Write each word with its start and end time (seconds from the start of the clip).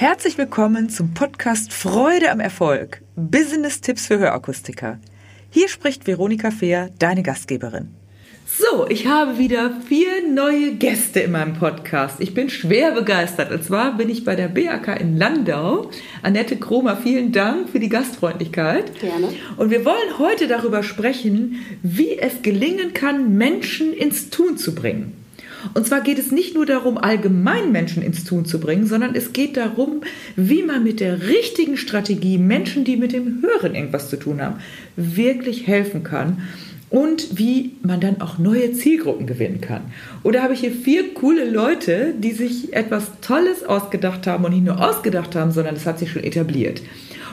Herzlich 0.00 0.38
willkommen 0.38 0.88
zum 0.88 1.12
Podcast 1.12 1.74
Freude 1.74 2.30
am 2.30 2.40
Erfolg. 2.40 3.02
Business-Tipps 3.16 4.06
für 4.06 4.18
Hörakustiker. 4.18 4.98
Hier 5.50 5.68
spricht 5.68 6.06
Veronika 6.06 6.50
Fehr, 6.50 6.88
deine 6.98 7.22
Gastgeberin. 7.22 7.88
So, 8.46 8.88
ich 8.88 9.08
habe 9.08 9.36
wieder 9.36 9.78
vier 9.86 10.26
neue 10.26 10.72
Gäste 10.76 11.20
in 11.20 11.32
meinem 11.32 11.52
Podcast. 11.52 12.18
Ich 12.18 12.32
bin 12.32 12.48
schwer 12.48 12.92
begeistert. 12.92 13.52
Und 13.52 13.62
zwar 13.62 13.94
bin 13.98 14.08
ich 14.08 14.24
bei 14.24 14.36
der 14.36 14.48
BAK 14.48 14.98
in 14.98 15.18
Landau. 15.18 15.90
Annette 16.22 16.56
Kromer, 16.56 16.96
vielen 16.96 17.30
Dank 17.30 17.68
für 17.68 17.78
die 17.78 17.90
Gastfreundlichkeit. 17.90 18.98
Gerne. 19.00 19.28
Und 19.58 19.68
wir 19.68 19.84
wollen 19.84 20.18
heute 20.18 20.48
darüber 20.48 20.82
sprechen, 20.82 21.62
wie 21.82 22.18
es 22.18 22.40
gelingen 22.40 22.94
kann, 22.94 23.36
Menschen 23.36 23.92
ins 23.92 24.30
Tun 24.30 24.56
zu 24.56 24.74
bringen. 24.74 25.19
Und 25.74 25.86
zwar 25.86 26.00
geht 26.00 26.18
es 26.18 26.30
nicht 26.30 26.54
nur 26.54 26.66
darum, 26.66 26.98
allgemein 26.98 27.72
Menschen 27.72 28.02
ins 28.02 28.24
Tun 28.24 28.44
zu 28.44 28.60
bringen, 28.60 28.86
sondern 28.86 29.14
es 29.14 29.32
geht 29.32 29.56
darum, 29.56 30.02
wie 30.36 30.62
man 30.62 30.82
mit 30.82 31.00
der 31.00 31.28
richtigen 31.28 31.76
Strategie 31.76 32.38
Menschen, 32.38 32.84
die 32.84 32.96
mit 32.96 33.12
dem 33.12 33.42
Hören 33.42 33.74
irgendwas 33.74 34.10
zu 34.10 34.16
tun 34.16 34.40
haben, 34.40 34.56
wirklich 34.96 35.66
helfen 35.66 36.02
kann 36.02 36.42
und 36.90 37.38
wie 37.38 37.76
man 37.82 38.00
dann 38.00 38.20
auch 38.20 38.38
neue 38.38 38.72
Zielgruppen 38.72 39.26
gewinnen 39.26 39.60
kann. 39.60 39.82
Oder 40.24 40.42
habe 40.42 40.54
ich 40.54 40.60
hier 40.60 40.72
vier 40.72 41.14
coole 41.14 41.48
Leute, 41.48 42.12
die 42.18 42.32
sich 42.32 42.72
etwas 42.72 43.12
Tolles 43.20 43.64
ausgedacht 43.64 44.26
haben 44.26 44.44
und 44.44 44.52
nicht 44.52 44.64
nur 44.64 44.84
ausgedacht 44.84 45.36
haben, 45.36 45.52
sondern 45.52 45.76
es 45.76 45.86
hat 45.86 46.00
sich 46.00 46.10
schon 46.10 46.24
etabliert. 46.24 46.82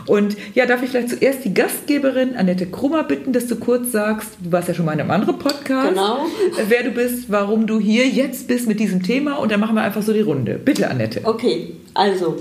Und 0.07 0.37
ja, 0.55 0.65
darf 0.65 0.81
ich 0.83 0.89
vielleicht 0.89 1.09
zuerst 1.09 1.43
die 1.43 1.53
Gastgeberin 1.53 2.35
Annette 2.35 2.65
Krummer 2.65 3.03
bitten, 3.03 3.33
dass 3.33 3.47
du 3.47 3.57
kurz 3.57 3.91
sagst, 3.91 4.31
du 4.41 4.51
warst 4.51 4.67
ja 4.69 4.73
schon 4.73 4.85
mal 4.85 4.93
in 4.93 5.01
einem 5.01 5.11
anderen 5.11 5.37
Podcast, 5.37 5.89
genau. 5.89 6.25
wer 6.67 6.83
du 6.83 6.91
bist, 6.91 7.29
warum 7.29 7.67
du 7.67 7.79
hier 7.79 8.07
jetzt 8.07 8.47
bist 8.47 8.67
mit 8.67 8.79
diesem 8.79 9.03
Thema 9.03 9.35
und 9.35 9.51
dann 9.51 9.59
machen 9.59 9.75
wir 9.75 9.81
einfach 9.81 10.01
so 10.01 10.13
die 10.13 10.21
Runde. 10.21 10.59
Bitte, 10.63 10.89
Annette. 10.89 11.21
Okay, 11.23 11.73
also 11.93 12.37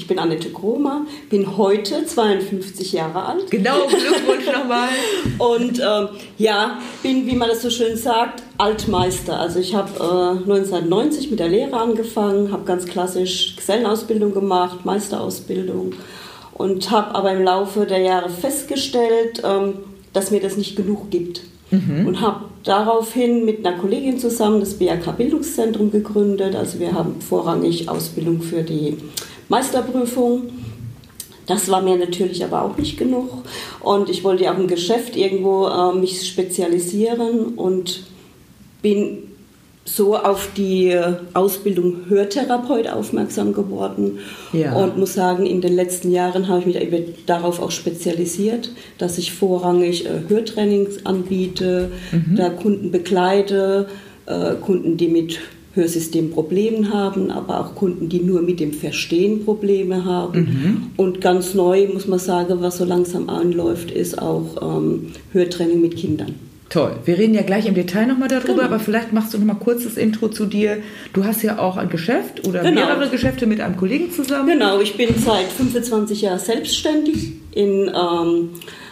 ich 0.00 0.06
bin 0.06 0.18
Annette 0.18 0.50
Kromer, 0.50 1.06
bin 1.28 1.56
heute 1.56 2.06
52 2.06 2.92
Jahre 2.92 3.22
alt. 3.26 3.50
Genau, 3.50 3.86
Glückwunsch 3.86 4.46
nochmal. 4.46 4.88
Und 5.38 5.78
ähm, 5.78 6.08
ja, 6.38 6.78
bin, 7.02 7.26
wie 7.26 7.36
man 7.36 7.48
das 7.48 7.60
so 7.60 7.68
schön 7.70 7.96
sagt, 7.96 8.42
Altmeister. 8.56 9.38
Also 9.38 9.58
ich 9.58 9.74
habe 9.74 9.90
äh, 9.98 10.42
1990 10.42 11.30
mit 11.30 11.38
der 11.38 11.48
Lehre 11.48 11.76
angefangen, 11.76 12.50
habe 12.50 12.64
ganz 12.64 12.86
klassisch 12.86 13.56
Gesellenausbildung 13.56 14.32
gemacht, 14.32 14.84
Meisterausbildung 14.86 15.92
und 16.60 16.90
habe 16.90 17.14
aber 17.14 17.32
im 17.32 17.42
Laufe 17.42 17.86
der 17.86 18.00
Jahre 18.00 18.28
festgestellt, 18.28 19.40
ähm, 19.42 19.76
dass 20.12 20.30
mir 20.30 20.40
das 20.40 20.58
nicht 20.58 20.76
genug 20.76 21.10
gibt. 21.10 21.40
Mhm. 21.70 22.06
Und 22.06 22.20
habe 22.20 22.44
daraufhin 22.64 23.46
mit 23.46 23.64
einer 23.64 23.78
Kollegin 23.78 24.18
zusammen 24.18 24.60
das 24.60 24.74
BAK 24.74 25.16
Bildungszentrum 25.16 25.90
gegründet. 25.90 26.54
Also 26.54 26.78
wir 26.78 26.92
haben 26.92 27.22
vorrangig 27.22 27.88
Ausbildung 27.88 28.42
für 28.42 28.62
die 28.62 28.98
Meisterprüfung. 29.48 30.50
Das 31.46 31.70
war 31.70 31.80
mir 31.80 31.96
natürlich 31.96 32.44
aber 32.44 32.62
auch 32.62 32.76
nicht 32.76 32.98
genug. 32.98 33.42
Und 33.80 34.10
ich 34.10 34.22
wollte 34.22 34.44
ja 34.44 34.52
auch 34.52 34.58
im 34.58 34.68
Geschäft 34.68 35.16
irgendwo 35.16 35.66
äh, 35.66 35.94
mich 35.94 36.28
spezialisieren 36.28 37.54
und 37.54 38.02
bin 38.82 39.29
so 39.94 40.16
auf 40.16 40.50
die 40.56 40.96
Ausbildung 41.34 42.08
Hörtherapeut 42.08 42.88
aufmerksam 42.88 43.52
geworden 43.52 44.18
ja. 44.52 44.74
und 44.74 44.96
muss 44.96 45.14
sagen, 45.14 45.46
in 45.46 45.60
den 45.60 45.74
letzten 45.74 46.12
Jahren 46.12 46.48
habe 46.48 46.60
ich 46.60 46.66
mich 46.66 47.24
darauf 47.26 47.60
auch 47.60 47.70
spezialisiert, 47.70 48.70
dass 48.98 49.18
ich 49.18 49.32
vorrangig 49.32 50.06
äh, 50.06 50.28
Hörtrainings 50.28 51.04
anbiete, 51.06 51.90
mhm. 52.12 52.36
da 52.36 52.50
Kunden 52.50 52.90
begleite, 52.90 53.88
äh, 54.26 54.54
Kunden, 54.54 54.96
die 54.96 55.08
mit 55.08 55.40
Hörsystem 55.74 56.30
Problemen 56.30 56.92
haben, 56.92 57.30
aber 57.30 57.60
auch 57.60 57.74
Kunden, 57.74 58.08
die 58.08 58.20
nur 58.20 58.42
mit 58.42 58.58
dem 58.58 58.72
Verstehen 58.72 59.44
Probleme 59.44 60.04
haben. 60.04 60.40
Mhm. 60.40 60.86
Und 60.96 61.20
ganz 61.20 61.54
neu, 61.54 61.88
muss 61.92 62.08
man 62.08 62.18
sagen, 62.18 62.58
was 62.60 62.78
so 62.78 62.84
langsam 62.84 63.28
anläuft, 63.28 63.90
ist 63.90 64.20
auch 64.20 64.78
ähm, 64.78 65.12
Hörtraining 65.32 65.80
mit 65.80 65.96
Kindern. 65.96 66.49
Toll. 66.70 66.96
Wir 67.04 67.18
reden 67.18 67.34
ja 67.34 67.42
gleich 67.42 67.66
im 67.66 67.74
Detail 67.74 68.06
nochmal 68.06 68.28
darüber, 68.28 68.54
genau. 68.54 68.62
aber 68.62 68.78
vielleicht 68.78 69.12
machst 69.12 69.34
du 69.34 69.38
nochmal 69.38 69.56
kurz 69.56 69.82
das 69.82 69.96
Intro 69.96 70.28
zu 70.28 70.46
dir. 70.46 70.78
Du 71.12 71.24
hast 71.24 71.42
ja 71.42 71.58
auch 71.58 71.76
ein 71.76 71.88
Geschäft 71.88 72.46
oder 72.46 72.62
genau. 72.62 72.86
mehrere 72.86 73.08
Geschäfte 73.08 73.46
mit 73.46 73.60
einem 73.60 73.76
Kollegen 73.76 74.12
zusammen. 74.12 74.48
Genau, 74.48 74.80
ich 74.80 74.96
bin 74.96 75.08
seit 75.18 75.48
25 75.48 76.22
Jahren 76.22 76.38
selbstständig 76.38 77.32
in 77.50 77.90
ähm, 77.92 78.50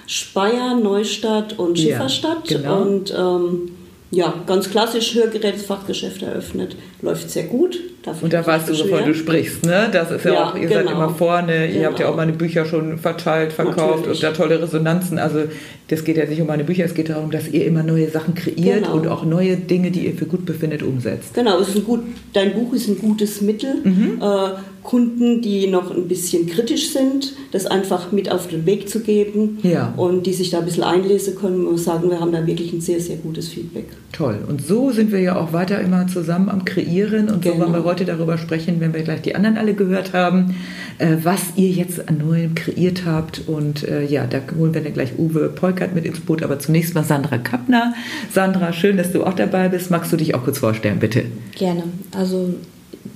Speyer, 0.08 0.74
Neustadt 0.74 1.56
und 1.56 1.78
Schifferstadt. 1.78 2.50
Ja, 2.50 2.58
genau. 2.58 2.82
Und 2.82 3.14
ähm, 3.16 3.70
ja, 4.10 4.34
ganz 4.46 4.70
klassisch 4.70 5.14
Hörgerätefachgeschäft 5.14 6.22
eröffnet. 6.22 6.74
Läuft 7.00 7.30
sehr 7.30 7.44
gut. 7.44 7.78
Und 8.20 8.32
da 8.32 8.46
weißt 8.46 8.68
du, 8.68 8.72
wovon 8.78 9.04
du 9.06 9.14
sprichst, 9.14 9.64
ne? 9.64 9.88
Das 9.92 10.10
ist 10.10 10.24
ja, 10.24 10.34
ja 10.34 10.44
auch, 10.44 10.54
ihr 10.54 10.68
genau. 10.68 10.74
seid 10.74 10.90
immer 10.90 11.10
vorne, 11.10 11.66
ihr 11.70 11.86
habt 11.86 11.98
ja 11.98 12.06
auch 12.06 12.10
genau. 12.12 12.24
meine 12.24 12.32
Bücher 12.32 12.64
schon 12.64 12.98
verteilt, 12.98 13.52
verkauft 13.52 14.06
Natürlich. 14.06 14.18
und 14.18 14.22
da 14.22 14.32
tolle 14.32 14.62
Resonanzen. 14.62 15.18
Also 15.18 15.44
das 15.88 16.04
geht 16.04 16.16
ja 16.16 16.26
nicht 16.26 16.40
um 16.40 16.46
meine 16.46 16.64
Bücher, 16.64 16.84
es 16.84 16.94
geht 16.94 17.08
darum, 17.08 17.30
dass 17.30 17.48
ihr 17.48 17.66
immer 17.66 17.82
neue 17.82 18.10
Sachen 18.10 18.34
kreiert 18.34 18.84
genau. 18.84 18.94
und 18.94 19.06
auch 19.06 19.24
neue 19.24 19.56
Dinge, 19.56 19.90
die 19.90 20.06
ihr 20.06 20.14
für 20.14 20.26
gut 20.26 20.44
befindet, 20.44 20.82
umsetzt. 20.82 21.34
Genau, 21.34 21.58
es 21.60 21.68
ist 21.68 21.76
ein 21.76 21.84
gut, 21.84 22.00
dein 22.32 22.52
Buch 22.54 22.72
ist 22.74 22.88
ein 22.88 22.98
gutes 22.98 23.40
Mittel. 23.40 23.76
Mhm. 23.84 24.20
Äh, 24.20 24.77
Kunden, 24.88 25.42
die 25.42 25.66
noch 25.66 25.94
ein 25.94 26.08
bisschen 26.08 26.46
kritisch 26.46 26.94
sind, 26.94 27.34
das 27.52 27.66
einfach 27.66 28.10
mit 28.10 28.32
auf 28.32 28.46
den 28.46 28.64
Weg 28.64 28.88
zu 28.88 29.00
geben 29.00 29.58
ja. 29.62 29.92
und 29.98 30.24
die 30.24 30.32
sich 30.32 30.48
da 30.48 30.60
ein 30.60 30.64
bisschen 30.64 30.82
einlesen 30.82 31.34
können. 31.34 31.66
und 31.66 31.76
sagen, 31.76 32.08
wir 32.08 32.20
haben 32.20 32.32
da 32.32 32.46
wirklich 32.46 32.72
ein 32.72 32.80
sehr, 32.80 32.98
sehr 32.98 33.16
gutes 33.16 33.48
Feedback. 33.48 33.84
Toll. 34.12 34.38
Und 34.48 34.66
so 34.66 34.90
sind 34.90 35.12
wir 35.12 35.20
ja 35.20 35.36
auch 35.36 35.52
weiter 35.52 35.78
immer 35.82 36.06
zusammen 36.06 36.48
am 36.48 36.64
Kreieren 36.64 37.28
und 37.28 37.42
genau. 37.42 37.56
so 37.56 37.60
wollen 37.60 37.72
wir 37.74 37.84
heute 37.84 38.06
darüber 38.06 38.38
sprechen, 38.38 38.80
wenn 38.80 38.94
wir 38.94 39.02
gleich 39.02 39.20
die 39.20 39.34
anderen 39.34 39.58
alle 39.58 39.74
gehört 39.74 40.14
haben, 40.14 40.54
äh, 40.96 41.16
was 41.22 41.42
ihr 41.56 41.68
jetzt 41.68 42.08
an 42.08 42.22
Neuem 42.26 42.54
kreiert 42.54 43.04
habt. 43.04 43.42
Und 43.46 43.86
äh, 43.86 44.06
ja, 44.06 44.26
da 44.26 44.40
holen 44.58 44.72
wir 44.72 44.80
dann 44.80 44.94
gleich 44.94 45.18
Uwe 45.18 45.50
Polkert 45.50 45.94
mit 45.94 46.06
ins 46.06 46.20
Boot, 46.20 46.42
aber 46.42 46.60
zunächst 46.60 46.94
mal 46.94 47.04
Sandra 47.04 47.36
Kappner. 47.36 47.92
Sandra, 48.32 48.72
schön, 48.72 48.96
dass 48.96 49.12
du 49.12 49.24
auch 49.24 49.34
dabei 49.34 49.68
bist. 49.68 49.90
Magst 49.90 50.10
du 50.10 50.16
dich 50.16 50.34
auch 50.34 50.44
kurz 50.44 50.60
vorstellen, 50.60 50.98
bitte? 50.98 51.26
Gerne. 51.58 51.82
Also 52.12 52.54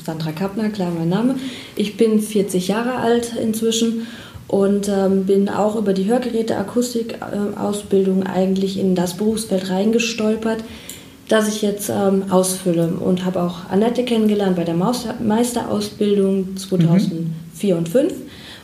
Sandra 0.04 0.32
Kappner, 0.32 0.70
klar 0.70 0.90
mein 0.96 1.08
Name. 1.08 1.36
Ich 1.76 1.96
bin 1.96 2.20
40 2.20 2.66
Jahre 2.68 2.96
alt 2.96 3.34
inzwischen 3.40 4.06
und 4.48 4.88
ähm, 4.88 5.24
bin 5.24 5.48
auch 5.48 5.76
über 5.76 5.92
die 5.92 6.06
Hörgeräte-Akustik-Ausbildung 6.06 8.24
eigentlich 8.24 8.78
in 8.78 8.94
das 8.94 9.16
Berufsfeld 9.16 9.70
reingestolpert, 9.70 10.64
das 11.28 11.48
ich 11.48 11.62
jetzt 11.62 11.88
ähm, 11.88 12.24
ausfülle 12.30 12.88
und 12.88 13.24
habe 13.24 13.42
auch 13.42 13.70
Annette 13.70 14.04
kennengelernt 14.04 14.56
bei 14.56 14.64
der 14.64 14.74
Meisterausbildung 14.74 16.56
2004 16.56 17.74
mhm. 17.74 17.78
und 17.78 17.88
2005. 17.88 18.12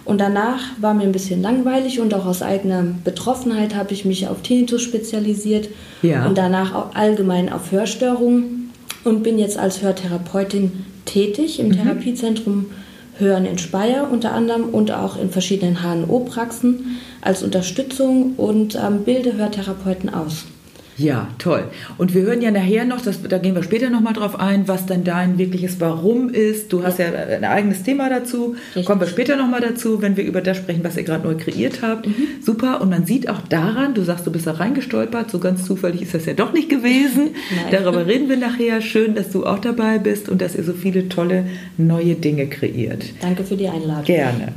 Und 0.04 0.20
danach 0.22 0.62
war 0.80 0.94
mir 0.94 1.02
ein 1.02 1.12
bisschen 1.12 1.42
langweilig 1.42 2.00
und 2.00 2.14
auch 2.14 2.24
aus 2.24 2.40
eigener 2.40 2.82
Betroffenheit 3.04 3.74
habe 3.74 3.92
ich 3.92 4.06
mich 4.06 4.26
auf 4.26 4.40
Tinnitus 4.40 4.80
spezialisiert 4.80 5.68
ja. 6.00 6.26
und 6.26 6.38
danach 6.38 6.74
auch 6.74 6.94
allgemein 6.94 7.52
auf 7.52 7.72
Hörstörungen 7.72 8.58
und 9.04 9.22
bin 9.22 9.38
jetzt 9.38 9.58
als 9.58 9.82
Hörtherapeutin 9.82 10.86
tätig 11.08 11.58
im 11.58 11.68
mhm. 11.68 11.72
Therapiezentrum 11.72 12.66
Hören 13.18 13.46
in 13.46 13.58
Speyer 13.58 14.08
unter 14.12 14.32
anderem 14.32 14.68
und 14.68 14.92
auch 14.92 15.20
in 15.20 15.30
verschiedenen 15.30 15.82
HNO-Praxen 15.82 16.98
als 17.20 17.42
Unterstützung 17.42 18.34
und 18.36 18.76
ähm, 18.76 19.02
bilde 19.04 19.36
Hörtherapeuten 19.36 20.08
aus. 20.08 20.44
Ja, 20.98 21.28
toll. 21.38 21.64
Und 21.96 22.12
wir 22.12 22.22
hören 22.22 22.42
ja 22.42 22.50
nachher 22.50 22.84
noch, 22.84 23.00
das, 23.00 23.22
da 23.22 23.38
gehen 23.38 23.54
wir 23.54 23.62
später 23.62 23.88
nochmal 23.88 24.14
drauf 24.14 24.38
ein, 24.38 24.66
was 24.66 24.84
dann 24.86 25.04
dein 25.04 25.38
wirkliches 25.38 25.80
Warum 25.80 26.28
ist. 26.28 26.72
Du 26.72 26.82
hast 26.82 26.98
ja, 26.98 27.06
ja 27.06 27.36
ein 27.36 27.44
eigenes 27.44 27.84
Thema 27.84 28.10
dazu. 28.10 28.56
Richtig. 28.68 28.84
Kommen 28.84 29.00
wir 29.00 29.06
später 29.06 29.36
nochmal 29.36 29.60
dazu, 29.60 30.02
wenn 30.02 30.16
wir 30.16 30.24
über 30.24 30.40
das 30.40 30.56
sprechen, 30.56 30.82
was 30.82 30.96
ihr 30.96 31.04
gerade 31.04 31.24
neu 31.26 31.36
kreiert 31.36 31.82
habt. 31.82 32.08
Mhm. 32.08 32.14
Super. 32.42 32.80
Und 32.80 32.90
man 32.90 33.06
sieht 33.06 33.28
auch 33.28 33.40
daran, 33.48 33.94
du 33.94 34.02
sagst, 34.02 34.26
du 34.26 34.32
bist 34.32 34.48
da 34.48 34.52
reingestolpert. 34.52 35.30
So 35.30 35.38
ganz 35.38 35.64
zufällig 35.64 36.02
ist 36.02 36.14
das 36.14 36.26
ja 36.26 36.34
doch 36.34 36.52
nicht 36.52 36.68
gewesen. 36.68 37.30
Darüber 37.70 38.06
reden 38.06 38.28
wir 38.28 38.36
nachher. 38.36 38.80
Schön, 38.80 39.14
dass 39.14 39.30
du 39.30 39.46
auch 39.46 39.60
dabei 39.60 39.98
bist 39.98 40.28
und 40.28 40.42
dass 40.42 40.56
ihr 40.56 40.64
so 40.64 40.72
viele 40.72 41.08
tolle 41.08 41.44
neue 41.76 42.16
Dinge 42.16 42.48
kreiert. 42.48 43.04
Danke 43.20 43.44
für 43.44 43.56
die 43.56 43.68
Einladung. 43.68 44.04
Gerne. 44.04 44.52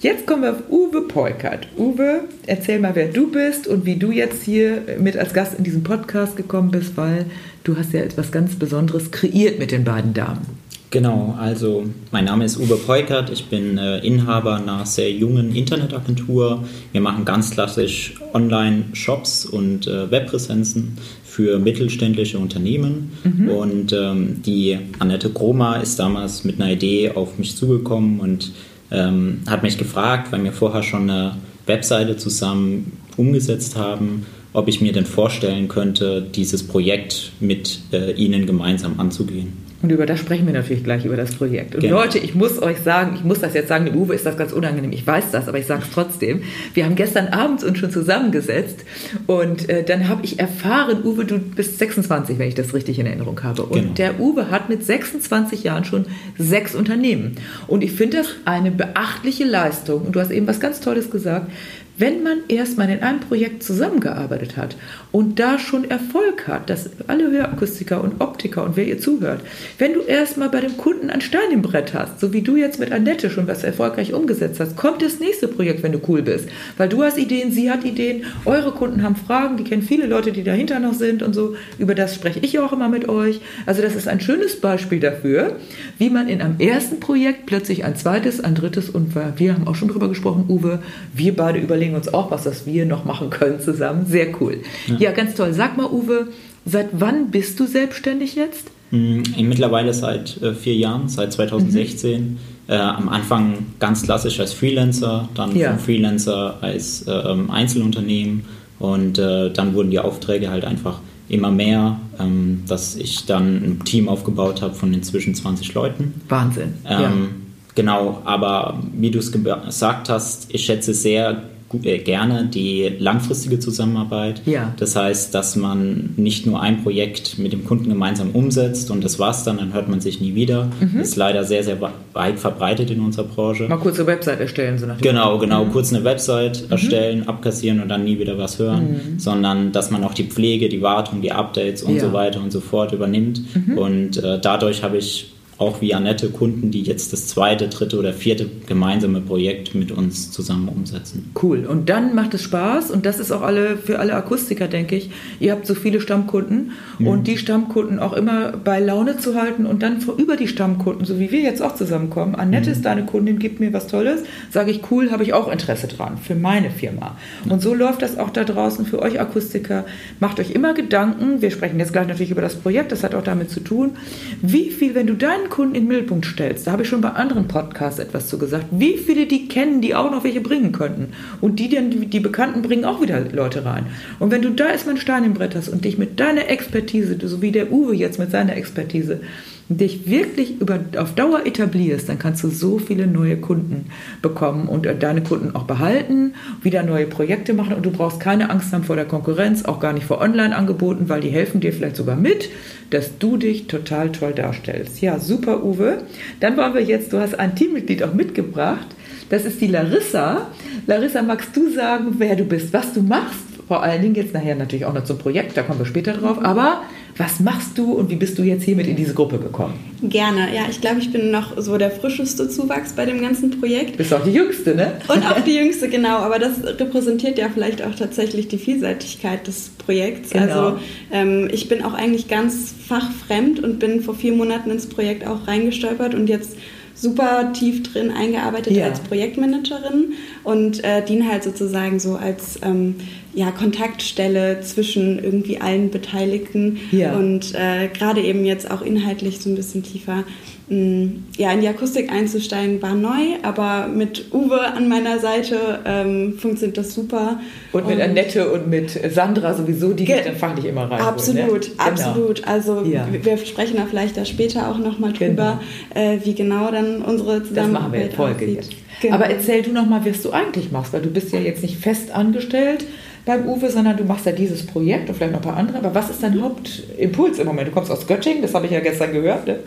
Jetzt 0.00 0.28
kommen 0.28 0.42
wir 0.42 0.52
auf 0.52 0.70
Uwe 0.70 1.08
Polkert. 1.08 1.66
Uwe, 1.76 2.20
erzähl 2.46 2.78
mal, 2.78 2.94
wer 2.94 3.08
du 3.08 3.32
bist 3.32 3.66
und 3.66 3.84
wie 3.84 3.96
du 3.96 4.12
jetzt 4.12 4.44
hier 4.44 4.82
mit 5.00 5.16
als 5.16 5.34
Gast 5.34 5.54
in 5.58 5.64
diesen 5.64 5.82
Podcast 5.82 6.36
gekommen 6.36 6.70
bist, 6.70 6.96
weil 6.96 7.26
du 7.64 7.76
hast 7.76 7.92
ja 7.92 8.02
etwas 8.02 8.30
ganz 8.30 8.54
Besonderes 8.54 9.10
kreiert 9.10 9.58
mit 9.58 9.72
den 9.72 9.82
beiden 9.82 10.14
Damen. 10.14 10.46
Genau, 10.90 11.36
also 11.36 11.84
mein 12.12 12.26
Name 12.26 12.44
ist 12.44 12.58
Uwe 12.58 12.76
Peukert, 12.76 13.28
ich 13.30 13.46
bin 13.46 13.76
äh, 13.76 13.98
Inhaber 13.98 14.56
einer 14.56 14.86
sehr 14.86 15.10
jungen 15.10 15.54
Internetagentur. 15.54 16.64
Wir 16.92 17.00
machen 17.00 17.24
ganz 17.24 17.50
klassisch 17.50 18.14
Online-Shops 18.32 19.46
und 19.46 19.88
äh, 19.88 20.10
Webpräsenzen 20.12 20.96
für 21.24 21.58
mittelständische 21.58 22.38
Unternehmen. 22.38 23.10
Mhm. 23.24 23.48
Und 23.48 23.92
ähm, 23.92 24.42
die 24.46 24.78
Annette 25.00 25.30
Groma 25.30 25.76
ist 25.76 25.98
damals 25.98 26.44
mit 26.44 26.60
einer 26.60 26.70
Idee 26.70 27.10
auf 27.10 27.36
mich 27.36 27.56
zugekommen 27.56 28.20
und 28.20 28.52
ähm, 28.90 29.40
hat 29.46 29.62
mich 29.62 29.78
gefragt, 29.78 30.32
weil 30.32 30.42
wir 30.44 30.52
vorher 30.52 30.82
schon 30.82 31.10
eine 31.10 31.36
Webseite 31.66 32.16
zusammen 32.16 32.98
umgesetzt 33.16 33.76
haben, 33.76 34.26
ob 34.52 34.68
ich 34.68 34.80
mir 34.80 34.92
denn 34.92 35.06
vorstellen 35.06 35.68
könnte, 35.68 36.22
dieses 36.22 36.66
Projekt 36.66 37.32
mit 37.40 37.80
äh, 37.92 38.12
Ihnen 38.12 38.46
gemeinsam 38.46 38.98
anzugehen. 38.98 39.67
Und 39.80 39.92
über 39.92 40.06
das 40.06 40.18
sprechen 40.18 40.44
wir 40.46 40.52
natürlich 40.54 40.82
gleich, 40.82 41.04
über 41.04 41.16
das 41.16 41.36
Projekt. 41.36 41.76
Und 41.76 41.82
Genau. 41.82 42.00
Leute, 42.00 42.18
ich 42.18 42.34
muss 42.34 42.60
euch 42.60 42.78
sagen, 42.78 43.12
ich 43.14 43.22
muss 43.22 43.38
das 43.38 43.54
jetzt 43.54 43.68
sagen, 43.68 43.84
dem 43.84 43.94
Uwe 43.94 44.14
ist 44.16 44.26
das 44.26 44.36
ganz 44.36 44.52
unangenehm. 44.52 44.90
Ich 44.90 45.06
weiß 45.06 45.30
das, 45.30 45.46
aber 45.46 45.58
ich 45.60 45.66
sage 45.66 45.82
es 45.86 45.94
trotzdem. 45.94 46.42
Wir 46.74 46.84
haben 46.84 46.96
gestern 46.96 47.28
abends 47.28 47.62
uns 47.62 47.78
schon 47.78 47.92
zusammengesetzt 47.92 48.80
und 49.28 49.68
äh, 49.68 49.84
dann 49.84 50.08
habe 50.08 50.24
ich 50.24 50.40
erfahren, 50.40 51.04
Uwe, 51.04 51.24
du 51.24 51.38
bist 51.38 51.78
26, 51.78 52.40
wenn 52.40 52.48
ich 52.48 52.56
das 52.56 52.74
richtig 52.74 52.98
in 52.98 53.06
Erinnerung 53.06 53.40
habe. 53.44 53.62
Und 53.62 53.80
Genau. 53.80 53.94
der 53.94 54.18
Uwe 54.18 54.50
hat 54.50 54.68
mit 54.68 54.84
26 54.84 55.62
Jahren 55.62 55.84
schon 55.84 56.06
sechs 56.36 56.74
Unternehmen. 56.74 57.36
Und 57.68 57.84
ich 57.84 57.92
finde 57.92 58.16
das 58.16 58.26
eine 58.46 58.72
beachtliche 58.72 59.44
Leistung. 59.44 60.02
Und 60.02 60.16
du 60.16 60.20
hast 60.20 60.32
eben 60.32 60.48
was 60.48 60.58
ganz 60.58 60.80
Tolles 60.80 61.08
gesagt. 61.08 61.52
Wenn 62.00 62.22
man 62.22 62.38
erstmal 62.48 62.88
in 62.90 63.00
einem 63.02 63.18
Projekt 63.18 63.62
zusammengearbeitet 63.64 64.56
hat 64.56 64.76
und 65.10 65.38
da 65.38 65.58
schon 65.58 65.88
Erfolg 65.90 66.46
hat, 66.46 66.68
dass 66.68 66.90
alle 67.06 67.30
Hörakustiker 67.30 68.02
und 68.02 68.20
Optiker 68.20 68.64
und 68.64 68.76
wer 68.76 68.86
ihr 68.86 69.00
zuhört, 69.00 69.40
wenn 69.78 69.94
du 69.94 70.00
erstmal 70.00 70.50
bei 70.50 70.60
dem 70.60 70.76
Kunden 70.76 71.10
ein 71.10 71.20
Stein 71.20 71.50
im 71.52 71.62
Brett 71.62 71.94
hast, 71.94 72.20
so 72.20 72.32
wie 72.32 72.42
du 72.42 72.56
jetzt 72.56 72.78
mit 72.78 72.92
Annette 72.92 73.30
schon 73.30 73.48
was 73.48 73.64
erfolgreich 73.64 74.12
umgesetzt 74.12 74.60
hast, 74.60 74.76
kommt 74.76 75.02
das 75.02 75.18
nächste 75.18 75.48
Projekt, 75.48 75.82
wenn 75.82 75.92
du 75.92 76.00
cool 76.08 76.22
bist. 76.22 76.48
Weil 76.76 76.88
du 76.88 77.02
hast 77.02 77.18
Ideen, 77.18 77.50
sie 77.50 77.70
hat 77.70 77.84
Ideen, 77.84 78.24
eure 78.44 78.72
Kunden 78.72 79.02
haben 79.02 79.16
Fragen, 79.16 79.56
die 79.56 79.64
kennen 79.64 79.82
viele 79.82 80.06
Leute, 80.06 80.32
die 80.32 80.44
dahinter 80.44 80.78
noch 80.78 80.94
sind 80.94 81.22
und 81.22 81.34
so. 81.34 81.56
Über 81.78 81.94
das 81.94 82.14
spreche 82.14 82.40
ich 82.40 82.58
auch 82.58 82.72
immer 82.72 82.88
mit 82.88 83.08
euch. 83.08 83.40
Also 83.66 83.82
das 83.82 83.94
ist 83.94 84.08
ein 84.08 84.20
schönes 84.20 84.60
Beispiel 84.60 85.00
dafür, 85.00 85.56
wie 85.98 86.10
man 86.10 86.28
in 86.28 86.42
einem 86.42 86.60
ersten 86.60 87.00
Projekt 87.00 87.46
plötzlich 87.46 87.84
ein 87.84 87.96
zweites, 87.96 88.40
ein 88.40 88.54
drittes 88.54 88.90
und 88.90 89.14
wir 89.14 89.54
haben 89.54 89.66
auch 89.66 89.74
schon 89.74 89.88
drüber 89.88 90.08
gesprochen, 90.08 90.44
Uwe, 90.48 90.80
wir 91.14 91.34
beide 91.34 91.58
überlegen 91.58 91.94
uns 91.94 92.12
auch, 92.12 92.30
was 92.30 92.44
das 92.44 92.66
wir 92.66 92.84
noch 92.84 93.04
machen 93.04 93.30
können 93.30 93.60
zusammen. 93.60 94.06
Sehr 94.06 94.28
cool. 94.40 94.58
Ja, 94.86 94.97
ganz 95.12 95.34
toll. 95.34 95.52
Sag 95.52 95.76
mal, 95.76 95.86
Uwe, 95.86 96.28
seit 96.64 96.88
wann 96.92 97.30
bist 97.30 97.58
du 97.60 97.66
selbstständig 97.66 98.34
jetzt? 98.34 98.70
Mm, 98.90 99.22
Mittlerweile 99.42 99.92
seit 99.94 100.40
äh, 100.42 100.54
vier 100.54 100.74
Jahren, 100.76 101.08
seit 101.08 101.32
2016. 101.32 102.38
Äh, 102.68 102.76
am 102.76 103.08
Anfang 103.08 103.54
ganz 103.78 104.02
klassisch 104.02 104.38
als 104.40 104.52
Freelancer, 104.52 105.28
dann 105.34 105.56
Ja. 105.56 105.70
vom 105.70 105.78
Freelancer 105.78 106.58
als 106.60 107.02
äh, 107.06 107.10
ähm, 107.12 107.50
Einzelunternehmen 107.50 108.44
und 108.78 109.18
äh, 109.18 109.50
dann 109.50 109.72
wurden 109.74 109.90
die 109.90 109.98
Aufträge 109.98 110.50
halt 110.50 110.64
einfach 110.66 111.00
immer 111.30 111.50
mehr, 111.50 111.98
ähm, 112.20 112.62
dass 112.68 112.94
ich 112.96 113.24
dann 113.24 113.56
ein 113.56 113.84
Team 113.84 114.08
aufgebaut 114.08 114.60
habe 114.60 114.74
von 114.74 114.92
inzwischen 114.92 115.34
20 115.34 115.72
Leuten. 115.74 116.20
Wahnsinn. 116.28 116.74
Ähm, 116.86 117.28
Genau, 117.74 118.22
aber 118.24 118.80
wie 118.92 119.12
du 119.12 119.20
es 119.20 119.30
gesagt 119.30 120.08
hast, 120.08 120.52
ich 120.52 120.64
schätze 120.64 120.92
sehr 120.94 121.44
gerne 121.70 122.46
die 122.46 122.90
langfristige 122.98 123.58
Zusammenarbeit. 123.58 124.40
Ja. 124.46 124.72
Das 124.78 124.96
heißt, 124.96 125.34
dass 125.34 125.54
man 125.56 126.10
nicht 126.16 126.46
nur 126.46 126.62
ein 126.62 126.82
Projekt 126.82 127.38
mit 127.38 127.52
dem 127.52 127.64
Kunden 127.64 127.88
gemeinsam 127.90 128.30
umsetzt 128.30 128.90
und 128.90 129.04
das 129.04 129.18
war's 129.18 129.44
dann, 129.44 129.58
dann 129.58 129.74
hört 129.74 129.88
man 129.88 130.00
sich 130.00 130.20
nie 130.20 130.34
wieder. 130.34 130.70
Mhm. 130.80 131.00
Ist 131.00 131.16
leider 131.16 131.44
sehr, 131.44 131.62
sehr 131.62 131.78
weit 132.14 132.38
verbreitet 132.38 132.90
in 132.90 133.00
unserer 133.00 133.24
Branche. 133.24 133.68
Mal 133.68 133.76
kurz 133.76 133.98
eine 133.98 134.06
Website 134.06 134.40
erstellen, 134.40 134.78
so 134.78 134.86
nach 134.86 134.98
Genau, 134.98 135.38
genau. 135.38 135.64
Mhm. 135.66 135.72
Kurz 135.72 135.92
eine 135.92 136.04
Website 136.04 136.70
erstellen, 136.70 137.28
abkassieren 137.28 137.80
und 137.82 137.88
dann 137.88 138.04
nie 138.04 138.18
wieder 138.18 138.38
was 138.38 138.58
hören, 138.58 139.14
sondern 139.18 139.72
dass 139.72 139.90
man 139.90 140.04
auch 140.04 140.14
die 140.14 140.24
Pflege, 140.24 140.68
die 140.68 140.80
Wartung, 140.82 141.20
die 141.20 141.32
Updates 141.32 141.82
und 141.82 141.96
Ja. 141.96 142.00
so 142.00 142.12
weiter 142.12 142.40
und 142.40 142.50
so 142.50 142.60
fort 142.60 142.92
übernimmt. 142.92 143.42
Und 143.76 144.16
äh, 144.22 144.38
dadurch 144.40 144.82
habe 144.82 144.96
ich 144.96 145.32
auch 145.58 145.80
wie 145.80 145.92
Annette 145.92 146.30
Kunden, 146.30 146.70
die 146.70 146.82
jetzt 146.82 147.12
das 147.12 147.26
zweite, 147.26 147.68
dritte 147.68 147.98
oder 147.98 148.12
vierte 148.12 148.48
gemeinsame 148.66 149.20
Projekt 149.20 149.74
mit 149.74 149.90
uns 149.90 150.30
zusammen 150.30 150.68
umsetzen. 150.68 151.32
Cool. 151.40 151.66
Und 151.66 151.88
dann 151.88 152.14
macht 152.14 152.34
es 152.34 152.42
Spaß 152.44 152.92
und 152.92 153.04
das 153.04 153.18
ist 153.18 153.32
auch 153.32 153.42
alle 153.42 153.76
für 153.76 153.98
alle 153.98 154.14
Akustiker, 154.14 154.68
denke 154.68 154.94
ich. 154.94 155.10
Ihr 155.40 155.50
habt 155.50 155.66
so 155.66 155.74
viele 155.74 156.00
Stammkunden 156.00 156.72
und 157.00 157.26
die 157.26 157.38
Stammkunden 157.38 157.98
auch 157.98 158.12
immer 158.12 158.52
bei 158.52 158.78
Laune 158.78 159.18
zu 159.18 159.34
halten 159.34 159.66
und 159.66 159.82
dann 159.82 159.98
über 160.16 160.36
die 160.36 160.46
Stammkunden, 160.46 161.04
so 161.04 161.18
wie 161.18 161.32
wir 161.32 161.40
jetzt 161.40 161.60
auch 161.60 161.74
zusammenkommen. 161.74 162.36
Annette 162.36 162.70
ist 162.70 162.84
deine 162.84 163.04
Kundin, 163.04 163.40
gibt 163.40 163.58
mir 163.58 163.72
was 163.72 163.88
Tolles, 163.88 164.22
sage 164.50 164.70
ich 164.70 164.82
cool, 164.92 165.10
habe 165.10 165.24
ich 165.24 165.32
auch 165.32 165.50
Interesse 165.50 165.88
dran 165.88 166.18
für 166.18 166.36
meine 166.36 166.70
Firma. 166.70 167.16
Und 167.48 167.62
so 167.62 167.74
läuft 167.74 168.02
das 168.02 168.16
auch 168.16 168.30
da 168.30 168.44
draußen 168.44 168.86
für 168.86 169.00
euch 169.02 169.20
Akustiker. 169.20 169.84
Macht 170.20 170.38
euch 170.38 170.52
immer 170.52 170.72
Gedanken. 170.74 171.42
Wir 171.42 171.50
sprechen 171.50 171.80
jetzt 171.80 171.92
gleich 171.92 172.06
natürlich 172.06 172.30
über 172.30 172.42
das 172.42 172.54
Projekt, 172.54 172.92
das 172.92 173.02
hat 173.02 173.16
auch 173.16 173.24
damit 173.24 173.50
zu 173.50 173.58
tun. 173.60 173.96
Wie 174.40 174.70
viel, 174.70 174.94
wenn 174.94 175.08
du 175.08 175.14
deinen 175.14 175.47
Kunden 175.48 175.74
in 175.74 175.82
den 175.82 175.88
Mittelpunkt 175.88 176.26
stellst, 176.26 176.66
da 176.66 176.72
habe 176.72 176.82
ich 176.82 176.88
schon 176.88 177.00
bei 177.00 177.10
anderen 177.10 177.48
Podcasts 177.48 177.98
etwas 177.98 178.28
zu 178.28 178.38
gesagt, 178.38 178.66
wie 178.70 178.96
viele 178.96 179.26
die 179.26 179.48
kennen, 179.48 179.80
die 179.80 179.94
auch 179.94 180.10
noch 180.10 180.24
welche 180.24 180.40
bringen 180.40 180.72
könnten. 180.72 181.12
Und 181.40 181.58
die, 181.58 181.68
dann, 181.68 182.10
die 182.10 182.20
Bekannten 182.20 182.62
bringen 182.62 182.84
auch 182.84 183.00
wieder 183.00 183.20
Leute 183.32 183.64
rein. 183.64 183.86
Und 184.18 184.30
wenn 184.30 184.42
du 184.42 184.50
da 184.50 184.68
erstmal 184.68 184.94
einen 184.94 185.00
Stein 185.00 185.24
im 185.24 185.34
Brett 185.34 185.54
hast 185.54 185.68
und 185.68 185.84
dich 185.84 185.98
mit 185.98 186.20
deiner 186.20 186.48
Expertise, 186.48 187.16
so 187.22 187.42
wie 187.42 187.52
der 187.52 187.72
Uwe 187.72 187.94
jetzt 187.94 188.18
mit 188.18 188.30
seiner 188.30 188.56
Expertise, 188.56 189.20
dich 189.68 190.08
wirklich 190.08 190.60
über, 190.60 190.80
auf 190.96 191.14
Dauer 191.14 191.46
etablierst, 191.46 192.08
dann 192.08 192.18
kannst 192.18 192.42
du 192.42 192.48
so 192.48 192.78
viele 192.78 193.06
neue 193.06 193.36
Kunden 193.36 193.86
bekommen 194.22 194.66
und 194.66 194.86
äh, 194.86 194.96
deine 194.96 195.22
Kunden 195.22 195.54
auch 195.54 195.64
behalten, 195.64 196.32
wieder 196.62 196.82
neue 196.82 197.06
Projekte 197.06 197.52
machen 197.52 197.74
und 197.74 197.84
du 197.84 197.90
brauchst 197.90 198.18
keine 198.18 198.50
Angst 198.50 198.72
haben 198.72 198.84
vor 198.84 198.96
der 198.96 199.04
Konkurrenz, 199.04 199.64
auch 199.66 199.78
gar 199.78 199.92
nicht 199.92 200.06
vor 200.06 200.20
Online-Angeboten, 200.20 201.08
weil 201.08 201.20
die 201.20 201.28
helfen 201.28 201.60
dir 201.60 201.72
vielleicht 201.72 201.96
sogar 201.96 202.16
mit, 202.16 202.48
dass 202.90 203.18
du 203.18 203.36
dich 203.36 203.66
total 203.66 204.10
toll 204.12 204.32
darstellst. 204.32 205.00
Ja, 205.00 205.18
super, 205.18 205.64
Uwe. 205.64 206.02
Dann 206.40 206.56
wollen 206.56 206.74
wir 206.74 206.82
jetzt, 206.82 207.12
du 207.12 207.18
hast 207.18 207.38
ein 207.38 207.54
Teammitglied 207.54 208.02
auch 208.02 208.14
mitgebracht, 208.14 208.86
das 209.30 209.44
ist 209.44 209.60
die 209.60 209.66
Larissa. 209.66 210.46
Larissa, 210.86 211.22
magst 211.22 211.54
du 211.56 211.70
sagen, 211.70 212.14
wer 212.18 212.34
du 212.34 212.44
bist, 212.44 212.72
was 212.72 212.94
du 212.94 213.02
machst? 213.02 213.44
Vor 213.66 213.82
allen 213.82 214.00
Dingen 214.00 214.14
jetzt 214.14 214.32
nachher 214.32 214.54
natürlich 214.54 214.86
auch 214.86 214.94
noch 214.94 215.04
zum 215.04 215.18
Projekt, 215.18 215.56
da 215.56 215.62
kommen 215.62 215.78
wir 215.78 215.86
später 215.86 216.14
drauf. 216.14 216.38
Aber 216.42 216.82
was 217.18 217.40
machst 217.40 217.76
du 217.76 217.92
und 217.92 218.10
wie 218.10 218.14
bist 218.14 218.38
du 218.38 218.44
jetzt 218.44 218.62
hier 218.62 218.76
mit 218.76 218.86
in 218.86 218.94
diese 218.96 219.12
Gruppe 219.12 219.38
gekommen? 219.38 219.74
Gerne, 220.02 220.54
ja, 220.54 220.62
ich 220.70 220.80
glaube, 220.80 221.00
ich 221.00 221.10
bin 221.10 221.30
noch 221.32 221.60
so 221.60 221.76
der 221.76 221.90
frischeste 221.90 222.48
Zuwachs 222.48 222.92
bei 222.92 223.04
dem 223.04 223.20
ganzen 223.20 223.58
Projekt. 223.60 223.96
Bist 223.96 224.14
auch 224.14 224.22
die 224.22 224.30
Jüngste, 224.30 224.74
ne? 224.76 224.92
Und 225.08 225.26
auch 225.26 225.40
die 225.40 225.54
jüngste, 225.56 225.88
genau, 225.88 226.18
aber 226.18 226.38
das 226.38 226.62
repräsentiert 226.64 227.36
ja 227.36 227.48
vielleicht 227.52 227.84
auch 227.84 227.94
tatsächlich 227.94 228.46
die 228.46 228.58
Vielseitigkeit 228.58 229.46
des 229.48 229.70
Projekts. 229.78 230.30
Genau. 230.30 230.42
Also 230.44 230.78
ähm, 231.10 231.48
ich 231.52 231.68
bin 231.68 231.82
auch 231.82 231.94
eigentlich 231.94 232.28
ganz 232.28 232.72
fachfremd 232.86 233.60
und 233.62 233.80
bin 233.80 234.00
vor 234.00 234.14
vier 234.14 234.32
Monaten 234.32 234.70
ins 234.70 234.86
Projekt 234.86 235.26
auch 235.26 235.48
reingestolpert 235.48 236.14
und 236.14 236.28
jetzt 236.28 236.56
super 236.94 237.52
tief 237.52 237.82
drin 237.84 238.10
eingearbeitet 238.10 238.76
Ja. 238.76 238.86
als 238.86 239.00
Projektmanagerin 239.00 240.14
und 240.44 240.82
äh, 240.84 241.04
diene 241.04 241.28
halt 241.28 241.44
sozusagen 241.44 242.00
so 242.00 242.16
als 242.16 242.58
ähm, 242.62 242.96
ja, 243.38 243.52
Kontaktstelle 243.52 244.60
zwischen 244.62 245.22
irgendwie 245.22 245.60
allen 245.60 245.90
Beteiligten 245.90 246.78
Ja. 246.90 247.12
und 247.14 247.54
äh, 247.54 247.86
gerade 247.96 248.20
eben 248.20 248.44
jetzt 248.44 248.68
auch 248.68 248.82
inhaltlich 248.82 249.38
so 249.38 249.48
ein 249.48 249.54
bisschen 249.54 249.84
tiefer 249.84 250.24
mh, 250.68 251.08
ja, 251.36 251.52
in 251.52 251.60
die 251.60 251.68
Akustik 251.68 252.10
einzusteigen 252.10 252.82
war 252.82 252.94
neu, 252.94 253.36
aber 253.42 253.86
mit 253.86 254.32
Uwe 254.34 254.60
an 254.60 254.88
meiner 254.88 255.20
Seite 255.20 255.78
ähm, 255.84 256.36
funktioniert 256.36 256.76
das 256.78 256.94
super. 256.94 257.38
Und 257.72 257.86
mit 257.86 258.00
Annette 258.00 258.50
und 258.50 258.68
mit 258.68 258.90
Sandra 259.14 259.54
sowieso, 259.54 259.92
die 259.92 260.04
Ge- 260.04 260.16
geht 260.16 260.26
dann 260.26 260.36
fachlich 260.36 260.64
immer 260.64 260.90
rein. 260.90 261.00
Absolut, 261.00 261.48
wohl, 261.48 261.58
ne? 261.60 261.60
Genau. 261.76 261.84
absolut. 261.90 262.46
Also 262.48 262.82
Ja. 262.84 263.06
wir- 263.22 263.36
sprechen 263.38 263.76
da 263.76 263.86
vielleicht 263.88 264.16
da 264.16 264.24
später 264.24 264.68
auch 264.68 264.78
nochmal 264.78 265.12
drüber, 265.12 265.60
äh, 265.94 266.18
wie 266.24 266.34
genau 266.34 266.70
dann 266.72 267.02
unsere 267.02 267.40
Das 267.40 267.50
machen 267.68 267.92
wir 267.92 268.02
in 268.02 268.10
Zusammenarbeit 268.10 268.14
Folge 268.14 268.34
aussieht. 268.46 268.56
jetzt. 268.56 268.72
Genau. 269.00 269.14
Aber 269.14 269.26
erzähl 269.26 269.62
du 269.62 269.70
noch 269.70 269.86
mal, 269.86 270.04
was 270.04 270.22
du 270.22 270.30
eigentlich 270.32 270.72
machst, 270.72 270.92
weil 270.92 271.02
du 271.02 271.08
bist 271.10 271.32
ja 271.32 271.38
jetzt 271.38 271.62
nicht 271.62 271.76
fest 271.76 272.10
angestellt 272.10 272.84
beim 273.28 273.46
Uwe, 273.46 273.70
sondern 273.70 273.94
du 273.96 274.04
machst 274.04 274.24
ja 274.24 274.32
dieses 274.32 274.64
Projekt 274.64 275.08
und 275.10 275.14
vielleicht 275.14 275.32
noch 275.32 275.40
ein 275.40 275.44
paar 275.48 275.56
andere. 275.58 275.78
Aber 275.78 275.94
was 275.94 276.08
ist 276.08 276.22
dein 276.22 276.40
Hauptimpuls 276.40 277.38
im 277.38 277.46
Moment? 277.46 277.68
Du 277.68 277.72
kommst 277.72 277.90
aus 277.90 278.06
Göttingen, 278.06 278.40
das 278.40 278.54
habe 278.54 278.64
ich 278.64 278.72
ja 278.72 278.80
gestern 278.80 279.12
gehört. 279.12 279.46
Ne? 279.46 279.58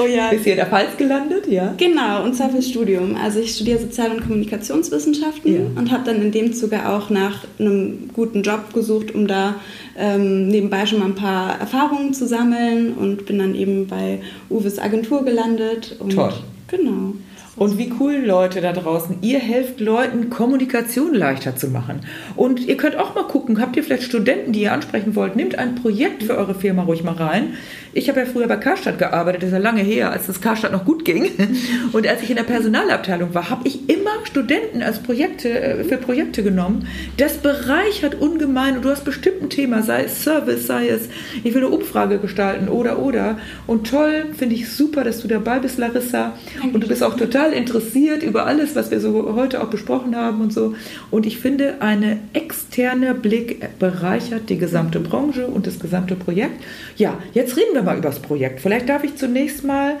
oh 0.00 0.06
ja, 0.06 0.30
Bist 0.30 0.44
hier 0.44 0.52
in 0.52 0.58
der 0.58 0.66
Pfalz 0.66 0.96
gelandet, 0.96 1.48
ja? 1.48 1.74
Genau, 1.76 2.22
und 2.24 2.34
zwar 2.36 2.48
fürs 2.50 2.68
Studium. 2.68 3.16
Also 3.16 3.40
ich 3.40 3.56
studiere 3.56 3.80
Sozial- 3.80 4.12
und 4.12 4.20
Kommunikationswissenschaften 4.20 5.52
Ja. 5.52 5.60
und 5.74 5.90
habe 5.90 6.04
dann 6.04 6.22
in 6.22 6.30
dem 6.30 6.52
Zuge 6.52 6.88
auch 6.88 7.10
nach 7.10 7.44
einem 7.58 8.08
guten 8.14 8.42
Job 8.42 8.72
gesucht, 8.72 9.12
um 9.14 9.26
da 9.26 9.56
ähm, 9.98 10.46
nebenbei 10.46 10.86
schon 10.86 11.00
mal 11.00 11.06
ein 11.06 11.16
paar 11.16 11.58
Erfahrungen 11.58 12.14
zu 12.14 12.24
sammeln 12.26 12.94
und 12.94 13.26
bin 13.26 13.40
dann 13.40 13.56
eben 13.56 13.88
bei 13.88 14.20
Uwes 14.48 14.78
Agentur 14.78 15.24
gelandet. 15.24 15.96
Und 15.98 16.14
Toll. 16.14 16.32
Genau. 16.68 17.14
Und 17.58 17.76
wie 17.76 17.92
cool, 17.98 18.22
Leute 18.24 18.60
da 18.60 18.72
draußen. 18.72 19.18
Ihr 19.20 19.40
helft 19.40 19.80
Leuten, 19.80 20.30
Kommunikation 20.30 21.12
leichter 21.12 21.56
zu 21.56 21.68
machen. 21.68 22.00
Und 22.36 22.60
ihr 22.60 22.76
könnt 22.76 22.96
auch 22.96 23.16
mal 23.16 23.24
gucken, 23.24 23.60
habt 23.60 23.76
ihr 23.76 23.82
vielleicht 23.82 24.04
Studenten, 24.04 24.52
die 24.52 24.62
ihr 24.62 24.72
ansprechen 24.72 25.16
wollt? 25.16 25.34
Nehmt 25.34 25.58
ein 25.58 25.74
Projekt 25.74 26.22
für 26.22 26.36
eure 26.36 26.54
Firma 26.54 26.84
ruhig 26.84 27.02
mal 27.02 27.14
rein. 27.14 27.54
Ich 27.98 28.08
habe 28.08 28.20
ja 28.20 28.26
früher 28.26 28.46
bei 28.46 28.56
Karstadt 28.56 28.98
gearbeitet, 28.98 29.42
das 29.42 29.48
ist 29.48 29.54
ja 29.54 29.58
lange 29.58 29.82
her, 29.82 30.12
als 30.12 30.26
das 30.26 30.40
Karstadt 30.40 30.72
noch 30.72 30.84
gut 30.84 31.04
ging. 31.04 31.30
Und 31.92 32.06
als 32.06 32.22
ich 32.22 32.30
in 32.30 32.36
der 32.36 32.44
Personalabteilung 32.44 33.34
war, 33.34 33.50
habe 33.50 33.66
ich 33.66 33.88
immer 33.88 34.24
Studenten 34.24 34.82
als 34.82 35.00
Projekte, 35.00 35.48
äh, 35.48 35.84
für 35.84 35.96
Projekte 35.96 36.42
genommen. 36.42 36.86
Das 37.16 37.38
bereichert 37.38 38.14
ungemein 38.20 38.76
und 38.76 38.84
du 38.84 38.90
hast 38.90 39.04
bestimmt 39.04 39.42
ein 39.42 39.50
Thema, 39.50 39.82
sei 39.82 40.04
es 40.04 40.22
Service, 40.22 40.66
sei 40.66 40.88
es, 40.88 41.08
ich 41.42 41.54
will 41.54 41.64
eine 41.64 41.74
Umfrage 41.74 42.18
gestalten 42.18 42.68
oder 42.68 42.98
oder. 42.98 43.38
Und 43.66 43.88
toll, 43.88 44.26
finde 44.36 44.54
ich 44.54 44.70
super, 44.70 45.04
dass 45.04 45.20
du 45.20 45.28
dabei 45.28 45.58
bist, 45.58 45.78
Larissa. 45.78 46.34
Und 46.72 46.82
du 46.82 46.88
bist 46.88 47.02
auch 47.02 47.16
total 47.16 47.48
total 47.48 47.52
interessiert 47.52 48.22
über 48.22 48.46
alles, 48.46 48.74
was 48.74 48.90
wir 48.90 49.00
so 49.00 49.34
heute 49.34 49.62
auch 49.62 49.68
besprochen 49.68 50.16
haben 50.16 50.40
und 50.40 50.52
so. 50.52 50.74
Und 51.10 51.26
ich 51.26 51.38
finde, 51.38 51.80
ein 51.80 52.20
externer 52.32 53.14
Blick 53.14 53.78
bereichert 53.78 54.48
die 54.48 54.58
gesamte 54.58 55.00
Branche 55.00 55.46
und 55.46 55.66
das 55.66 55.78
gesamte 55.78 56.16
Projekt. 56.16 56.62
Ja, 56.96 57.18
jetzt 57.34 57.56
reden 57.56 57.74
wir 57.74 57.82
mal 57.82 57.87
über 57.94 58.08
das 58.08 58.20
Projekt. 58.20 58.60
Vielleicht 58.60 58.88
darf 58.88 59.04
ich 59.04 59.16
zunächst 59.16 59.64
mal 59.64 59.98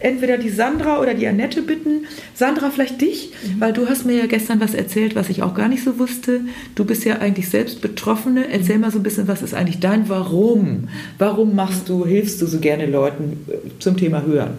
entweder 0.00 0.38
die 0.38 0.48
Sandra 0.48 1.00
oder 1.00 1.14
die 1.14 1.26
Annette 1.26 1.62
bitten. 1.62 2.06
Sandra, 2.34 2.70
vielleicht 2.70 3.00
dich, 3.00 3.30
mhm. 3.30 3.60
weil 3.60 3.72
du 3.72 3.88
hast 3.88 4.06
mir 4.06 4.16
ja 4.16 4.26
gestern 4.26 4.60
was 4.60 4.74
erzählt, 4.74 5.14
was 5.14 5.28
ich 5.28 5.42
auch 5.42 5.54
gar 5.54 5.68
nicht 5.68 5.84
so 5.84 5.98
wusste. 5.98 6.40
Du 6.74 6.84
bist 6.84 7.04
ja 7.04 7.18
eigentlich 7.18 7.48
selbst 7.48 7.80
Betroffene. 7.80 8.50
Erzähl 8.50 8.78
mal 8.78 8.90
so 8.90 8.98
ein 8.98 9.02
bisschen, 9.02 9.28
was 9.28 9.42
ist 9.42 9.54
eigentlich 9.54 9.78
dein 9.78 10.08
Warum? 10.08 10.88
Warum 11.18 11.54
machst 11.54 11.88
du, 11.88 12.04
hilfst 12.04 12.40
du 12.42 12.46
so 12.46 12.58
gerne 12.58 12.86
Leuten 12.86 13.44
äh, 13.48 13.56
zum 13.78 13.96
Thema 13.96 14.22
Hören? 14.22 14.54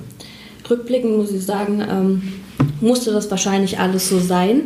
Rückblickend 0.70 1.18
muss 1.18 1.32
ich 1.32 1.44
sagen, 1.44 1.84
ähm, 1.90 2.22
musste 2.80 3.12
das 3.12 3.30
wahrscheinlich 3.30 3.80
alles 3.80 4.08
so 4.08 4.20
sein. 4.20 4.64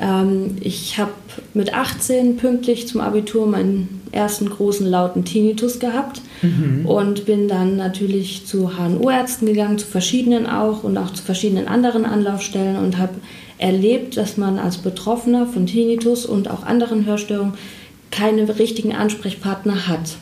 Ähm, 0.00 0.56
ich 0.60 0.98
habe 0.98 1.12
mit 1.54 1.72
18 1.72 2.36
pünktlich 2.36 2.88
zum 2.88 3.00
Abitur 3.00 3.46
meinen 3.46 4.02
ersten 4.10 4.50
großen 4.50 4.86
lauten 4.86 5.24
Tinnitus 5.24 5.78
gehabt 5.78 6.20
mhm. 6.42 6.86
und 6.86 7.26
bin 7.26 7.48
dann 7.48 7.76
natürlich 7.76 8.46
zu 8.46 8.70
HNO-Ärzten 8.76 9.46
gegangen, 9.46 9.78
zu 9.78 9.86
verschiedenen 9.86 10.46
auch 10.46 10.84
und 10.84 10.96
auch 10.96 11.12
zu 11.12 11.22
verschiedenen 11.22 11.68
anderen 11.68 12.04
Anlaufstellen 12.04 12.76
und 12.76 12.98
habe 12.98 13.14
erlebt, 13.58 14.16
dass 14.16 14.36
man 14.36 14.58
als 14.58 14.78
Betroffener 14.78 15.46
von 15.46 15.66
Tinnitus 15.66 16.26
und 16.26 16.50
auch 16.50 16.64
anderen 16.64 17.06
Hörstörungen 17.06 17.54
keine 18.10 18.58
richtigen 18.58 18.94
Ansprechpartner 18.94 19.88
hat 19.88 20.16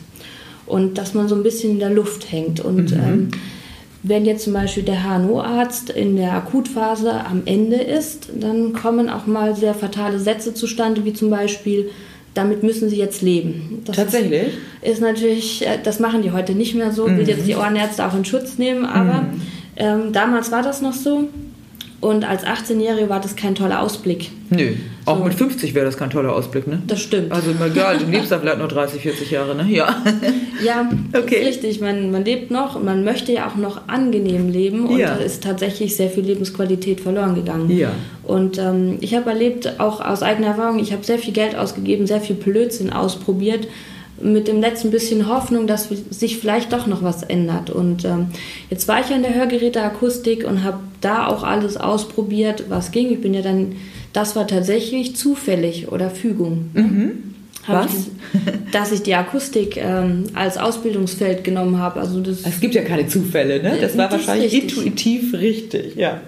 und 0.65 0.97
dass 0.97 1.13
man 1.13 1.27
so 1.27 1.35
ein 1.35 1.43
bisschen 1.43 1.71
in 1.71 1.79
der 1.79 1.91
Luft 1.91 2.31
hängt 2.31 2.59
und 2.59 2.91
mhm. 2.91 2.99
ähm, 2.99 3.31
wenn 4.03 4.25
jetzt 4.25 4.43
zum 4.43 4.53
Beispiel 4.53 4.83
der 4.83 5.03
HNO-Arzt 5.03 5.89
in 5.89 6.15
der 6.15 6.33
Akutphase 6.33 7.25
am 7.25 7.41
Ende 7.45 7.77
ist, 7.77 8.29
dann 8.39 8.73
kommen 8.73 9.09
auch 9.09 9.25
mal 9.25 9.55
sehr 9.55 9.73
fatale 9.73 10.19
Sätze 10.19 10.53
zustande, 10.53 11.03
wie 11.03 11.13
zum 11.13 11.29
Beispiel, 11.29 11.89
damit 12.37 12.63
müssen 12.63 12.89
sie 12.89 12.97
jetzt 12.97 13.21
leben. 13.21 13.81
Das 13.85 13.95
Tatsächlich? 13.95 14.53
Ist, 14.81 14.91
ist, 14.91 15.01
natürlich, 15.01 15.65
äh, 15.65 15.79
das 15.83 15.99
machen 15.99 16.21
die 16.21 16.31
heute 16.31 16.53
nicht 16.53 16.75
mehr 16.75 16.91
so, 16.91 17.07
mhm. 17.07 17.17
will 17.17 17.27
jetzt 17.27 17.47
die 17.47 17.55
Ohrenärzte 17.55 18.05
auch 18.05 18.15
in 18.15 18.25
Schutz 18.25 18.57
nehmen, 18.57 18.85
aber 18.85 19.23
mhm. 19.23 19.41
ähm, 19.75 20.13
damals 20.13 20.51
war 20.51 20.61
das 20.61 20.81
noch 20.81 20.93
so. 20.93 21.27
Und 22.07 22.23
als 22.23 22.45
18-Jährige 22.45 23.09
war 23.09 23.19
das 23.19 23.35
kein 23.35 23.53
toller 23.53 23.81
Ausblick. 23.81 24.31
Nö, 24.49 24.75
auch 25.03 25.17
so. 25.17 25.25
mit 25.25 25.33
50 25.33 25.73
wäre 25.73 25.85
das 25.85 25.97
kein 25.97 26.09
toller 26.09 26.31
Ausblick, 26.31 26.65
ne? 26.65 26.81
Das 26.87 27.01
stimmt. 27.01 27.33
Also 27.33 27.51
egal, 27.51 27.97
du 27.97 28.05
lebst 28.05 28.31
da 28.31 28.39
vielleicht 28.39 28.59
noch 28.59 28.69
30, 28.69 29.01
40 29.01 29.29
Jahre, 29.29 29.55
ne? 29.55 29.65
Ja. 29.69 29.93
Ja, 30.63 30.89
okay. 31.19 31.43
richtig. 31.43 31.81
Man, 31.81 32.09
man 32.09 32.23
lebt 32.23 32.49
noch 32.49 32.77
und 32.77 32.85
man 32.85 33.03
möchte 33.03 33.33
ja 33.33 33.45
auch 33.49 33.57
noch 33.57 33.89
angenehm 33.89 34.47
leben 34.47 34.85
und 34.85 34.97
ja. 34.97 35.15
da 35.15 35.21
ist 35.21 35.43
tatsächlich 35.43 35.97
sehr 35.97 36.09
viel 36.09 36.23
Lebensqualität 36.23 37.01
verloren 37.01 37.35
gegangen. 37.35 37.69
Ja. 37.77 37.91
Und 38.23 38.57
ähm, 38.57 38.99
ich 39.01 39.13
habe 39.13 39.29
erlebt, 39.31 39.77
auch 39.81 39.99
aus 39.99 40.23
eigener 40.23 40.47
Erfahrung, 40.47 40.79
ich 40.79 40.93
habe 40.93 41.03
sehr 41.03 41.19
viel 41.19 41.33
Geld 41.33 41.57
ausgegeben, 41.57 42.07
sehr 42.07 42.21
viel 42.21 42.37
Blödsinn 42.37 42.89
ausprobiert 42.89 43.67
mit 44.21 44.47
dem 44.47 44.61
letzten 44.61 44.91
bisschen 44.91 45.27
Hoffnung, 45.27 45.67
dass 45.67 45.89
sich 46.09 46.37
vielleicht 46.37 46.73
doch 46.73 46.87
noch 46.87 47.03
was 47.03 47.23
ändert. 47.23 47.69
Und 47.69 48.05
ähm, 48.05 48.27
jetzt 48.69 48.87
war 48.87 49.01
ich 49.01 49.09
ja 49.09 49.15
in 49.15 49.21
der 49.21 49.35
Hörgeräteakustik 49.35 50.45
und 50.47 50.63
habe 50.63 50.79
da 51.01 51.27
auch 51.27 51.43
alles 51.43 51.77
ausprobiert, 51.77 52.65
was 52.69 52.91
ging. 52.91 53.11
Ich 53.11 53.21
bin 53.21 53.33
ja 53.33 53.41
dann, 53.41 53.75
das 54.13 54.35
war 54.35 54.47
tatsächlich 54.47 55.15
zufällig 55.15 55.91
oder 55.91 56.09
Fügung. 56.09 56.69
Mhm. 56.73 57.11
Was? 57.67 57.91
Ich, 57.91 58.71
dass 58.71 58.91
ich 58.91 59.03
die 59.03 59.13
Akustik 59.13 59.77
ähm, 59.77 60.23
als 60.33 60.57
Ausbildungsfeld 60.57 61.43
genommen 61.43 61.77
habe. 61.79 61.99
Also 61.99 62.21
das, 62.21 62.43
es 62.45 62.59
gibt 62.59 62.75
ja 62.75 62.81
keine 62.81 63.07
Zufälle, 63.07 63.61
ne? 63.61 63.77
Das 63.81 63.97
war 63.97 64.09
wahrscheinlich 64.09 64.53
richtig. 64.53 64.77
intuitiv 64.77 65.33
richtig, 65.33 65.95
ja. 65.95 66.21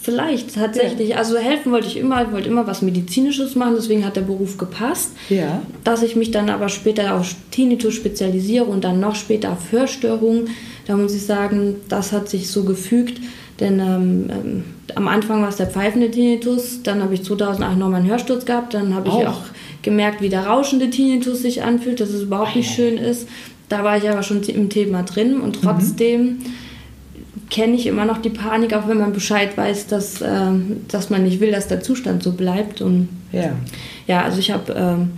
Vielleicht 0.00 0.54
tatsächlich. 0.54 1.10
Ja. 1.10 1.16
Also 1.16 1.38
helfen 1.38 1.72
wollte 1.72 1.86
ich 1.86 1.96
immer, 1.96 2.22
ich 2.22 2.32
wollte 2.32 2.48
immer 2.48 2.66
was 2.66 2.82
Medizinisches 2.82 3.54
machen, 3.54 3.74
deswegen 3.76 4.04
hat 4.04 4.16
der 4.16 4.22
Beruf 4.22 4.58
gepasst. 4.58 5.12
Ja. 5.28 5.62
Dass 5.84 6.02
ich 6.02 6.16
mich 6.16 6.30
dann 6.30 6.50
aber 6.50 6.68
später 6.68 7.14
auf 7.16 7.34
Tinnitus 7.50 7.94
spezialisiere 7.94 8.64
und 8.64 8.84
dann 8.84 9.00
noch 9.00 9.14
später 9.14 9.52
auf 9.52 9.72
Hörstörungen, 9.72 10.48
da 10.86 10.96
muss 10.96 11.14
ich 11.14 11.24
sagen, 11.24 11.76
das 11.88 12.12
hat 12.12 12.28
sich 12.28 12.50
so 12.50 12.64
gefügt. 12.64 13.20
Denn 13.58 13.78
ähm, 13.78 14.30
ähm, 14.30 14.64
am 14.94 15.08
Anfang 15.08 15.42
war 15.42 15.48
es 15.48 15.56
der 15.56 15.66
pfeifende 15.66 16.10
Tinnitus, 16.10 16.82
dann 16.82 17.02
habe 17.02 17.14
ich 17.14 17.24
2008 17.24 17.76
nochmal 17.76 18.00
einen 18.00 18.10
Hörsturz 18.10 18.46
gehabt, 18.46 18.74
dann 18.74 18.94
habe 18.94 19.08
ich 19.08 19.14
auch. 19.14 19.26
auch 19.26 19.40
gemerkt, 19.82 20.22
wie 20.22 20.30
der 20.30 20.46
rauschende 20.46 20.88
Tinnitus 20.88 21.42
sich 21.42 21.62
anfühlt, 21.62 22.00
dass 22.00 22.10
es 22.10 22.22
überhaupt 22.22 22.56
nicht 22.56 22.70
schön 22.70 22.96
ist. 22.96 23.28
Da 23.68 23.84
war 23.84 23.98
ich 23.98 24.08
aber 24.08 24.22
schon 24.22 24.42
im 24.42 24.68
Thema 24.70 25.02
drin 25.02 25.40
und 25.40 25.62
mhm. 25.62 25.66
trotzdem. 25.66 26.22
Mhm 26.22 26.44
kenne 27.50 27.74
ich 27.74 27.86
immer 27.86 28.04
noch 28.04 28.18
die 28.18 28.30
Panik, 28.30 28.74
auch 28.74 28.88
wenn 28.88 28.98
man 28.98 29.12
Bescheid 29.12 29.56
weiß, 29.56 29.88
dass, 29.88 30.22
äh, 30.22 30.28
dass 30.88 31.10
man 31.10 31.24
nicht 31.24 31.40
will, 31.40 31.50
dass 31.50 31.68
der 31.68 31.80
Zustand 31.80 32.22
so 32.22 32.32
bleibt. 32.32 32.80
Und 32.80 33.08
ja, 33.32 33.52
ja 34.06 34.22
also 34.22 34.38
ich 34.38 34.50
habe 34.52 34.72
ähm, 34.72 35.10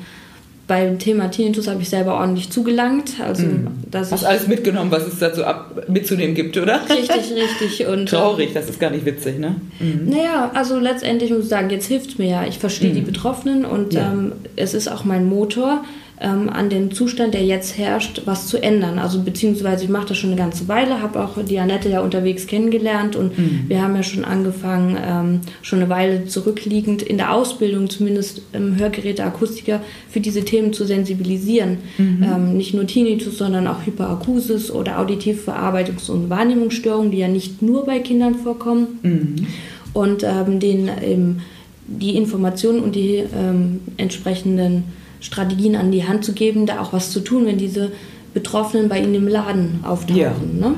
beim 0.67 0.99
Thema 0.99 1.31
Tinnitus 1.31 1.69
habe 1.69 1.83
ich 1.83 1.91
selber 1.91 2.15
ordentlich 2.15 2.51
zugelangt. 2.51 3.21
Also, 3.23 3.45
mhm. 3.45 3.69
dass 3.91 4.11
Hast 4.11 4.25
alles 4.25 4.49
mitgenommen, 4.49 4.91
was 4.91 5.07
es 5.07 5.19
dazu 5.19 5.45
ab, 5.45 5.85
mitzunehmen 5.89 6.35
gibt, 6.35 6.57
oder? 6.57 6.81
Richtig, 6.89 7.33
richtig. 7.61 7.87
Und, 7.87 8.09
Traurig, 8.09 8.55
das 8.55 8.71
ist 8.71 8.81
gar 8.81 8.91
nicht 8.91 9.05
witzig, 9.05 9.39
ne? 9.39 9.57
Mhm. 9.81 10.09
Naja, 10.09 10.51
also 10.55 10.79
letztendlich 10.79 11.31
muss 11.31 11.45
ich 11.45 11.49
sagen, 11.49 11.69
jetzt 11.69 11.87
hilft 11.87 12.11
es 12.11 12.19
mir 12.19 12.29
ja. 12.29 12.47
Ich 12.47 12.59
verstehe 12.59 12.91
mhm. 12.91 12.95
die 12.95 13.01
Betroffenen 13.03 13.65
und 13.67 13.93
ja. 13.93 14.11
ähm, 14.11 14.33
es 14.57 14.73
ist 14.73 14.89
auch 14.89 15.05
mein 15.05 15.27
Motor 15.27 15.85
ähm, 16.21 16.49
an 16.49 16.71
den 16.71 16.93
Zustand, 16.93 17.35
der 17.35 17.45
jetzt 17.45 17.77
herrscht, 17.79 18.23
was 18.27 18.47
zu 18.47 18.63
ändern. 18.63 18.99
Also 18.99 19.23
beziehungsweise 19.23 19.85
ich 19.85 19.91
mache 19.91 20.09
das 20.09 20.19
schon 20.19 20.31
eine 20.31 20.39
ganze 20.39 20.69
Weile, 20.69 21.03
habe 21.03 21.23
auch 21.23 21.43
die 21.43 21.59
Annette 21.59 21.89
ja 21.89 22.01
unterwegs 22.01 22.47
kennengelernt 22.47 23.17
und 23.17 23.37
mhm. 23.37 23.65
wir 23.67 23.83
haben 23.83 23.97
ja 23.97 24.03
schon 24.03 24.25
angefangen, 24.25 24.97
ähm, 25.05 25.41
schon 25.63 25.81
eine 25.81 25.89
Weile 25.89 26.27
zurückliegend 26.27 27.03
in 27.03 27.17
der 27.17 27.33
Ausbildung 27.35 27.91
zumindest 27.91 28.43
im 28.53 28.79
Hörgeräteakustiker 28.79 29.81
für 30.09 30.21
diese 30.21 30.45
Themen 30.45 30.73
zu 30.73 30.85
sensibilisieren. 30.85 31.79
Mhm. 31.99 32.23
Ähm, 32.23 32.57
nicht 32.57 32.73
nur 32.75 32.87
Tinnitus, 32.87 33.39
sondern 33.39 33.67
auch 33.67 33.85
Hyperakusis 33.85 34.71
oder 34.71 35.01
auditive 35.01 35.51
Verarbeitungs- 35.51 36.11
und 36.11 36.31
Wahrnehmungsstörungen, 36.31 37.11
die 37.11 37.19
ja 37.19 37.29
nicht 37.29 37.63
nur 37.63 37.85
bei 37.85 37.99
Kindern 37.99 38.37
vorkommen. 38.37 39.01
Mhm. 39.03 39.47
Und 39.93 40.23
ähm, 40.23 40.61
den, 40.61 40.89
ähm, 41.03 41.41
die 41.87 42.17
Informationen 42.17 42.81
und 42.81 42.95
die 42.95 43.25
ähm, 43.37 43.81
entsprechenden 43.97 44.85
Strategien 45.23 45.77
an 45.77 45.91
die 45.91 46.07
Hand 46.07 46.25
zu 46.25 46.35
geben, 46.35 46.67
da 46.67 46.81
auch 46.81 46.93
was 46.93 47.11
zu 47.11 47.21
tun, 47.21 47.47
wenn 47.47 47.57
diese 47.57 47.93
Betroffenen 48.35 48.89
bei 48.89 49.01
Ihnen 49.01 49.15
im 49.15 49.29
Laden 49.29 49.81
auftauchen. 49.83 50.19
Ja. 50.19 50.35
Ne? 50.69 50.75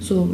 So, 0.00 0.32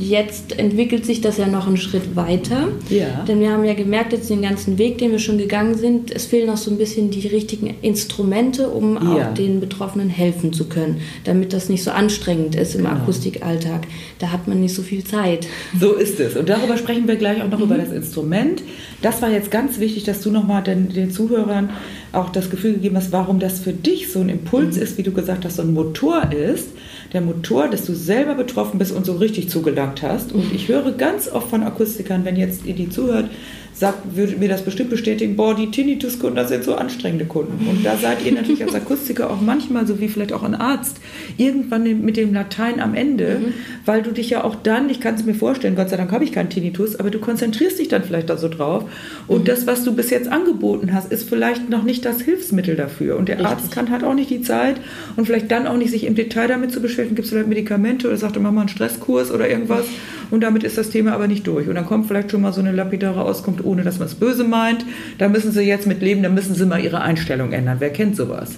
Jetzt 0.00 0.58
entwickelt 0.58 1.04
sich 1.04 1.20
das 1.20 1.36
ja 1.36 1.46
noch 1.46 1.66
einen 1.66 1.76
Schritt 1.76 2.16
weiter. 2.16 2.68
Ja. 2.88 3.24
Denn 3.26 3.40
wir 3.40 3.50
haben 3.50 3.64
ja 3.64 3.74
gemerkt, 3.74 4.12
jetzt 4.12 4.30
den 4.30 4.42
ganzen 4.42 4.78
Weg, 4.78 4.98
den 4.98 5.12
wir 5.12 5.18
schon 5.18 5.38
gegangen 5.38 5.76
sind, 5.76 6.10
es 6.10 6.26
fehlen 6.26 6.46
noch 6.46 6.56
so 6.56 6.70
ein 6.70 6.78
bisschen 6.78 7.10
die 7.10 7.26
richtigen 7.26 7.74
Instrumente, 7.82 8.68
um 8.68 8.94
ja. 8.94 9.00
auch 9.00 9.34
den 9.34 9.60
Betroffenen 9.60 10.08
helfen 10.08 10.52
zu 10.52 10.68
können, 10.68 11.00
damit 11.24 11.52
das 11.52 11.68
nicht 11.68 11.82
so 11.82 11.90
anstrengend 11.90 12.54
ist 12.54 12.74
im 12.74 12.84
genau. 12.84 12.96
Akustikalltag. 12.96 13.86
Da 14.18 14.32
hat 14.32 14.48
man 14.48 14.60
nicht 14.60 14.74
so 14.74 14.82
viel 14.82 15.04
Zeit. 15.04 15.46
So 15.78 15.94
ist 15.94 16.20
es. 16.20 16.36
Und 16.36 16.48
darüber 16.48 16.76
sprechen 16.76 17.08
wir 17.08 17.16
gleich 17.16 17.42
auch 17.42 17.48
noch 17.48 17.58
mhm. 17.58 17.64
über 17.64 17.78
das 17.78 17.92
Instrument. 17.92 18.62
Das 19.02 19.22
war 19.22 19.30
jetzt 19.30 19.50
ganz 19.50 19.78
wichtig, 19.78 20.04
dass 20.04 20.22
du 20.22 20.30
nochmal 20.30 20.62
den, 20.62 20.88
den 20.88 21.10
Zuhörern 21.10 21.70
auch 22.12 22.30
das 22.30 22.50
Gefühl 22.50 22.74
gegeben 22.74 22.96
hast, 22.96 23.12
warum 23.12 23.38
das 23.38 23.60
für 23.60 23.72
dich 23.72 24.10
so 24.10 24.20
ein 24.20 24.28
Impuls 24.28 24.76
mhm. 24.76 24.82
ist, 24.82 24.98
wie 24.98 25.02
du 25.02 25.12
gesagt 25.12 25.44
hast, 25.44 25.56
so 25.56 25.62
ein 25.62 25.74
Motor 25.74 26.32
ist 26.32 26.68
der 27.12 27.20
Motor, 27.20 27.68
dass 27.68 27.84
du 27.84 27.94
selber 27.94 28.34
betroffen 28.34 28.78
bist 28.78 28.92
und 28.92 29.06
so 29.06 29.16
richtig 29.16 29.48
zugelangt 29.48 30.02
hast. 30.02 30.32
Und 30.32 30.52
ich 30.54 30.68
höre 30.68 30.92
ganz 30.92 31.28
oft 31.28 31.48
von 31.48 31.62
Akustikern, 31.62 32.24
wenn 32.24 32.36
jetzt 32.36 32.64
ihr 32.66 32.74
die 32.74 32.88
zuhört, 32.88 33.30
sagt, 33.78 34.16
würde 34.16 34.36
mir 34.36 34.48
das 34.48 34.62
bestimmt 34.62 34.88
bestätigen, 34.88 35.36
boah, 35.36 35.54
die 35.54 35.70
Tinnitus-Kunden, 35.70 36.36
das 36.36 36.48
sind 36.48 36.64
so 36.64 36.76
anstrengende 36.76 37.26
Kunden. 37.26 37.68
Und 37.68 37.84
da 37.84 37.96
seid 37.96 38.24
ihr 38.24 38.32
natürlich 38.32 38.64
als 38.64 38.74
Akustiker 38.74 39.30
auch 39.30 39.42
manchmal, 39.42 39.86
so 39.86 40.00
wie 40.00 40.08
vielleicht 40.08 40.32
auch 40.32 40.44
ein 40.44 40.54
Arzt, 40.54 40.96
irgendwann 41.36 41.82
mit 42.02 42.16
dem 42.16 42.32
Latein 42.32 42.80
am 42.80 42.94
Ende, 42.94 43.40
mhm. 43.40 43.52
weil 43.84 44.02
du 44.02 44.12
dich 44.12 44.30
ja 44.30 44.44
auch 44.44 44.54
dann, 44.54 44.88
ich 44.88 45.00
kann 45.00 45.16
es 45.16 45.26
mir 45.26 45.34
vorstellen, 45.34 45.76
Gott 45.76 45.90
sei 45.90 45.98
Dank 45.98 46.10
habe 46.10 46.24
ich 46.24 46.32
keinen 46.32 46.48
Tinnitus, 46.48 46.96
aber 46.96 47.10
du 47.10 47.18
konzentrierst 47.18 47.78
dich 47.78 47.88
dann 47.88 48.02
vielleicht 48.02 48.30
da 48.30 48.38
so 48.38 48.48
drauf. 48.48 48.84
Und 49.26 49.40
mhm. 49.40 49.44
das, 49.44 49.66
was 49.66 49.84
du 49.84 49.94
bis 49.94 50.08
jetzt 50.08 50.32
angeboten 50.32 50.94
hast, 50.94 51.12
ist 51.12 51.28
vielleicht 51.28 51.68
noch 51.68 51.82
nicht 51.82 52.06
das 52.06 52.22
Hilfsmittel 52.22 52.76
dafür. 52.76 53.18
Und 53.18 53.28
der 53.28 53.38
Richtig. 53.38 53.52
Arzt 53.52 53.72
kann, 53.72 53.90
hat 53.90 54.04
auch 54.04 54.14
nicht 54.14 54.30
die 54.30 54.40
Zeit 54.40 54.76
und 55.16 55.26
vielleicht 55.26 55.50
dann 55.50 55.66
auch 55.66 55.76
nicht 55.76 55.90
sich 55.90 56.04
im 56.04 56.14
Detail 56.14 56.48
damit 56.48 56.72
zu 56.72 56.80
beschäftigen, 56.80 57.14
gibt 57.14 57.26
es 57.26 57.32
vielleicht 57.32 57.48
Medikamente 57.48 58.08
oder 58.08 58.16
sagt, 58.16 58.40
mach 58.40 58.52
mal 58.52 58.60
einen 58.60 58.70
Stresskurs 58.70 59.30
oder 59.30 59.50
irgendwas. 59.50 59.84
Und 60.30 60.40
damit 60.40 60.64
ist 60.64 60.78
das 60.78 60.90
Thema 60.90 61.12
aber 61.12 61.28
nicht 61.28 61.46
durch. 61.46 61.68
Und 61.68 61.74
dann 61.74 61.86
kommt 61.86 62.06
vielleicht 62.06 62.30
schon 62.30 62.40
mal 62.40 62.52
so 62.52 62.60
eine 62.60 62.72
lapidare 62.72 63.22
Auskunft, 63.22 63.65
ohne 63.66 63.82
dass 63.82 63.98
man 63.98 64.08
es 64.08 64.14
böse 64.14 64.44
meint. 64.44 64.84
Da 65.18 65.28
müssen 65.28 65.52
sie 65.52 65.62
jetzt 65.62 65.86
mit 65.86 66.00
leben, 66.00 66.22
da 66.22 66.28
müssen 66.28 66.54
sie 66.54 66.66
mal 66.66 66.82
ihre 66.82 67.00
Einstellung 67.00 67.52
ändern. 67.52 67.76
Wer 67.80 67.90
kennt 67.90 68.16
sowas? 68.16 68.56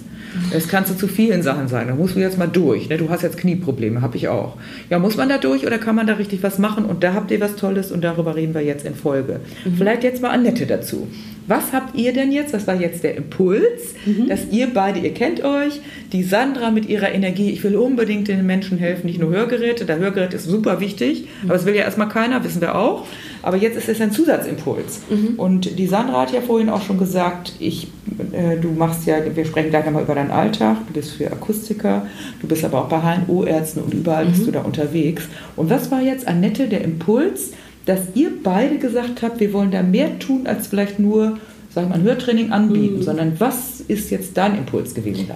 Das 0.51 0.67
kannst 0.67 0.91
du 0.91 0.95
zu 0.95 1.07
vielen 1.07 1.41
Sachen 1.41 1.67
sein. 1.67 1.87
Da 1.87 1.95
musst 1.95 2.15
du 2.15 2.19
jetzt 2.19 2.37
mal 2.37 2.47
durch. 2.47 2.89
Ne? 2.89 2.97
Du 2.97 3.09
hast 3.09 3.23
jetzt 3.23 3.37
Knieprobleme, 3.37 4.01
habe 4.01 4.17
ich 4.17 4.27
auch. 4.27 4.57
Ja, 4.89 4.99
muss 4.99 5.17
man 5.17 5.29
da 5.29 5.37
durch 5.37 5.65
oder 5.65 5.77
kann 5.77 5.95
man 5.95 6.07
da 6.07 6.13
richtig 6.13 6.43
was 6.43 6.59
machen? 6.59 6.85
Und 6.85 7.03
da 7.03 7.13
habt 7.13 7.31
ihr 7.31 7.41
was 7.41 7.55
Tolles 7.55 7.91
und 7.91 8.03
darüber 8.03 8.35
reden 8.35 8.53
wir 8.53 8.61
jetzt 8.61 8.85
in 8.85 8.95
Folge. 8.95 9.39
Mhm. 9.65 9.75
Vielleicht 9.77 10.03
jetzt 10.03 10.21
mal 10.21 10.29
Annette 10.29 10.65
dazu. 10.65 11.07
Was 11.49 11.73
habt 11.73 11.95
ihr 11.95 12.13
denn 12.13 12.31
jetzt, 12.31 12.53
das 12.53 12.67
war 12.67 12.75
jetzt 12.75 13.03
der 13.03 13.17
Impuls, 13.17 13.95
mhm. 14.05 14.29
dass 14.29 14.41
ihr 14.51 14.67
beide, 14.71 14.99
ihr 14.99 15.15
kennt 15.15 15.43
euch, 15.43 15.81
die 16.11 16.21
Sandra 16.21 16.69
mit 16.69 16.87
ihrer 16.87 17.11
Energie, 17.11 17.49
ich 17.49 17.63
will 17.63 17.75
unbedingt 17.75 18.27
den 18.27 18.45
Menschen 18.45 18.77
helfen, 18.77 19.07
nicht 19.07 19.19
nur 19.19 19.31
Hörgeräte, 19.31 19.85
der 19.85 19.97
Hörgerät 19.97 20.35
ist 20.35 20.45
super 20.45 20.79
wichtig, 20.79 21.23
mhm. 21.23 21.49
aber 21.49 21.55
es 21.55 21.65
will 21.65 21.75
ja 21.75 21.81
erstmal 21.81 22.07
keiner, 22.07 22.43
wissen 22.43 22.61
wir 22.61 22.75
auch. 22.75 23.07
Aber 23.41 23.57
jetzt 23.57 23.77
ist 23.77 23.89
es 23.89 23.99
ein 23.99 24.11
Zusatzimpuls. 24.11 25.01
Mhm. 25.09 25.39
Und 25.39 25.79
die 25.79 25.87
Sandra 25.87 26.21
hat 26.21 26.33
ja 26.33 26.41
vorhin 26.41 26.69
auch 26.69 26.83
schon 26.83 26.99
gesagt, 26.99 27.53
ich, 27.57 27.87
äh, 28.31 28.57
du 28.57 28.69
machst 28.69 29.07
ja, 29.07 29.15
wir 29.33 29.45
sprechen 29.45 29.71
gleich 29.71 29.85
nochmal 29.85 30.03
über 30.03 30.13
deinen 30.13 30.29
Alltag, 30.29 30.77
du 30.85 30.93
bist 30.93 31.13
für 31.13 31.31
Akustiker, 31.31 32.05
du 32.41 32.47
bist 32.47 32.63
aber 32.63 32.83
auch 32.83 32.89
bei 32.89 32.99
HNO-Ärzten 32.99 33.81
und 33.81 33.95
überall 33.95 34.27
bist 34.27 34.41
mhm. 34.41 34.45
du 34.45 34.51
da 34.51 34.61
unterwegs. 34.61 35.23
Und 35.55 35.71
was 35.71 35.89
war 35.89 36.01
jetzt, 36.01 36.27
Annette, 36.27 36.67
der 36.67 36.83
Impuls, 36.83 37.53
dass 37.85 37.99
ihr 38.15 38.31
beide 38.43 38.77
gesagt 38.77 39.21
habt, 39.21 39.39
wir 39.39 39.53
wollen 39.53 39.71
da 39.71 39.81
mehr 39.81 40.19
tun, 40.19 40.45
als 40.45 40.67
vielleicht 40.67 40.99
nur, 40.99 41.37
sagen 41.73 41.87
wir 41.87 41.89
mal, 41.89 41.95
ein 41.95 42.03
Hörtraining 42.03 42.51
anbieten, 42.51 42.97
mhm. 42.97 43.03
sondern 43.03 43.39
was 43.39 43.81
ist 43.81 44.11
jetzt 44.11 44.37
dein 44.37 44.57
Impuls 44.57 44.93
gewesen 44.93 45.25
da? 45.27 45.35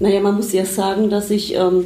Naja, 0.00 0.20
man 0.20 0.34
muss 0.34 0.52
ja 0.52 0.64
sagen, 0.64 1.10
dass 1.10 1.30
ich 1.30 1.54
ähm, 1.54 1.84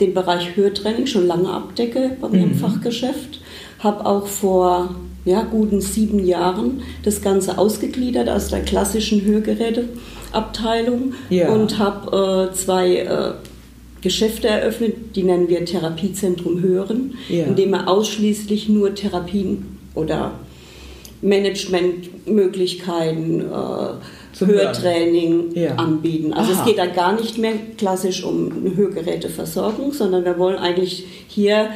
den 0.00 0.14
Bereich 0.14 0.56
Hörtraining 0.56 1.06
schon 1.06 1.26
lange 1.26 1.50
abdecke 1.50 2.16
bei 2.20 2.28
meinem 2.28 2.50
mhm. 2.50 2.54
Fachgeschäft. 2.54 3.40
Habe 3.80 4.06
auch 4.06 4.26
vor 4.26 4.94
ja, 5.24 5.42
guten 5.42 5.80
sieben 5.80 6.24
Jahren 6.24 6.82
das 7.02 7.20
Ganze 7.20 7.58
ausgegliedert 7.58 8.28
aus 8.28 8.48
der 8.48 8.62
klassischen 8.62 9.24
Hörgeräteabteilung 9.24 11.14
ja. 11.28 11.50
und 11.50 11.78
habe 11.78 12.50
äh, 12.50 12.54
zwei 12.54 12.98
äh, 12.98 13.32
Geschäfte 14.06 14.46
eröffnet, 14.46 15.16
die 15.16 15.24
nennen 15.24 15.48
wir 15.48 15.64
Therapiezentrum 15.64 16.62
Hören, 16.62 17.14
ja. 17.28 17.46
indem 17.46 17.70
wir 17.70 17.88
ausschließlich 17.88 18.68
nur 18.68 18.94
Therapien 18.94 19.80
oder 19.96 20.38
Managementmöglichkeiten, 21.22 23.40
äh, 23.40 23.94
Hörtraining 24.38 25.54
ja. 25.54 25.74
anbieten. 25.74 26.32
Also 26.32 26.52
Aha. 26.52 26.60
es 26.60 26.66
geht 26.66 26.78
da 26.78 26.86
gar 26.86 27.20
nicht 27.20 27.38
mehr 27.38 27.54
klassisch 27.76 28.22
um 28.22 28.52
eine 28.52 28.76
Hörgeräteversorgung, 28.76 29.92
sondern 29.92 30.24
wir 30.24 30.38
wollen 30.38 30.58
eigentlich 30.58 31.04
hier 31.26 31.70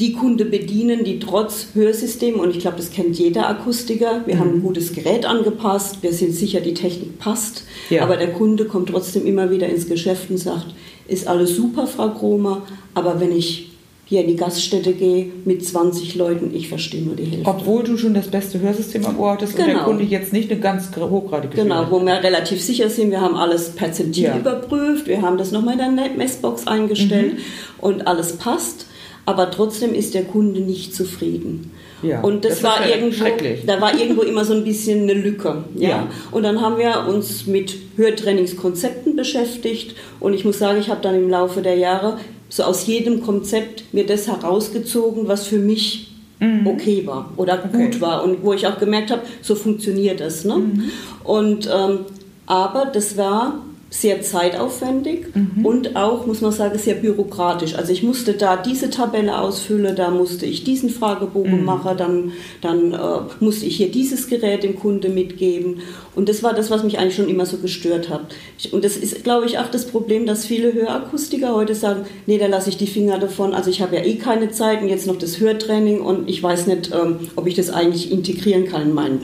die 0.00 0.12
Kunde 0.12 0.44
bedienen, 0.44 1.04
die 1.04 1.20
trotz 1.20 1.68
Hörsystem, 1.74 2.40
und 2.40 2.50
ich 2.50 2.58
glaube, 2.58 2.78
das 2.78 2.90
kennt 2.90 3.16
jeder 3.16 3.48
Akustiker, 3.48 4.22
wir 4.26 4.34
mhm. 4.34 4.40
haben 4.40 4.54
ein 4.54 4.62
gutes 4.62 4.92
Gerät 4.92 5.24
angepasst, 5.24 5.98
wir 6.02 6.12
sind 6.12 6.32
sicher, 6.32 6.60
die 6.60 6.74
Technik 6.74 7.20
passt, 7.20 7.62
ja. 7.90 8.02
aber 8.02 8.16
der 8.16 8.32
Kunde 8.32 8.64
kommt 8.64 8.88
trotzdem 8.88 9.24
immer 9.24 9.50
wieder 9.50 9.68
ins 9.68 9.86
Geschäft 9.86 10.30
und 10.30 10.38
sagt, 10.38 10.74
ist 11.06 11.26
alles 11.26 11.56
super, 11.56 11.86
Frau 11.86 12.10
Kromer, 12.10 12.62
aber 12.94 13.20
wenn 13.20 13.36
ich 13.36 13.70
hier 14.06 14.20
in 14.20 14.28
die 14.28 14.36
Gaststätte 14.36 14.92
gehe 14.92 15.30
mit 15.44 15.64
20 15.64 16.14
Leuten, 16.14 16.54
ich 16.54 16.68
verstehe 16.68 17.02
nur 17.02 17.16
die 17.16 17.24
Hälfte. 17.24 17.48
Obwohl 17.48 17.84
du 17.84 17.96
schon 17.96 18.12
das 18.12 18.28
beste 18.28 18.60
Hörsystem 18.60 19.04
am 19.06 19.18
Ohr 19.18 19.32
hattest 19.32 19.56
genau. 19.56 19.62
und 19.62 19.66
der 19.66 19.74
genau. 19.76 19.86
Kunde 19.86 20.04
jetzt 20.04 20.32
nicht 20.32 20.50
eine 20.50 20.60
ganz 20.60 20.90
hochgradige 20.94 21.56
Genau, 21.56 21.86
wo 21.90 22.00
wir 22.00 22.22
relativ 22.22 22.60
sicher 22.60 22.90
sind, 22.90 23.10
wir 23.10 23.22
haben 23.22 23.34
alles 23.34 23.70
perzentiert 23.70 24.34
ja. 24.34 24.38
überprüft, 24.38 25.06
wir 25.06 25.22
haben 25.22 25.38
das 25.38 25.52
nochmal 25.52 25.80
in 25.80 25.96
der 25.96 26.10
Messbox 26.10 26.66
eingestellt 26.66 27.34
mhm. 27.34 27.40
und 27.80 28.06
alles 28.06 28.36
passt 28.36 28.86
aber 29.26 29.50
trotzdem 29.50 29.94
ist 29.94 30.14
der 30.14 30.24
Kunde 30.24 30.60
nicht 30.60 30.94
zufrieden. 30.94 31.72
Ja, 32.04 32.20
und 32.20 32.44
das, 32.44 32.60
das 32.60 32.62
war 32.62 32.86
irgendwo, 32.86 33.24
da 33.66 33.80
war 33.80 33.98
irgendwo 33.98 34.22
immer 34.22 34.44
so 34.44 34.54
ein 34.54 34.64
bisschen 34.64 35.02
eine 35.02 35.14
Lücke. 35.14 35.64
Ja? 35.74 35.88
ja? 35.88 36.10
Und 36.30 36.42
dann 36.42 36.60
haben 36.60 36.78
wir 36.78 37.06
uns 37.08 37.46
mit 37.46 37.74
Hörtrainingskonzepten 37.96 39.16
beschäftigt 39.16 39.96
und 40.20 40.34
ich 40.34 40.44
muss 40.44 40.58
sagen, 40.58 40.78
ich 40.80 40.88
habe 40.90 41.00
dann 41.02 41.14
im 41.14 41.28
Laufe 41.28 41.62
der 41.62 41.76
Jahre 41.76 42.18
so 42.48 42.62
aus 42.64 42.86
jedem 42.86 43.22
Konzept 43.22 43.92
mir 43.92 44.06
das 44.06 44.28
herausgezogen, 44.28 45.26
was 45.28 45.46
für 45.46 45.58
mich 45.58 46.14
mhm. 46.40 46.66
okay 46.66 47.06
war 47.06 47.32
oder 47.36 47.64
okay. 47.64 47.84
gut 47.84 48.00
war 48.00 48.24
und 48.24 48.42
wo 48.42 48.52
ich 48.52 48.66
auch 48.66 48.78
gemerkt 48.78 49.10
habe, 49.10 49.22
so 49.42 49.54
funktioniert 49.54 50.20
das. 50.20 50.44
Ne? 50.44 50.56
Mhm. 50.56 50.90
Und 51.24 51.68
ähm, 51.72 52.00
aber 52.46 52.86
das 52.86 53.16
war 53.16 53.60
sehr 53.94 54.22
zeitaufwendig 54.22 55.26
mhm. 55.34 55.64
und 55.64 55.94
auch, 55.94 56.26
muss 56.26 56.40
man 56.40 56.50
sagen, 56.50 56.76
sehr 56.80 56.96
bürokratisch. 56.96 57.76
Also 57.76 57.92
ich 57.92 58.02
musste 58.02 58.32
da 58.32 58.56
diese 58.56 58.90
Tabelle 58.90 59.38
ausfüllen, 59.38 59.94
da 59.94 60.10
musste 60.10 60.46
ich 60.46 60.64
diesen 60.64 60.90
Fragebogen 60.90 61.60
mhm. 61.60 61.64
machen, 61.64 61.96
dann, 61.96 62.32
dann 62.60 62.92
äh, 62.92 62.98
musste 63.38 63.66
ich 63.66 63.76
hier 63.76 63.92
dieses 63.92 64.26
Gerät 64.26 64.64
dem 64.64 64.76
Kunde 64.76 65.10
mitgeben. 65.10 65.76
Und 66.16 66.28
das 66.28 66.42
war 66.42 66.54
das, 66.54 66.72
was 66.72 66.82
mich 66.82 66.98
eigentlich 66.98 67.14
schon 67.14 67.28
immer 67.28 67.46
so 67.46 67.58
gestört 67.58 68.10
hat. 68.10 68.34
Und 68.72 68.84
das 68.84 68.96
ist, 68.96 69.22
glaube 69.22 69.46
ich, 69.46 69.60
auch 69.60 69.68
das 69.68 69.86
Problem, 69.86 70.26
dass 70.26 70.44
viele 70.44 70.74
Hörakustiker 70.74 71.54
heute 71.54 71.76
sagen, 71.76 72.04
nee, 72.26 72.38
da 72.38 72.48
lasse 72.48 72.70
ich 72.70 72.76
die 72.76 72.88
Finger 72.88 73.20
davon. 73.20 73.54
Also 73.54 73.70
ich 73.70 73.80
habe 73.80 73.94
ja 73.94 74.02
eh 74.02 74.16
keine 74.16 74.50
Zeit 74.50 74.82
und 74.82 74.88
jetzt 74.88 75.06
noch 75.06 75.18
das 75.18 75.38
Hörtraining 75.38 76.00
und 76.00 76.28
ich 76.28 76.42
weiß 76.42 76.66
nicht, 76.66 76.90
ähm, 76.92 77.28
ob 77.36 77.46
ich 77.46 77.54
das 77.54 77.70
eigentlich 77.70 78.10
integrieren 78.10 78.66
kann 78.66 78.82
in 78.82 78.92
meinen, 78.92 79.20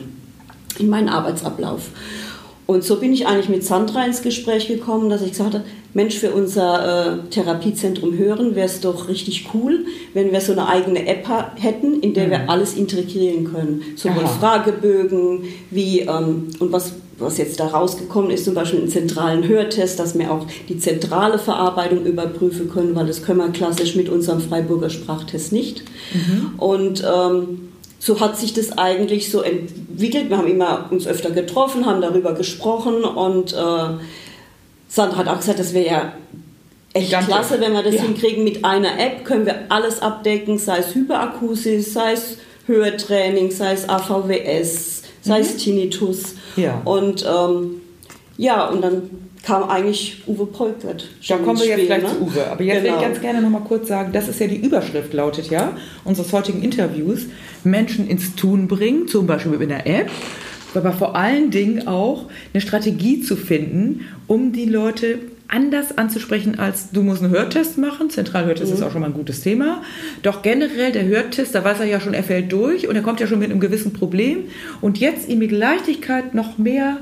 in 0.79 0.89
meinen 0.89 1.09
Arbeitsablauf. 1.09 1.91
Und 2.71 2.85
so 2.85 3.01
bin 3.01 3.13
ich 3.13 3.27
eigentlich 3.27 3.49
mit 3.49 3.65
Sandra 3.65 4.05
ins 4.07 4.23
Gespräch 4.23 4.69
gekommen, 4.69 5.11
dass 5.11 5.23
ich 5.23 5.31
gesagt 5.31 5.55
habe, 5.55 5.65
Mensch, 5.93 6.17
für 6.17 6.31
unser 6.31 7.25
äh, 7.25 7.29
Therapiezentrum 7.29 8.17
Hören 8.17 8.55
wäre 8.55 8.67
es 8.67 8.81
doch 8.81 9.09
richtig 9.09 9.49
cool, 9.53 9.87
wenn 10.15 10.31
wir 10.31 10.41
so 10.41 10.53
eine 10.53 10.69
eigene 10.69 11.05
App 11.09 11.27
hätten, 11.57 11.99
in 11.99 12.15
der 12.15 12.29
mhm. 12.29 12.31
wir 12.31 12.49
alles 12.49 12.75
integrieren 12.75 13.53
können. 13.53 13.83
Sowohl 13.97 14.23
Aha. 14.23 14.39
Fragebögen 14.39 15.47
wie, 15.73 16.03
ähm, 16.03 16.51
und 16.61 16.71
was, 16.71 16.93
was 17.19 17.39
jetzt 17.39 17.59
da 17.59 17.67
rausgekommen 17.67 18.31
ist, 18.31 18.45
zum 18.45 18.55
Beispiel 18.55 18.79
einen 18.79 18.89
zentralen 18.89 19.49
Hörtest, 19.49 19.99
dass 19.99 20.17
wir 20.17 20.31
auch 20.31 20.47
die 20.69 20.79
zentrale 20.79 21.41
Verarbeitung 21.41 22.07
überprüfen 22.07 22.71
können, 22.71 22.95
weil 22.95 23.09
das 23.09 23.25
können 23.25 23.41
wir 23.41 23.49
klassisch 23.49 23.97
mit 23.97 24.09
unserem 24.09 24.41
Freiburger 24.41 24.91
Sprachtest 24.91 25.53
nicht. 25.53 25.83
Mhm. 26.15 26.53
Und 26.57 27.03
ähm, 27.03 27.70
so 28.01 28.19
hat 28.19 28.39
sich 28.39 28.55
das 28.55 28.77
eigentlich 28.79 29.31
so 29.31 29.43
entwickelt. 29.43 30.31
Wir 30.31 30.39
haben 30.39 30.49
immer 30.49 30.89
uns 30.91 31.07
öfter 31.07 31.31
getroffen, 31.31 31.85
haben 31.85 32.01
darüber 32.01 32.33
gesprochen 32.33 33.05
und 33.05 33.53
äh, 33.53 34.03
Sandra 34.89 35.19
hat 35.19 35.29
auch 35.29 35.37
gesagt, 35.37 35.59
das 35.59 35.75
wäre 35.75 35.87
ja 35.87 36.13
echt 36.95 37.13
Danke. 37.13 37.27
klasse, 37.27 37.61
wenn 37.61 37.75
wir 37.75 37.83
das 37.83 37.97
ja. 37.97 38.03
hinkriegen. 38.03 38.43
Mit 38.43 38.65
einer 38.65 38.99
App 38.99 39.25
können 39.27 39.45
wir 39.45 39.67
alles 39.69 40.01
abdecken, 40.01 40.59
sei 40.59 40.79
es 40.79 40.95
Hyperakusis, 40.95 41.93
sei 41.93 42.13
es 42.13 42.39
Hörtraining, 42.67 43.51
sei 43.51 43.75
es 43.75 43.87
AVWS, 43.87 45.03
sei 45.21 45.39
mhm. 45.39 45.45
es 45.45 45.57
Tinnitus. 45.59 46.35
Ja. 46.57 46.81
Und 46.87 47.27
ähm, 47.29 47.83
ja, 48.39 48.67
und 48.67 48.81
dann 48.81 49.30
kam 49.43 49.65
eigentlich 49.65 50.23
Uwe 50.27 50.47
Polkert. 50.47 51.09
Da 51.29 51.37
kommen 51.39 51.59
wir 51.59 51.67
jetzt 51.67 51.87
gleich 51.87 52.03
ne? 52.03 52.09
zu 52.09 52.21
Uwe. 52.21 52.47
Aber 52.51 52.63
jetzt 52.63 52.83
genau. 52.83 52.85
will 52.85 52.91
ich 52.91 52.97
genau. 52.97 53.01
ganz 53.01 53.21
gerne 53.21 53.41
noch 53.43 53.51
mal 53.51 53.61
kurz 53.61 53.89
sagen, 53.89 54.13
das 54.13 54.29
ist 54.29 54.41
ja 54.41 54.47
die 54.47 54.57
Überschrift, 54.57 55.13
lautet 55.13 55.51
ja, 55.51 55.77
unseres 56.05 56.33
heutigen 56.33 56.63
Interviews, 56.63 57.27
Menschen 57.65 58.09
ins 58.09 58.35
Tun 58.35 58.69
bringen, 58.69 59.09
zum 59.09 59.27
Beispiel 59.27 59.53
mit 59.53 59.71
einer 59.71 59.87
App, 59.87 60.11
aber 60.75 60.93
vor 60.93 61.17
allen 61.17 61.51
Dingen 61.51 61.89
auch 61.89 62.27
eine 62.53 62.61
Strategie 62.61 63.23
zu 63.23 63.37
finden, 63.37 64.07
um 64.27 64.53
die 64.53 64.67
Leute 64.67 65.19
anders 65.51 65.99
anzusprechen 65.99 66.59
als 66.59 66.91
du 66.93 67.03
musst 67.03 67.23
einen 67.23 67.33
Hörtest 67.33 67.77
machen. 67.77 68.09
Zentralhörtest 68.09 68.71
mhm. 68.71 68.77
ist 68.77 68.83
auch 68.83 68.93
schon 68.93 69.01
mal 69.01 69.09
ein 69.09 69.15
gutes 69.15 69.41
Thema. 69.41 69.83
Doch 70.23 70.43
generell 70.43 70.93
der 70.93 71.05
Hörtest, 71.07 71.55
da 71.55 71.65
weiß 71.65 71.81
er 71.81 71.87
ja 71.87 72.01
schon, 72.01 72.15
er 72.15 72.23
fällt 72.23 72.53
durch 72.53 72.89
und 72.89 72.95
er 72.95 73.03
kommt 73.03 73.21
ja 73.21 73.27
schon 73.27 73.41
mit 73.41 73.51
einem 73.51 73.61
gewissen 73.61 73.93
Problem. 73.93 74.45
Und 74.81 74.99
jetzt 74.99 75.29
ihm 75.29 75.41
mit 75.41 75.51
Leichtigkeit 75.51 76.35
noch 76.35 76.57
mehr 76.59 76.99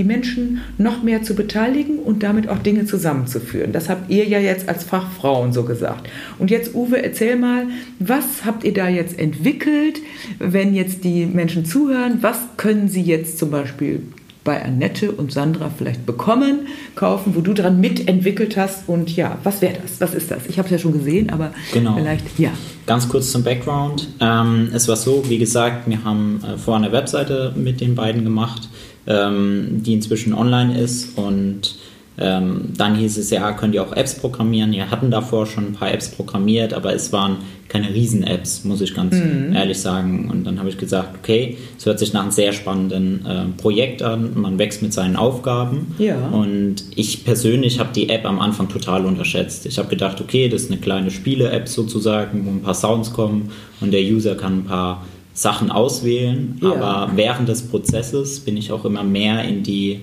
die 0.00 0.04
Menschen 0.04 0.62
noch 0.78 1.02
mehr 1.02 1.22
zu 1.22 1.34
beteiligen 1.34 1.98
und 1.98 2.22
damit 2.22 2.48
auch 2.48 2.58
Dinge 2.58 2.86
zusammenzuführen. 2.86 3.72
Das 3.72 3.90
habt 3.90 4.10
ihr 4.10 4.26
ja 4.26 4.38
jetzt 4.38 4.66
als 4.66 4.82
Fachfrauen 4.82 5.52
so 5.52 5.64
gesagt. 5.64 6.08
Und 6.38 6.50
jetzt, 6.50 6.74
Uwe, 6.74 7.02
erzähl 7.02 7.36
mal, 7.36 7.66
was 7.98 8.46
habt 8.46 8.64
ihr 8.64 8.72
da 8.72 8.88
jetzt 8.88 9.18
entwickelt, 9.18 10.00
wenn 10.38 10.74
jetzt 10.74 11.04
die 11.04 11.26
Menschen 11.26 11.66
zuhören? 11.66 12.22
Was 12.22 12.38
können 12.56 12.88
sie 12.88 13.02
jetzt 13.02 13.36
zum 13.38 13.50
Beispiel 13.50 14.00
bei 14.42 14.64
Annette 14.64 15.12
und 15.12 15.32
Sandra 15.32 15.70
vielleicht 15.76 16.06
bekommen, 16.06 16.60
kaufen, 16.94 17.34
wo 17.36 17.42
du 17.42 17.52
dran 17.52 17.78
mitentwickelt 17.78 18.56
hast. 18.56 18.88
Und 18.88 19.14
ja, 19.14 19.36
was 19.44 19.60
wäre 19.60 19.74
das? 19.82 20.00
Was 20.00 20.14
ist 20.14 20.30
das? 20.30 20.46
Ich 20.48 20.56
habe 20.56 20.64
es 20.64 20.72
ja 20.72 20.78
schon 20.78 20.94
gesehen, 20.94 21.28
aber 21.28 21.52
genau. 21.74 21.94
vielleicht, 21.94 22.38
ja. 22.38 22.50
Ganz 22.86 23.06
kurz 23.06 23.30
zum 23.32 23.44
Background. 23.44 24.08
Ähm, 24.18 24.70
es 24.72 24.88
war 24.88 24.96
so, 24.96 25.28
wie 25.28 25.36
gesagt, 25.36 25.86
wir 25.90 26.02
haben 26.04 26.42
äh, 26.42 26.56
vorher 26.56 26.82
eine 26.82 26.92
Webseite 26.92 27.52
mit 27.54 27.82
den 27.82 27.94
beiden 27.94 28.24
gemacht 28.24 28.70
ähm, 29.10 29.82
die 29.82 29.94
inzwischen 29.94 30.32
online 30.32 30.78
ist. 30.78 31.18
Und 31.18 31.74
ähm, 32.18 32.72
dann 32.76 32.96
hieß 32.96 33.16
es 33.18 33.30
ja, 33.30 33.52
könnt 33.52 33.74
ihr 33.74 33.82
auch 33.82 33.96
Apps 33.96 34.14
programmieren. 34.14 34.72
Wir 34.72 34.90
hatten 34.90 35.10
davor 35.10 35.46
schon 35.46 35.68
ein 35.68 35.72
paar 35.72 35.92
Apps 35.92 36.10
programmiert, 36.10 36.74
aber 36.74 36.92
es 36.94 37.12
waren 37.12 37.38
keine 37.68 37.94
Riesen-Apps, 37.94 38.64
muss 38.64 38.80
ich 38.80 38.94
ganz 38.94 39.14
mhm. 39.14 39.54
ehrlich 39.54 39.78
sagen. 39.78 40.28
Und 40.30 40.44
dann 40.44 40.58
habe 40.58 40.68
ich 40.68 40.76
gesagt, 40.76 41.16
okay, 41.18 41.56
es 41.78 41.86
hört 41.86 41.98
sich 41.98 42.12
nach 42.12 42.22
einem 42.22 42.30
sehr 42.30 42.52
spannenden 42.52 43.24
äh, 43.24 43.44
Projekt 43.60 44.02
an. 44.02 44.32
Man 44.34 44.58
wächst 44.58 44.82
mit 44.82 44.92
seinen 44.92 45.16
Aufgaben. 45.16 45.94
Ja. 45.98 46.18
Und 46.28 46.84
ich 46.94 47.24
persönlich 47.24 47.78
habe 47.80 47.90
die 47.94 48.10
App 48.10 48.26
am 48.26 48.38
Anfang 48.38 48.68
total 48.68 49.06
unterschätzt. 49.06 49.66
Ich 49.66 49.78
habe 49.78 49.88
gedacht, 49.88 50.20
okay, 50.20 50.48
das 50.48 50.62
ist 50.62 50.70
eine 50.70 50.80
kleine 50.80 51.10
Spiele-App 51.10 51.68
sozusagen, 51.68 52.44
wo 52.44 52.50
ein 52.50 52.62
paar 52.62 52.74
Sounds 52.74 53.12
kommen 53.12 53.50
und 53.80 53.92
der 53.92 54.02
User 54.02 54.34
kann 54.34 54.58
ein 54.58 54.64
paar 54.64 55.04
Sachen 55.40 55.70
auswählen, 55.70 56.58
ja. 56.62 56.72
aber 56.74 57.12
während 57.16 57.48
des 57.48 57.62
Prozesses 57.62 58.40
bin 58.40 58.56
ich 58.56 58.70
auch 58.72 58.84
immer 58.84 59.02
mehr 59.02 59.42
in 59.44 59.62
die 59.62 60.00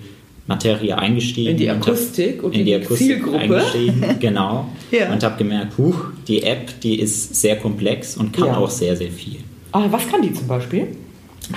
Materie 0.48 0.96
eingestiegen. 0.98 1.50
In 1.50 1.56
die 1.58 1.70
hab- 1.70 1.76
Akustik 1.86 2.42
und 2.42 2.54
in 2.54 2.60
in 2.60 2.66
die 2.66 2.72
die 2.72 2.76
Akustik 2.84 3.06
Zielgruppe. 3.08 3.38
eingestiegen, 3.38 4.04
genau. 4.20 4.66
Ja. 4.90 5.12
Und 5.12 5.22
habe 5.22 5.36
gemerkt, 5.38 5.76
huch, 5.78 5.96
die 6.26 6.42
App, 6.42 6.80
die 6.80 6.98
ist 7.00 7.34
sehr 7.34 7.56
komplex 7.56 8.16
und 8.16 8.32
kann 8.32 8.46
Ja. 8.48 8.56
auch 8.56 8.70
sehr, 8.70 8.96
sehr 8.96 9.10
viel. 9.12 9.36
Ah, 9.72 9.86
was 9.90 10.08
kann 10.08 10.22
die 10.22 10.32
zum 10.32 10.48
Beispiel? 10.48 10.88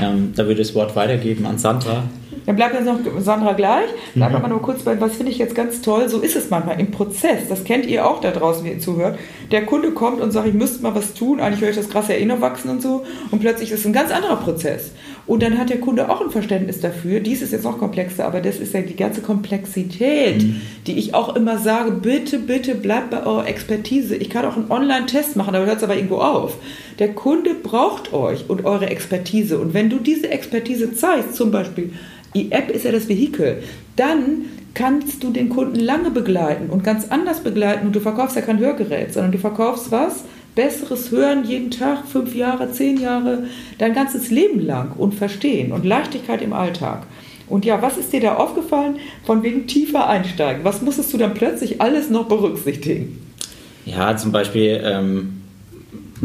Ähm, 0.02 0.34
da 0.36 0.44
würde 0.44 0.62
ich 0.62 0.68
das 0.68 0.76
Wort 0.76 0.96
weitergeben 0.96 1.46
an 1.46 1.58
Sandra. 1.58 2.04
Dann 2.46 2.56
bleibt 2.56 2.74
jetzt 2.74 2.86
noch 2.86 2.98
Sandra 3.20 3.54
gleich. 3.54 3.86
Bleib 4.16 4.30
Mhm. 4.32 4.36
aber 4.36 4.48
nur 4.48 4.62
kurz 4.62 4.82
bei, 4.84 5.00
was 5.00 5.16
finde 5.16 5.32
ich 5.32 5.38
jetzt 5.38 5.54
ganz 5.54 5.82
toll, 5.82 6.10
so 6.10 6.20
ist 6.22 6.36
es 6.36 6.50
manchmal 6.50 6.80
im 6.80 6.90
Prozess. 6.90 7.48
Das 7.50 7.64
kennt 7.64 7.86
ihr 7.86 8.08
auch 8.08 8.20
da 8.22 8.32
draußen, 8.32 8.64
wie 8.66 8.70
ihr 8.70 8.80
zuhört. 8.80 9.20
Der 9.52 9.66
Kunde 9.66 9.92
kommt 9.92 10.22
und 10.22 10.32
sagt, 10.32 10.48
ich 10.48 10.54
müsste 10.54 10.82
mal 10.82 10.96
was 10.96 11.14
tun, 11.14 11.40
eigentlich 11.40 11.62
höre 11.62 11.70
ich 11.70 11.76
das 11.76 11.90
Gras 11.90 12.08
ja 12.08 12.16
eh 12.16 12.26
noch 12.26 12.42
wachsen 12.42 12.70
und 12.72 12.82
so. 12.82 13.04
Und 13.30 13.40
plötzlich 13.42 13.72
ist 13.72 13.82
es 13.82 13.86
ein 13.86 13.94
ganz 13.94 14.12
anderer 14.12 14.38
Prozess. 14.38 14.92
Und 15.28 15.44
dann 15.44 15.58
hat 15.58 15.70
der 15.70 15.80
Kunde 15.80 16.10
auch 16.10 16.22
ein 16.22 16.32
Verständnis 16.32 16.80
dafür. 16.80 17.20
Dies 17.20 17.42
ist 17.42 17.52
jetzt 17.52 17.64
noch 17.64 17.78
komplexer, 17.78 18.26
aber 18.26 18.42
das 18.42 18.60
ist 18.60 18.74
ja 18.74 18.82
die 18.82 18.96
ganze 18.96 19.22
Komplexität, 19.22 20.44
die 20.88 20.98
ich 20.98 21.14
auch 21.14 21.36
immer 21.36 21.58
sage, 21.58 21.92
bitte, 21.92 22.40
bitte 22.40 22.76
bleibt 22.76 23.12
bei 23.12 23.26
eurer 23.26 23.48
Expertise. 23.48 24.16
Ich 24.16 24.30
kann 24.30 24.46
auch 24.46 24.58
einen 24.58 24.72
Online-Test 24.72 25.36
machen, 25.36 25.56
aber 25.56 25.66
hört 25.66 25.78
es 25.78 25.84
aber 25.84 25.96
irgendwo 25.96 26.18
auf. 26.18 26.58
Der 27.00 27.14
Kunde 27.14 27.54
braucht 27.54 28.14
euch 28.14 28.50
und 28.50 28.66
eure 28.66 28.90
Expertise. 28.90 29.60
Und 29.60 29.74
wenn 29.74 29.90
du 29.90 30.00
diese 30.00 30.30
Expertise 30.30 30.94
zeigst, 30.94 31.36
zum 31.36 31.52
Beispiel, 31.52 31.94
die 32.34 32.52
App 32.52 32.70
ist 32.70 32.86
ja 32.86 32.92
das 32.92 33.08
Vehikel, 33.08 33.62
dann 33.96 34.46
kannst 34.74 35.24
du 35.24 35.32
den 35.32 35.50
Kunden 35.50 35.80
lange 35.80 36.12
begleiten 36.12 36.70
und 36.70 36.84
ganz 36.84 37.08
anders 37.10 37.42
begleiten. 37.42 37.88
Und 37.88 37.96
du 37.96 38.00
verkaufst 38.00 38.36
ja 38.36 38.42
kein 38.42 38.60
Hörgerät, 38.60 39.14
sondern 39.14 39.32
du 39.32 39.38
verkaufst 39.38 39.92
was? 39.92 40.24
Besseres 40.56 41.12
Hören 41.12 41.46
jeden 41.46 41.72
Tag, 41.72 42.06
fünf 42.06 42.36
Jahre, 42.36 42.72
zehn 42.72 43.00
Jahre, 43.00 43.46
dein 43.78 43.94
ganzes 43.94 44.32
Leben 44.32 44.66
lang 44.66 44.92
und 44.98 45.14
Verstehen 45.14 45.72
und 45.72 45.86
Leichtigkeit 45.86 46.42
im 46.42 46.54
Alltag. 46.54 47.08
Und 47.48 47.66
ja, 47.66 47.82
was 47.82 47.98
ist 47.98 48.14
dir 48.14 48.22
da 48.22 48.36
aufgefallen 48.36 48.96
von 49.26 49.44
wegen 49.44 49.68
tiefer 49.68 50.08
einsteigen? 50.08 50.64
Was 50.64 50.82
musstest 50.82 51.14
du 51.14 51.18
dann 51.18 51.34
plötzlich 51.34 51.82
alles 51.82 52.10
noch 52.10 52.28
berücksichtigen? 52.28 53.20
Ja, 53.86 54.16
zum 54.16 54.32
Beispiel 54.32 54.82
ähm, 54.84 55.42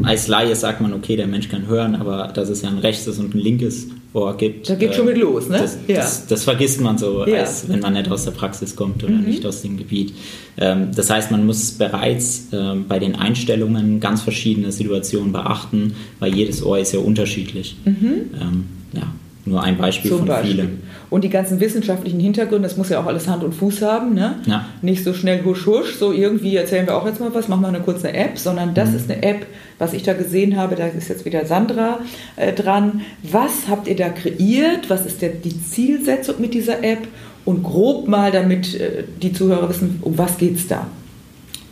als 0.02 0.28
Laie 0.28 0.54
sagt 0.54 0.80
man, 0.80 0.92
okay, 0.92 1.16
der 1.16 1.26
Mensch 1.26 1.48
kann 1.48 1.66
hören, 1.66 1.94
aber 1.94 2.28
dass 2.28 2.48
es 2.48 2.62
ja 2.62 2.68
ein 2.68 2.78
rechtes 2.78 3.18
und 3.18 3.34
ein 3.34 3.38
linkes 3.38 3.88
Ohr 4.16 4.36
gibt. 4.36 4.68
Da 4.70 4.74
geht 4.74 4.94
schon 4.94 5.06
mit 5.06 5.18
los, 5.18 5.48
ne? 5.48 5.58
Das, 5.58 5.78
Ja. 5.86 5.96
das, 5.96 6.26
das 6.26 6.44
vergisst 6.44 6.80
man 6.80 6.96
so, 6.98 7.26
Ja. 7.26 7.40
als 7.40 7.68
wenn 7.68 7.80
man 7.80 7.92
nicht 7.92 8.10
aus 8.10 8.24
der 8.24 8.30
Praxis 8.32 8.74
kommt 8.74 9.04
oder 9.04 9.12
Mhm. 9.12 9.24
nicht 9.24 9.44
aus 9.46 9.62
dem 9.62 9.76
Gebiet. 9.76 10.14
Ähm, 10.56 10.88
das 10.94 11.10
heißt, 11.10 11.30
man 11.30 11.44
muss 11.46 11.72
bereits 11.72 12.48
ähm, 12.52 12.86
bei 12.88 12.98
den 12.98 13.14
Einstellungen 13.14 14.00
ganz 14.00 14.22
verschiedene 14.22 14.72
Situationen 14.72 15.32
beachten, 15.32 15.92
weil 16.18 16.34
jedes 16.34 16.64
Ohr 16.64 16.78
ist 16.78 16.92
ja 16.92 17.00
unterschiedlich. 17.00 17.76
Ähm, 17.86 18.64
ja, 18.94 19.12
nur 19.46 19.62
ein 19.62 19.78
Beispiel 19.78 20.10
Mhm. 20.10 20.16
Zum 20.16 20.18
von 20.26 20.28
Beispiel. 20.28 20.54
vielen. 20.54 20.82
Und 21.08 21.22
die 21.24 21.28
ganzen 21.30 21.60
wissenschaftlichen 21.60 22.20
Hintergründe, 22.20 22.68
das 22.68 22.76
muss 22.76 22.88
ja 22.88 23.00
auch 23.00 23.06
alles 23.06 23.28
Hand 23.28 23.44
und 23.44 23.54
Fuß 23.54 23.80
haben, 23.82 24.12
ne? 24.14 24.34
Ja. 24.46 24.66
Nicht 24.82 25.04
so 25.04 25.14
schnell 25.14 25.42
husch 25.44 25.64
husch, 25.66 25.94
so 25.98 26.12
irgendwie 26.12 26.56
erzählen 26.56 26.86
wir 26.86 26.96
auch 26.96 27.06
jetzt 27.06 27.20
mal 27.20 27.32
was, 27.32 27.46
machen 27.48 27.62
wir 27.62 27.68
eine 27.68 27.80
kurze 27.80 28.12
App, 28.12 28.38
sondern 28.38 28.74
das 28.74 28.90
Mhm. 28.90 28.96
ist 28.96 29.10
eine 29.10 29.22
App, 29.22 29.46
was 29.78 29.92
ich 29.92 30.02
da 30.02 30.12
gesehen 30.14 30.56
habe, 30.56 30.74
da 30.74 30.86
ist 30.88 31.08
jetzt 31.08 31.24
wieder 31.24 31.46
Sandra 31.46 32.00
äh, 32.36 32.52
dran. 32.52 33.02
Was 33.22 33.68
habt 33.70 33.88
ihr 33.88 33.96
da 33.96 34.08
kreiert? 34.08 34.90
Was 34.90 35.06
ist 35.06 35.22
der, 35.22 35.30
die 35.30 35.58
Zielsetzung 35.62 36.36
mit 36.40 36.52
dieser 36.52 36.82
App? 36.84 37.06
Und 37.44 37.62
grob 37.62 38.08
mal, 38.08 38.32
damit 38.32 38.74
äh, 38.74 39.04
die 39.22 39.32
Zuhörer 39.32 39.68
wissen, 39.68 40.00
um 40.02 40.18
was 40.18 40.36
geht's 40.36 40.66
da? 40.66 40.88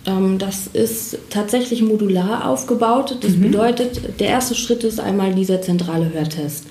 Ähm, 0.06 0.38
das 0.38 0.68
ist 0.68 1.18
tatsächlich 1.30 1.82
modular 1.82 2.48
aufgebaut. 2.48 3.16
Das 3.22 3.32
bedeutet, 3.34 4.20
der 4.20 4.28
erste 4.28 4.54
Schritt 4.54 4.84
ist 4.84 5.00
einmal 5.00 5.34
dieser 5.34 5.62
zentrale 5.62 6.12
Hörtest, 6.12 6.66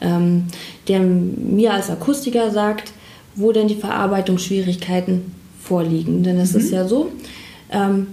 ähm, 0.00 0.44
der 0.88 1.00
mir 1.00 1.72
als 1.72 1.90
Akustiker 1.90 2.50
sagt, 2.50 2.92
wo 3.34 3.52
denn 3.52 3.68
die 3.68 3.76
Verarbeitungsschwierigkeiten 3.76 5.34
vorliegen. 5.62 6.22
Denn 6.22 6.38
es 6.38 6.54
ist 6.54 6.70
ja 6.70 6.86
so, 6.86 7.10
ähm, 7.70 8.08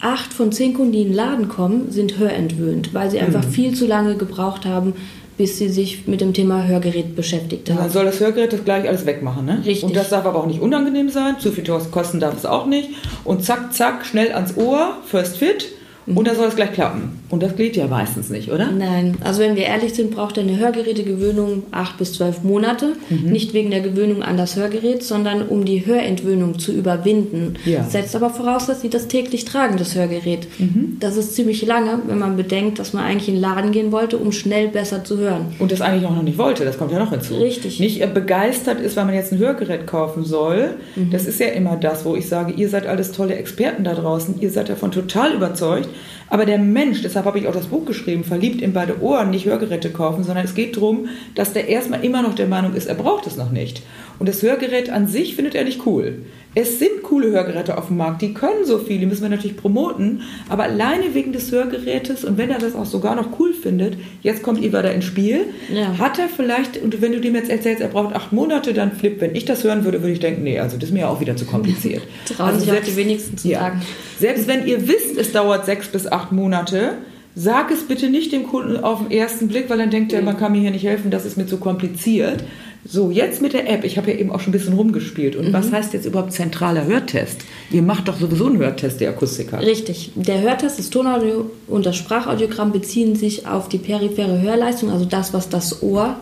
acht 0.00 0.32
von 0.32 0.52
zehn 0.52 0.74
Kunden, 0.74 0.92
die 0.92 1.02
in 1.02 1.08
den 1.08 1.14
Laden 1.14 1.48
kommen, 1.48 1.90
sind 1.90 2.18
hörentwöhnt, 2.18 2.94
weil 2.94 3.10
sie 3.10 3.20
einfach 3.20 3.44
viel 3.44 3.74
zu 3.74 3.86
lange 3.86 4.16
gebraucht 4.16 4.64
haben, 4.64 4.94
bis 5.36 5.58
sie 5.58 5.68
sich 5.68 6.06
mit 6.06 6.20
dem 6.20 6.32
Thema 6.32 6.66
Hörgerät 6.66 7.16
beschäftigt 7.16 7.68
Dann 7.68 7.78
haben. 7.78 7.90
soll 7.90 8.04
das 8.04 8.20
Hörgerät 8.20 8.52
das 8.52 8.64
gleich 8.64 8.88
alles 8.88 9.04
wegmachen, 9.04 9.44
ne? 9.44 9.62
Richtig. 9.64 9.84
Und 9.84 9.96
das 9.96 10.10
darf 10.10 10.24
aber 10.26 10.38
auch 10.38 10.46
nicht 10.46 10.60
unangenehm 10.60 11.08
sein, 11.08 11.40
zu 11.40 11.50
viel 11.50 11.64
kosten 11.90 12.20
darf 12.20 12.36
es 12.36 12.46
auch 12.46 12.66
nicht. 12.66 12.90
Und 13.24 13.44
zack, 13.44 13.72
zack, 13.74 14.06
schnell 14.06 14.32
ans 14.32 14.56
Ohr, 14.56 14.98
first 15.04 15.38
fit, 15.38 15.66
und 16.06 16.26
dann 16.26 16.36
soll 16.36 16.48
es 16.48 16.56
gleich 16.56 16.72
klappen. 16.72 17.20
Und 17.30 17.42
das 17.42 17.56
geht 17.56 17.76
ja 17.76 17.86
meistens 17.86 18.28
nicht, 18.28 18.50
oder? 18.50 18.70
Nein, 18.70 19.16
also 19.24 19.40
wenn 19.40 19.56
wir 19.56 19.64
ehrlich 19.64 19.94
sind, 19.94 20.10
braucht 20.10 20.38
eine 20.38 20.58
Hörgerätegewöhnung 20.58 21.64
acht 21.70 21.96
bis 21.96 22.12
zwölf 22.12 22.42
Monate. 22.42 22.92
Mhm. 23.08 23.30
Nicht 23.30 23.54
wegen 23.54 23.70
der 23.70 23.80
Gewöhnung 23.80 24.22
an 24.22 24.36
das 24.36 24.56
Hörgerät, 24.56 25.02
sondern 25.02 25.48
um 25.48 25.64
die 25.64 25.86
Hörentwöhnung 25.86 26.58
zu 26.58 26.72
überwinden. 26.72 27.54
Ja. 27.64 27.84
Setzt 27.84 28.14
aber 28.14 28.30
voraus, 28.30 28.66
dass 28.66 28.82
Sie 28.82 28.90
das 28.90 29.08
täglich 29.08 29.44
tragen, 29.46 29.78
das 29.78 29.94
Hörgerät. 29.94 30.46
Mhm. 30.58 30.98
Das 31.00 31.16
ist 31.16 31.34
ziemlich 31.34 31.64
lange, 31.64 31.98
wenn 32.06 32.18
man 32.18 32.36
bedenkt, 32.36 32.78
dass 32.78 32.92
man 32.92 33.04
eigentlich 33.04 33.28
in 33.28 33.34
den 33.34 33.40
Laden 33.40 33.72
gehen 33.72 33.90
wollte, 33.90 34.18
um 34.18 34.30
schnell 34.30 34.68
besser 34.68 35.04
zu 35.04 35.18
hören. 35.18 35.54
Und 35.58 35.72
das 35.72 35.80
eigentlich 35.80 36.06
auch 36.06 36.14
noch 36.14 36.22
nicht 36.22 36.38
wollte, 36.38 36.64
das 36.64 36.78
kommt 36.78 36.92
ja 36.92 36.98
noch 36.98 37.10
hinzu. 37.10 37.34
Richtig. 37.36 37.80
Nicht 37.80 38.02
äh, 38.02 38.06
begeistert 38.06 38.80
ist, 38.80 38.96
weil 38.96 39.06
man 39.06 39.14
jetzt 39.14 39.32
ein 39.32 39.38
Hörgerät 39.38 39.86
kaufen 39.86 40.24
soll. 40.24 40.74
Mhm. 40.96 41.10
Das 41.10 41.26
ist 41.26 41.40
ja 41.40 41.48
immer 41.48 41.76
das, 41.76 42.04
wo 42.04 42.14
ich 42.14 42.28
sage, 42.28 42.52
ihr 42.52 42.68
seid 42.68 42.86
alles 42.86 43.12
tolle 43.12 43.34
Experten 43.36 43.84
da 43.84 43.94
draußen, 43.94 44.40
ihr 44.40 44.50
seid 44.50 44.68
davon 44.68 44.92
total 44.92 45.32
überzeugt. 45.32 45.88
Aber 46.28 46.46
der 46.46 46.58
Mensch, 46.58 47.02
deshalb 47.02 47.26
habe 47.26 47.38
ich 47.38 47.48
auch 47.48 47.52
das 47.52 47.66
Buch 47.66 47.84
geschrieben, 47.84 48.24
verliebt 48.24 48.60
in 48.60 48.72
beide 48.72 49.00
Ohren, 49.00 49.30
nicht 49.30 49.46
Hörgeräte 49.46 49.90
kaufen, 49.90 50.24
sondern 50.24 50.44
es 50.44 50.54
geht 50.54 50.76
darum, 50.76 51.08
dass 51.34 51.52
der 51.52 51.68
erstmal 51.68 52.04
immer 52.04 52.22
noch 52.22 52.34
der 52.34 52.46
Meinung 52.46 52.74
ist, 52.74 52.86
er 52.86 52.94
braucht 52.94 53.26
es 53.26 53.36
noch 53.36 53.50
nicht. 53.50 53.82
Und 54.18 54.28
das 54.28 54.42
Hörgerät 54.42 54.90
an 54.90 55.06
sich 55.06 55.34
findet 55.34 55.54
er 55.54 55.64
nicht 55.64 55.86
cool. 55.86 56.22
Es 56.56 56.78
sind 56.78 57.02
coole 57.02 57.30
Hörgeräte 57.30 57.76
auf 57.76 57.88
dem 57.88 57.96
Markt, 57.96 58.22
die 58.22 58.32
können 58.32 58.64
so 58.64 58.78
viel, 58.78 59.00
die 59.00 59.06
müssen 59.06 59.22
wir 59.22 59.28
natürlich 59.28 59.56
promoten, 59.56 60.22
aber 60.48 60.64
alleine 60.64 61.14
wegen 61.14 61.32
des 61.32 61.50
Hörgerätes 61.50 62.24
und 62.24 62.38
wenn 62.38 62.50
er 62.50 62.58
das 62.58 62.76
auch 62.76 62.86
sogar 62.86 63.16
noch 63.16 63.40
cool 63.40 63.53
findet, 63.64 63.96
jetzt 64.22 64.44
kommt 64.44 64.62
Iva 64.62 64.80
da 64.82 64.90
ins 64.90 65.04
Spiel, 65.04 65.46
Ja. 65.74 65.98
hat 65.98 66.20
er 66.20 66.28
vielleicht, 66.28 66.80
und 66.80 67.02
wenn 67.02 67.10
du 67.10 67.20
dem 67.20 67.34
jetzt 67.34 67.50
erzählst, 67.50 67.80
er 67.82 67.88
braucht 67.88 68.14
acht 68.14 68.32
Monate, 68.32 68.72
dann 68.72 68.92
flippt. 68.92 69.20
Wenn 69.20 69.34
ich 69.34 69.44
das 69.44 69.64
hören 69.64 69.84
würde, 69.84 70.00
würde 70.02 70.12
ich 70.12 70.20
denken, 70.20 70.44
nee, 70.44 70.60
also 70.60 70.76
das 70.76 70.90
ist 70.90 70.92
mir 70.94 71.00
ja 71.00 71.08
auch 71.08 71.20
wieder 71.20 71.34
zu 71.36 71.44
kompliziert. 71.46 72.02
Trauen 72.36 72.60
sich 72.60 72.70
auch 72.70 72.76
die 72.80 72.94
wenigsten 72.96 73.36
zu 73.36 73.48
sagen. 73.48 73.82
Selbst 74.20 74.46
wenn 74.46 74.64
ihr 74.66 74.86
wisst, 74.86 75.18
es 75.18 75.32
dauert 75.32 75.66
sechs 75.66 75.88
bis 75.88 76.06
acht 76.06 76.30
Monate, 76.30 76.92
sag 77.34 77.72
es 77.72 77.82
bitte 77.88 78.08
nicht 78.10 78.30
dem 78.32 78.46
Kunden 78.46 78.76
auf 78.76 79.00
den 79.02 79.10
ersten 79.10 79.48
Blick, 79.48 79.68
weil 79.68 79.78
dann 79.78 79.90
denkt 79.90 80.12
er, 80.12 80.22
man 80.22 80.36
kann 80.38 80.52
mir 80.52 80.60
hier 80.60 80.70
nicht 80.70 80.84
helfen, 80.86 81.10
das 81.10 81.24
ist 81.24 81.36
mir 81.36 81.46
zu 81.46 81.56
kompliziert. 81.56 82.44
So, 82.86 83.10
jetzt 83.10 83.40
mit 83.40 83.54
der 83.54 83.70
App. 83.70 83.84
Ich 83.84 83.96
habe 83.96 84.10
ja 84.10 84.18
eben 84.18 84.30
auch 84.30 84.40
schon 84.40 84.50
ein 84.50 84.58
bisschen 84.58 84.74
rumgespielt. 84.74 85.36
Und 85.36 85.52
was 85.52 85.72
heißt 85.72 85.94
jetzt 85.94 86.04
überhaupt 86.04 86.32
zentraler 86.32 86.84
Hörtest? 86.84 87.40
Ihr 87.70 87.82
macht 87.82 88.08
doch 88.08 88.18
sowieso 88.18 88.46
einen 88.46 88.58
Hörtest, 88.58 89.00
die 89.00 89.06
Akustiker. 89.06 89.60
Richtig. 89.60 90.12
Der 90.14 90.42
Hörtest, 90.42 90.78
das 90.78 90.90
Tonaudio 90.90 91.50
und 91.66 91.86
das 91.86 91.96
Sprachaudiogramm 91.96 92.72
beziehen 92.72 93.16
sich 93.16 93.46
auf 93.46 93.68
die 93.68 93.78
periphere 93.78 94.40
Hörleistung, 94.40 94.90
also 94.90 95.06
das, 95.06 95.32
was 95.32 95.48
das 95.48 95.82
Ohr 95.82 96.16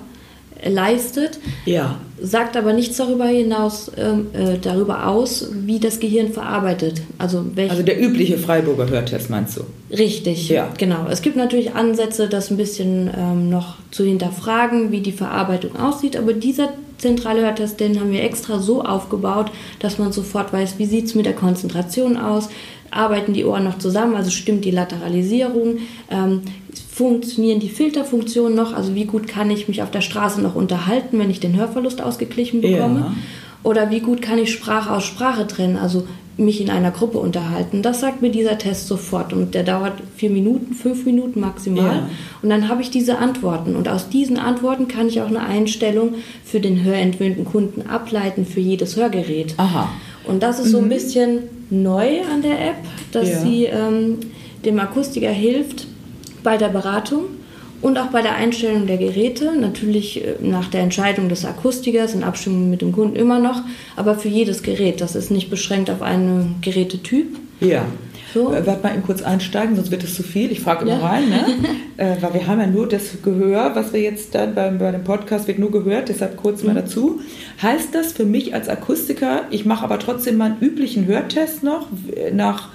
leistet. 0.64 1.38
Ja. 1.64 1.98
sagt 2.20 2.56
aber 2.56 2.72
nichts 2.72 2.96
darüber 2.98 3.26
hinaus, 3.26 3.90
ähm, 3.96 4.26
äh, 4.32 4.56
darüber 4.60 5.08
aus, 5.08 5.48
wie 5.52 5.80
das 5.80 5.98
Gehirn 5.98 6.32
verarbeitet. 6.32 7.02
Also 7.18 7.44
Also 7.68 7.82
der 7.82 8.00
übliche 8.00 8.38
Freiburger 8.38 8.88
Hörtest 8.88 9.28
meinst 9.28 9.56
du? 9.56 9.62
richtig, 9.96 10.48
Ja. 10.48 10.68
genau. 10.78 11.06
Es 11.10 11.20
gibt 11.22 11.36
natürlich 11.36 11.74
Ansätze, 11.74 12.28
das 12.28 12.50
ein 12.50 12.56
bisschen 12.56 13.10
ähm, 13.16 13.50
noch 13.50 13.74
zu 13.90 14.04
hinterfragen, 14.04 14.92
wie 14.92 15.00
die 15.00 15.10
Verarbeitung 15.12 15.74
aussieht, 15.76 16.16
aber 16.16 16.32
dieser 16.32 16.68
zentrale 16.98 17.42
Hörtest, 17.42 17.80
den 17.80 17.98
haben 17.98 18.12
wir 18.12 18.22
extra 18.22 18.60
so 18.60 18.84
aufgebaut, 18.84 19.50
dass 19.80 19.98
man 19.98 20.12
sofort 20.12 20.52
weiß, 20.52 20.74
wie 20.78 20.86
sieht 20.86 21.06
es 21.06 21.14
mit 21.16 21.26
der 21.26 21.32
Konzentration 21.34 22.16
aus, 22.16 22.48
arbeiten 22.92 23.32
die 23.32 23.44
Ohren 23.44 23.64
noch 23.64 23.78
zusammen, 23.78 24.14
also 24.14 24.30
stimmt 24.30 24.64
die 24.64 24.70
Lateralisierung, 24.70 25.78
ähm, 26.10 26.42
funktionieren 26.90 27.58
die 27.58 27.68
Filterfunktionen 27.68 28.54
noch, 28.54 28.74
also 28.74 28.94
wie 28.94 29.06
gut 29.06 29.26
kann 29.26 29.50
ich 29.50 29.66
mich 29.66 29.82
auf 29.82 29.90
der 29.90 30.02
Straße 30.02 30.40
noch 30.40 30.54
unterhalten, 30.54 31.18
wenn 31.18 31.30
ich 31.30 31.40
den 31.40 31.56
Hörverlust 31.56 32.02
ausgeglichen 32.02 32.60
bekomme. 32.60 33.00
Ja. 33.00 33.14
Oder 33.64 33.90
wie 33.90 34.00
gut 34.00 34.22
kann 34.22 34.38
ich 34.38 34.52
Sprache 34.52 34.90
aus 34.90 35.04
Sprache 35.04 35.46
trennen, 35.46 35.76
also 35.76 36.06
mich 36.36 36.60
in 36.60 36.70
einer 36.70 36.90
Gruppe 36.90 37.18
unterhalten. 37.18 37.82
Das 37.82 38.00
sagt 38.00 38.22
mir 38.22 38.30
dieser 38.30 38.58
Test 38.58 38.88
sofort 38.88 39.32
und 39.32 39.54
der 39.54 39.62
dauert 39.62 39.92
vier 40.16 40.30
Minuten, 40.30 40.74
fünf 40.74 41.04
Minuten 41.04 41.40
maximal. 41.40 41.96
Ja. 41.96 42.08
Und 42.42 42.50
dann 42.50 42.68
habe 42.68 42.82
ich 42.82 42.90
diese 42.90 43.18
Antworten 43.18 43.76
und 43.76 43.88
aus 43.88 44.08
diesen 44.08 44.38
Antworten 44.38 44.88
kann 44.88 45.08
ich 45.08 45.20
auch 45.20 45.28
eine 45.28 45.40
Einstellung 45.40 46.14
für 46.44 46.60
den 46.60 46.82
hörentwöhnten 46.82 47.44
Kunden 47.44 47.82
ableiten 47.88 48.46
für 48.46 48.60
jedes 48.60 48.96
Hörgerät. 48.96 49.54
Aha. 49.58 49.90
Und 50.24 50.42
das 50.42 50.58
ist 50.58 50.70
so 50.70 50.78
ein 50.78 50.88
bisschen 50.88 51.40
neu 51.72 52.20
an 52.32 52.42
der 52.42 52.60
App, 52.68 52.76
dass 53.12 53.28
Ja. 53.28 53.38
sie 53.40 53.64
ähm, 53.64 54.18
dem 54.64 54.78
Akustiker 54.78 55.30
hilft 55.30 55.86
bei 56.42 56.56
der 56.56 56.68
Beratung 56.68 57.24
und 57.80 57.98
auch 57.98 58.06
bei 58.08 58.22
der 58.22 58.34
Einstellung 58.36 58.86
der 58.86 58.98
Geräte. 58.98 59.52
Natürlich 59.58 60.22
äh, 60.24 60.34
nach 60.40 60.68
der 60.68 60.82
Entscheidung 60.82 61.28
des 61.28 61.44
Akustikers 61.44 62.14
in 62.14 62.22
Abstimmung 62.22 62.70
mit 62.70 62.82
dem 62.82 62.92
Kunden 62.92 63.16
immer 63.16 63.38
noch, 63.38 63.62
aber 63.96 64.14
für 64.16 64.28
jedes 64.28 64.62
Gerät. 64.62 65.00
Das 65.00 65.16
ist 65.16 65.30
nicht 65.30 65.50
beschränkt 65.50 65.90
auf 65.90 66.02
einen 66.02 66.56
Gerätetyp. 66.60 67.38
Ja. 67.66 67.84
So. 68.34 68.52
Äh, 68.54 68.66
Warte 68.66 68.82
mal 68.82 68.94
eben 68.94 69.02
kurz 69.02 69.20
einsteigen, 69.22 69.76
sonst 69.76 69.90
wird 69.90 70.02
es 70.04 70.14
zu 70.14 70.22
viel. 70.22 70.50
Ich 70.50 70.60
frage 70.60 70.82
immer 70.86 70.98
Ja. 71.00 71.06
rein, 71.06 71.28
ne? 71.28 71.44
äh, 71.98 72.16
weil 72.22 72.32
wir 72.34 72.46
haben 72.46 72.60
ja 72.60 72.66
nur 72.66 72.88
das 72.88 73.02
Gehör, 73.22 73.72
was 73.74 73.92
wir 73.92 74.00
jetzt 74.00 74.34
dann 74.34 74.54
beim, 74.54 74.78
bei 74.78 74.90
dem 74.90 75.04
Podcast 75.04 75.48
wird 75.48 75.58
nur 75.58 75.70
gehört, 75.70 76.08
deshalb 76.08 76.36
kurz 76.38 76.62
Mhm. 76.62 76.68
mal 76.68 76.74
dazu. 76.76 77.20
Heißt 77.60 77.94
das 77.94 78.12
für 78.12 78.24
mich 78.24 78.54
als 78.54 78.68
Akustiker, 78.70 79.42
ich 79.50 79.66
mache 79.66 79.84
aber 79.84 79.98
trotzdem 79.98 80.38
meinen 80.38 80.56
üblichen 80.60 81.06
Hörtest 81.06 81.62
noch, 81.62 81.88
nach 82.32 82.70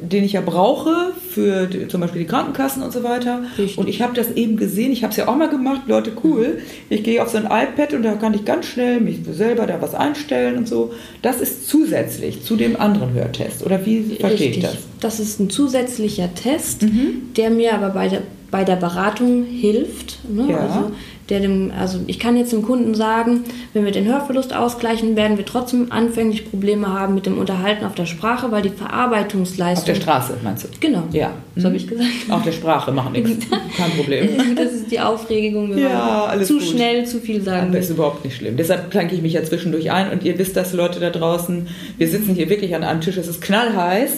den 0.00 0.24
ich 0.24 0.32
ja 0.32 0.40
brauche 0.40 1.12
für 1.30 1.66
die, 1.66 1.88
zum 1.88 2.00
Beispiel 2.00 2.22
die 2.22 2.26
Krankenkassen 2.26 2.82
und 2.82 2.92
so 2.92 3.02
weiter. 3.02 3.42
Richtig. 3.58 3.78
Und 3.78 3.88
ich 3.88 4.00
habe 4.02 4.14
das 4.14 4.30
eben 4.32 4.56
gesehen, 4.56 4.92
ich 4.92 5.02
habe 5.02 5.10
es 5.10 5.16
ja 5.16 5.28
auch 5.28 5.36
mal 5.36 5.48
gemacht, 5.48 5.82
Leute, 5.86 6.12
cool. 6.24 6.58
Ich 6.88 7.02
gehe 7.04 7.22
auf 7.22 7.28
so 7.28 7.38
ein 7.38 7.44
iPad 7.46 7.94
und 7.94 8.02
da 8.02 8.14
kann 8.14 8.34
ich 8.34 8.44
ganz 8.44 8.66
schnell 8.66 9.00
mich 9.00 9.18
selber 9.32 9.66
da 9.66 9.80
was 9.80 9.94
einstellen 9.94 10.56
und 10.58 10.68
so. 10.68 10.92
Das 11.22 11.40
ist 11.40 11.68
zusätzlich 11.68 12.42
zu 12.42 12.56
dem 12.56 12.78
anderen 12.80 13.12
Hörtest. 13.12 13.64
Oder 13.64 13.84
wie 13.84 14.16
verstehe 14.18 14.50
ich 14.50 14.60
das? 14.60 14.76
Das 15.00 15.20
ist 15.20 15.40
ein 15.40 15.50
zusätzlicher 15.50 16.34
Test, 16.34 16.82
Mhm. 16.82 17.32
der 17.36 17.50
mir 17.50 17.74
aber 17.74 17.90
bei 17.90 18.08
der, 18.08 18.22
bei 18.50 18.64
der 18.64 18.76
Beratung 18.76 19.44
hilft. 19.44 20.18
Ne? 20.28 20.46
Ja. 20.50 20.58
Also, 20.58 20.92
der 21.32 21.40
dem, 21.40 21.72
also 21.76 22.00
ich 22.06 22.18
kann 22.18 22.36
jetzt 22.36 22.52
dem 22.52 22.62
Kunden 22.62 22.94
sagen, 22.94 23.44
wenn 23.72 23.86
wir 23.86 23.92
den 23.92 24.04
Hörverlust 24.04 24.54
ausgleichen, 24.54 25.16
werden 25.16 25.38
wir 25.38 25.46
trotzdem 25.46 25.90
anfänglich 25.90 26.50
Probleme 26.50 26.92
haben 26.92 27.14
mit 27.14 27.24
dem 27.24 27.38
Unterhalten 27.38 27.86
auf 27.86 27.94
der 27.94 28.04
Sprache, 28.04 28.52
weil 28.52 28.60
die 28.60 28.68
Verarbeitungsleistung. 28.68 29.94
Auf 29.94 29.98
der 29.98 30.02
Straße, 30.02 30.36
meinst 30.42 30.64
du? 30.64 30.68
Genau. 30.78 31.04
Ja. 31.12 31.30
So 31.54 31.64
habe 31.66 31.76
ich 31.76 31.86
gesagt. 31.86 32.08
Auf 32.30 32.42
der 32.44 32.52
Sprache, 32.52 32.92
macht 32.92 33.12
nichts. 33.12 33.46
Kein 33.76 33.90
Problem. 33.90 34.28
Das 34.56 34.72
ist 34.72 34.90
die 34.90 34.98
Aufregung, 35.00 35.70
wenn 35.70 35.78
Ja, 35.82 36.32
man 36.34 36.44
zu 36.44 36.54
gut. 36.54 36.62
schnell 36.62 37.04
zu 37.06 37.20
viel 37.20 37.42
sagen 37.42 37.68
Aber 37.68 37.78
ist 37.78 37.88
will. 37.90 37.96
überhaupt 37.96 38.24
nicht 38.24 38.36
schlimm. 38.36 38.56
Deshalb 38.56 38.90
klanke 38.90 39.14
ich 39.14 39.20
mich 39.20 39.34
ja 39.34 39.44
zwischendurch 39.44 39.90
ein 39.90 40.10
und 40.10 40.24
ihr 40.24 40.38
wisst 40.38 40.56
das, 40.56 40.72
Leute 40.72 40.98
da 40.98 41.10
draußen, 41.10 41.68
wir 41.98 42.08
sitzen 42.08 42.34
hier 42.34 42.48
wirklich 42.48 42.74
an 42.74 42.84
einem 42.84 43.02
Tisch, 43.02 43.18
es 43.18 43.28
ist 43.28 43.42
knallheiß. 43.42 44.12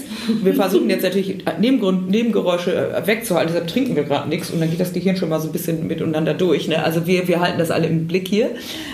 Wir 0.44 0.54
versuchen 0.64 0.88
jetzt 0.90 1.02
natürlich 1.02 1.38
Nebengrund, 1.60 2.08
Nebengeräusche 2.08 2.72
äh, 2.94 3.06
wegzuhalten, 3.06 3.52
deshalb 3.52 3.68
trinken 3.68 3.96
wir 3.96 4.04
gerade 4.04 4.28
nichts 4.28 4.50
und 4.50 4.60
dann 4.60 4.70
geht 4.70 4.78
das 4.80 4.92
Gehirn 4.92 5.16
schon 5.16 5.28
mal 5.28 5.40
so 5.40 5.48
ein 5.48 5.52
bisschen 5.52 5.86
miteinander 5.88 6.34
durch. 6.34 6.68
Ne? 6.68 6.82
Also 6.84 7.06
wir, 7.06 7.26
wir 7.26 7.40
halten 7.40 7.58
das 7.58 7.70
alle 7.72 7.88
im 7.88 8.06
Blick 8.06 8.28
hier. 8.28 8.50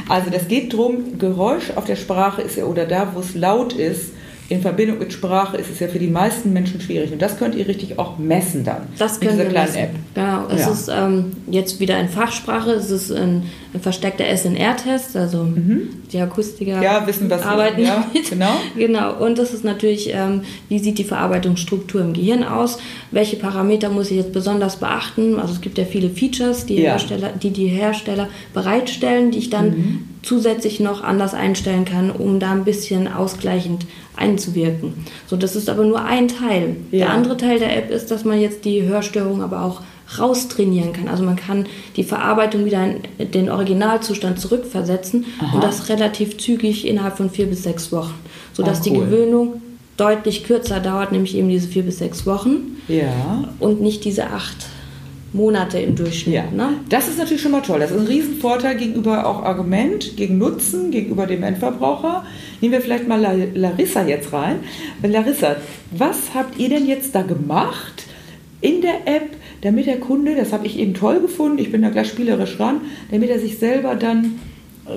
Also 0.09 0.31
das 0.31 0.49
geht 0.49 0.73
drum, 0.73 1.19
Geräusch 1.19 1.73
auf 1.77 1.85
der 1.85 1.97
Sprache 1.97 2.41
ist 2.41 2.57
ja, 2.57 2.65
oder 2.65 2.87
da, 2.87 3.13
wo 3.15 3.21
es 3.21 3.35
laut 3.35 3.75
ist, 3.75 4.13
in 4.51 4.61
Verbindung 4.63 4.99
mit 4.99 5.13
Sprache 5.13 5.57
ist 5.57 5.71
es 5.71 5.79
ja 5.79 5.87
für 5.87 6.01
die 6.01 6.09
meisten 6.09 6.53
Menschen 6.53 6.81
schwierig. 6.81 7.13
Und 7.13 7.23
das 7.23 7.39
könnt 7.39 7.55
ihr 7.55 7.67
richtig 7.69 7.99
auch 8.01 8.19
messen 8.19 8.65
dann. 8.65 8.83
Das 8.99 9.21
mit 9.21 9.29
können 9.29 9.39
dieser 9.39 9.45
wir 9.45 9.51
kleinen 9.53 9.73
messen. 9.73 9.83
App. 9.85 9.91
Genau, 10.15 10.47
es 10.53 10.61
Ja. 10.61 10.71
ist 10.73 10.91
ähm, 10.93 11.25
jetzt 11.51 11.79
wieder 11.79 11.99
in 12.01 12.09
Fachsprache, 12.09 12.73
es 12.73 12.91
ist 12.91 13.13
ein, 13.13 13.45
ein 13.73 13.81
versteckter 13.81 14.25
SNR-Test, 14.27 15.17
also 15.17 15.47
die 16.13 16.19
Akustiker 16.19 16.79
Mhm. 16.79 16.83
Ja, 16.83 17.07
wissen, 17.07 17.31
was- 17.31 17.43
arbeiten 17.43 17.81
ja, 17.83 18.05
damit. 18.13 18.29
genau. 18.29 18.51
Genau, 18.77 19.25
und 19.25 19.39
das 19.39 19.55
ist 19.55 19.63
natürlich, 19.65 20.11
ähm, 20.13 20.43
wie 20.69 20.81
sieht 20.81 20.99
die 20.99 21.05
Verarbeitungsstruktur 21.05 22.01
im 22.01 22.13
Gehirn 22.13 22.43
aus, 22.43 22.79
welche 23.13 23.37
Parameter 23.37 23.89
muss 23.89 24.11
ich 24.11 24.17
jetzt 24.17 24.33
besonders 24.33 24.77
beachten, 24.77 25.39
also 25.39 25.53
es 25.55 25.61
gibt 25.61 25.79
ja 25.79 25.85
viele 25.85 26.11
Features, 26.11 26.67
die, 26.67 26.83
Ja. 26.83 26.91
Hersteller, 26.93 27.31
die 27.41 27.51
die 27.51 27.69
Hersteller 27.69 28.29
bereitstellen, 28.53 29.31
die 29.31 29.39
ich 29.39 29.51
dann 29.51 29.69
Mhm. 29.71 30.05
Zusätzlich 30.23 30.81
noch 30.81 31.03
anders 31.03 31.35
einstellen 31.35 31.85
kann, 31.85 32.11
um 32.11 32.41
da 32.41 32.53
ein 32.53 32.65
bisschen 32.65 33.09
ausgleichend 33.09 33.87
einzuwirken. 34.17 34.93
So, 35.27 35.37
das 35.37 35.57
ist 35.57 35.69
aber 35.71 35.85
nur 35.85 36.03
ein 36.05 36.29
Teil. 36.29 36.77
Ja. 36.91 37.07
Der 37.07 37.11
andere 37.15 37.37
Teil 37.37 37.59
der 37.59 37.77
App 37.77 37.91
ist, 37.91 38.11
dass 38.11 38.25
man 38.25 38.41
jetzt 38.41 38.65
die 38.65 38.83
Hörstörung 38.83 39.43
aber 39.43 39.63
auch 39.65 39.81
raustrainieren 40.19 40.93
kann. 40.93 41.09
Also 41.09 41.23
man 41.23 41.37
kann 41.37 41.67
die 41.97 42.03
Verarbeitung 42.05 42.65
wieder 42.65 42.85
in 43.19 43.31
den 43.31 43.49
Originalzustand 43.49 44.41
zurückversetzen 44.41 45.25
und 45.55 45.63
das 45.63 45.89
relativ 45.89 46.37
zügig 46.39 46.87
innerhalb 46.87 47.17
von 47.17 47.31
vier 47.31 47.47
bis 47.47 47.63
sechs 47.63 47.93
Wochen, 47.93 48.15
sodass 48.53 48.81
die 48.81 48.91
cool. 48.91 49.05
Gewöhnung 49.05 49.63
deutlich 49.97 50.45
kürzer 50.45 50.81
dauert, 50.81 51.13
nämlich 51.13 51.37
eben 51.37 51.49
diese 51.49 51.69
vier 51.69 51.83
bis 51.85 51.99
sechs 51.99 52.27
Wochen 52.27 52.77
Ja. 52.89 53.45
und 53.61 53.81
nicht 53.81 54.05
diese 54.05 54.29
acht 54.31 54.57
Monate 55.33 55.79
im 55.79 55.95
Durchschnitt. 55.95 56.35
Ja, 56.35 56.45
Ne? 56.51 56.75
das 56.89 57.09
ist 57.09 57.19
natürlich 57.19 57.43
schon 57.43 57.53
mal 57.53 57.61
toll. 57.61 57.79
Das 57.81 57.91
ist 57.93 57.99
ein 58.01 58.07
Riesenvorteil 58.07 58.77
gegenüber 58.77 59.27
auch 59.27 59.43
Argument, 59.45 60.17
gegen 60.17 60.39
Nutzen, 60.39 60.91
gegenüber 60.91 61.27
dem 61.27 61.43
Endverbraucher. 61.43 62.25
Nehmen 62.61 62.73
wir 62.73 62.81
vielleicht 62.81 63.07
mal 63.07 63.21
La- 63.21 63.35
Larissa 63.55 64.05
jetzt 64.07 64.33
rein. 64.33 64.57
Larissa, 65.03 65.57
was 65.93 66.35
habt 66.35 66.59
ihr 66.59 66.69
denn 66.69 66.87
jetzt 66.87 67.15
da 67.15 67.23
gemacht 67.23 68.05
in 68.61 68.81
der 68.83 69.07
App, 69.07 69.31
damit 69.63 69.87
der 69.87 70.01
Kunde, 70.01 70.35
das 70.35 70.53
habe 70.53 70.67
ich 70.67 70.79
eben 70.79 70.95
toll 70.95 71.21
gefunden, 71.21 71.59
ich 71.59 71.71
bin 71.73 71.81
da 71.83 71.89
gleich 71.91 72.09
spielerisch 72.09 72.59
ran, 72.61 72.81
damit 73.11 73.31
er 73.31 73.39
sich 73.39 73.59
selber 73.59 73.95
dann, 73.95 74.39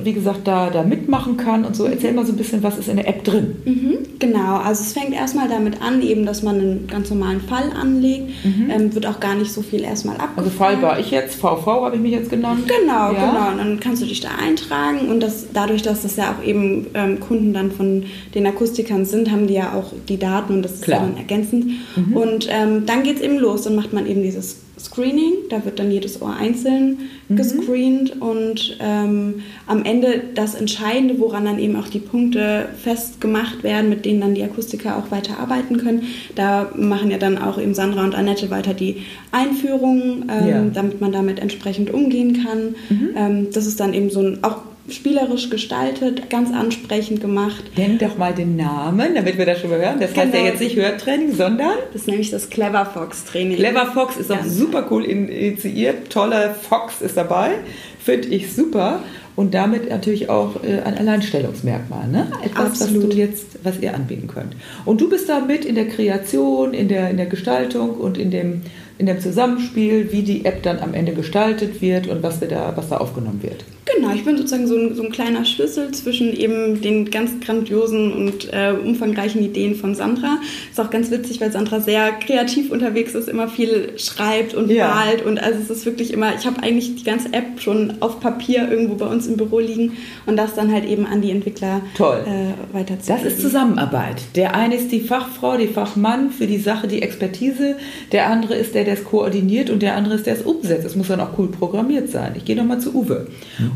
wie 0.03 0.13
gesagt, 0.13 0.41
da, 0.47 0.69
da 0.69 0.83
mitmachen 0.83 1.37
kann 1.37 1.65
und 1.65 1.75
so. 1.75 1.85
Erzähl 1.85 2.13
mal 2.13 2.25
so 2.25 2.31
ein 2.33 2.37
bisschen, 2.37 2.63
was 2.63 2.77
ist 2.77 2.87
in 2.89 2.95
der 2.97 3.07
App 3.07 3.23
drin? 3.23 3.55
Mhm, 3.65 3.97
genau, 4.19 4.57
also 4.57 4.81
es 4.83 4.93
fängt 4.93 5.13
erstmal 5.13 5.47
damit 5.49 5.81
an, 5.81 6.01
eben, 6.01 6.25
dass 6.25 6.43
man 6.43 6.55
einen 6.59 6.87
ganz 6.87 7.09
normalen 7.09 7.41
Fall 7.41 7.71
anlegt. 7.79 8.31
Ähm, 8.43 8.93
wird 8.95 9.05
auch 9.05 9.19
gar 9.19 9.35
nicht 9.35 9.51
so 9.51 9.61
viel 9.61 9.81
erstmal 9.83 10.15
abgefragt. 10.15 10.37
Also 10.37 10.49
Fall 10.49 10.81
war 10.81 10.99
ich 10.99 11.11
jetzt, 11.11 11.35
VV 11.35 11.65
habe 11.67 11.95
ich 11.95 12.01
mich 12.01 12.11
jetzt 12.11 12.29
genannt. 12.29 12.63
Genau, 12.67 13.11
Ja. 13.13 13.31
genau. 13.31 13.51
Und 13.51 13.57
dann 13.57 13.79
kannst 13.79 14.01
du 14.01 14.05
dich 14.05 14.21
da 14.21 14.29
eintragen 14.41 15.09
und 15.09 15.19
das, 15.21 15.47
dadurch, 15.53 15.81
dass 15.81 16.03
das 16.03 16.15
ja 16.15 16.33
auch 16.37 16.43
eben 16.45 16.87
ähm, 16.93 17.19
Kunden 17.19 17.53
dann 17.53 17.71
von 17.71 18.03
den 18.35 18.45
Akustikern 18.47 19.05
sind, 19.05 19.31
haben 19.31 19.47
die 19.47 19.55
ja 19.55 19.73
auch 19.73 19.91
die 20.09 20.17
Daten 20.17 20.53
und 20.55 20.61
das 20.63 20.73
ist 20.73 20.83
Klar. 20.83 21.01
dann 21.01 21.17
ergänzend. 21.17 21.65
Und 22.13 22.47
ähm, 22.49 22.85
dann 22.85 23.03
geht 23.03 23.17
es 23.17 23.21
eben 23.21 23.37
los. 23.37 23.63
Dann 23.63 23.75
macht 23.75 23.93
man 23.93 24.05
eben 24.07 24.21
dieses 24.23 24.57
Screening, 24.83 25.33
da 25.49 25.63
wird 25.65 25.79
dann 25.79 25.91
jedes 25.91 26.21
Ohr 26.21 26.35
einzeln 26.35 26.97
gescreent 27.29 28.21
und 28.21 28.77
ähm, 28.81 29.35
am 29.65 29.85
Ende 29.85 30.21
das 30.35 30.55
Entscheidende, 30.55 31.19
woran 31.19 31.45
dann 31.45 31.57
eben 31.57 31.75
auch 31.77 31.87
die 31.87 31.99
Punkte 31.99 32.67
festgemacht 32.83 33.63
werden, 33.63 33.89
mit 33.89 34.05
denen 34.05 34.21
dann 34.21 34.35
die 34.35 34.43
Akustiker 34.43 34.97
auch 34.97 35.09
weiter 35.09 35.39
arbeiten 35.39 35.77
können. 35.77 36.03
Da 36.35 36.69
machen 36.75 37.09
ja 37.11 37.17
dann 37.17 37.37
auch 37.37 37.57
eben 37.59 37.73
Sandra 37.73 38.03
und 38.03 38.13
Annette 38.13 38.49
weiter 38.51 38.73
die 38.73 38.97
Einführung, 39.31 40.25
ähm, 40.29 40.47
Ja. 40.47 40.63
damit 40.73 41.01
man 41.01 41.11
damit 41.11 41.39
entsprechend 41.39 41.91
umgehen 41.93 42.43
kann. 42.43 42.75
Ähm, 43.15 43.47
das 43.53 43.65
ist 43.65 43.79
dann 43.79 43.93
eben 43.93 44.09
so 44.09 44.19
ein, 44.21 44.39
auch 44.43 44.57
spielerisch 44.89 45.49
gestaltet, 45.49 46.29
ganz 46.29 46.51
ansprechend 46.53 47.21
gemacht. 47.21 47.63
Nenn 47.77 47.97
doch 47.97 48.17
mal 48.17 48.33
den 48.33 48.55
Namen, 48.57 49.15
damit 49.15 49.37
wir 49.37 49.45
das 49.45 49.59
schon 49.61 49.69
mal 49.69 49.79
hören. 49.79 49.99
Das 49.99 50.09
heißt 50.15 50.33
ja 50.33 50.39
Genau. 50.39 50.45
jetzt 50.45 50.59
nicht 50.59 50.75
Hörtraining, 50.75 51.33
sondern 51.33 51.71
Das 51.93 52.01
ist 52.01 52.07
nämlich 52.07 52.31
das 52.31 52.49
Clever 52.49 52.85
Fox 52.85 53.23
Training. 53.25 53.57
Clever 53.57 53.85
Fox 53.87 54.17
ist 54.17 54.31
auch 54.31 54.37
Ganz 54.37 54.55
super 54.57 54.85
cool 54.91 55.05
initiiert. 55.05 56.09
Toller 56.09 56.53
Fox 56.53 57.01
ist 57.01 57.15
dabei. 57.15 57.51
Finde 57.99 58.27
ich 58.27 58.53
super. 58.53 58.99
Und 59.35 59.55
damit 59.55 59.89
natürlich 59.89 60.29
auch 60.29 60.63
äh, 60.63 60.81
ein 60.83 60.95
Alleinstellungsmerkmal. 60.97 62.07
Ne? 62.07 62.27
Etwas, 62.43 62.81
Absolut. 62.81 63.03
was 63.03 63.09
du 63.09 63.15
jetzt, 63.17 63.45
was 63.63 63.79
ihr 63.79 63.95
anbieten 63.95 64.27
könnt. 64.27 64.55
Und 64.85 65.01
du 65.01 65.09
bist 65.09 65.27
da 65.27 65.39
mit 65.39 65.65
in 65.65 65.73
der 65.75 65.87
Kreation, 65.87 66.73
in 66.75 66.87
der, 66.87 67.09
in 67.09 67.17
der 67.17 67.25
Gestaltung 67.25 67.91
und 67.91 68.17
in 68.19 68.29
dem, 68.29 68.61
in 68.99 69.07
dem 69.07 69.19
Zusammenspiel, 69.19 70.11
wie 70.11 70.21
die 70.21 70.45
App 70.45 70.61
dann 70.61 70.79
am 70.79 70.93
Ende 70.93 71.13
gestaltet 71.13 71.81
wird 71.81 72.05
und 72.07 72.21
was, 72.21 72.41
da, 72.41 72.73
was 72.75 72.89
da 72.89 72.97
aufgenommen 72.97 73.41
wird. 73.41 73.63
Genau, 73.95 74.13
ich 74.13 74.23
bin 74.25 74.37
sozusagen 74.37 74.67
so 74.67 74.75
ein, 74.75 74.95
so 74.95 75.03
ein 75.03 75.11
kleiner 75.11 75.45
Schlüssel 75.45 75.91
zwischen 75.91 76.33
eben 76.33 76.81
den 76.81 77.09
ganz 77.11 77.31
grandiosen 77.45 78.11
und 78.13 78.51
äh, 78.51 78.71
umfangreichen 78.71 79.43
Ideen 79.43 79.75
von 79.75 79.95
Sandra. 79.95 80.37
Ist 80.71 80.79
auch 80.79 80.89
ganz 80.89 81.11
witzig, 81.11 81.41
weil 81.41 81.51
Sandra 81.51 81.79
sehr 81.79 82.11
kreativ 82.13 82.71
unterwegs 82.71 83.13
ist, 83.15 83.29
immer 83.29 83.47
viel 83.47 83.93
schreibt 83.97 84.53
und 84.53 84.69
Ja. 84.71 84.87
malt 84.95 85.25
und 85.25 85.41
also 85.41 85.59
es 85.61 85.69
ist 85.69 85.85
wirklich 85.85 86.11
immer, 86.13 86.33
ich 86.37 86.45
habe 86.45 86.61
eigentlich 86.63 86.95
die 86.95 87.03
ganze 87.03 87.31
App 87.33 87.59
schon 87.59 87.93
auf 87.99 88.19
Papier 88.19 88.69
irgendwo 88.69 88.95
bei 88.95 89.05
uns 89.05 89.27
im 89.27 89.37
Büro 89.37 89.59
liegen 89.59 89.93
und 90.25 90.37
das 90.37 90.55
dann 90.55 90.71
halt 90.71 90.85
eben 90.85 91.05
an 91.05 91.21
die 91.21 91.31
Entwickler 91.31 91.81
Toll. 91.95 92.23
äh, 92.25 92.73
weiterzugeben. 92.75 93.23
Das 93.23 93.33
ist 93.33 93.41
Zusammenarbeit. 93.41 94.21
Der 94.35 94.55
eine 94.55 94.75
ist 94.75 94.91
die 94.91 95.01
Fachfrau, 95.01 95.57
die 95.57 95.67
Fachmann 95.67 96.31
für 96.31 96.47
die 96.47 96.57
Sache, 96.57 96.87
die 96.87 97.01
Expertise. 97.01 97.75
Der 98.11 98.27
andere 98.29 98.55
ist 98.55 98.73
der, 98.75 98.83
der 98.85 98.95
es 98.95 99.03
koordiniert 99.03 99.69
und 99.69 99.81
der 99.81 99.95
andere 99.95 100.15
ist, 100.15 100.25
der 100.25 100.33
es 100.35 100.41
umsetzt. 100.41 100.85
Es 100.85 100.95
muss 100.95 101.07
dann 101.09 101.19
auch 101.19 101.37
cool 101.37 101.47
programmiert 101.47 102.09
sein. 102.09 102.33
Ich 102.35 102.45
gehe 102.45 102.55
nochmal 102.55 102.79
zu 102.79 102.93
Uwe. 102.95 103.27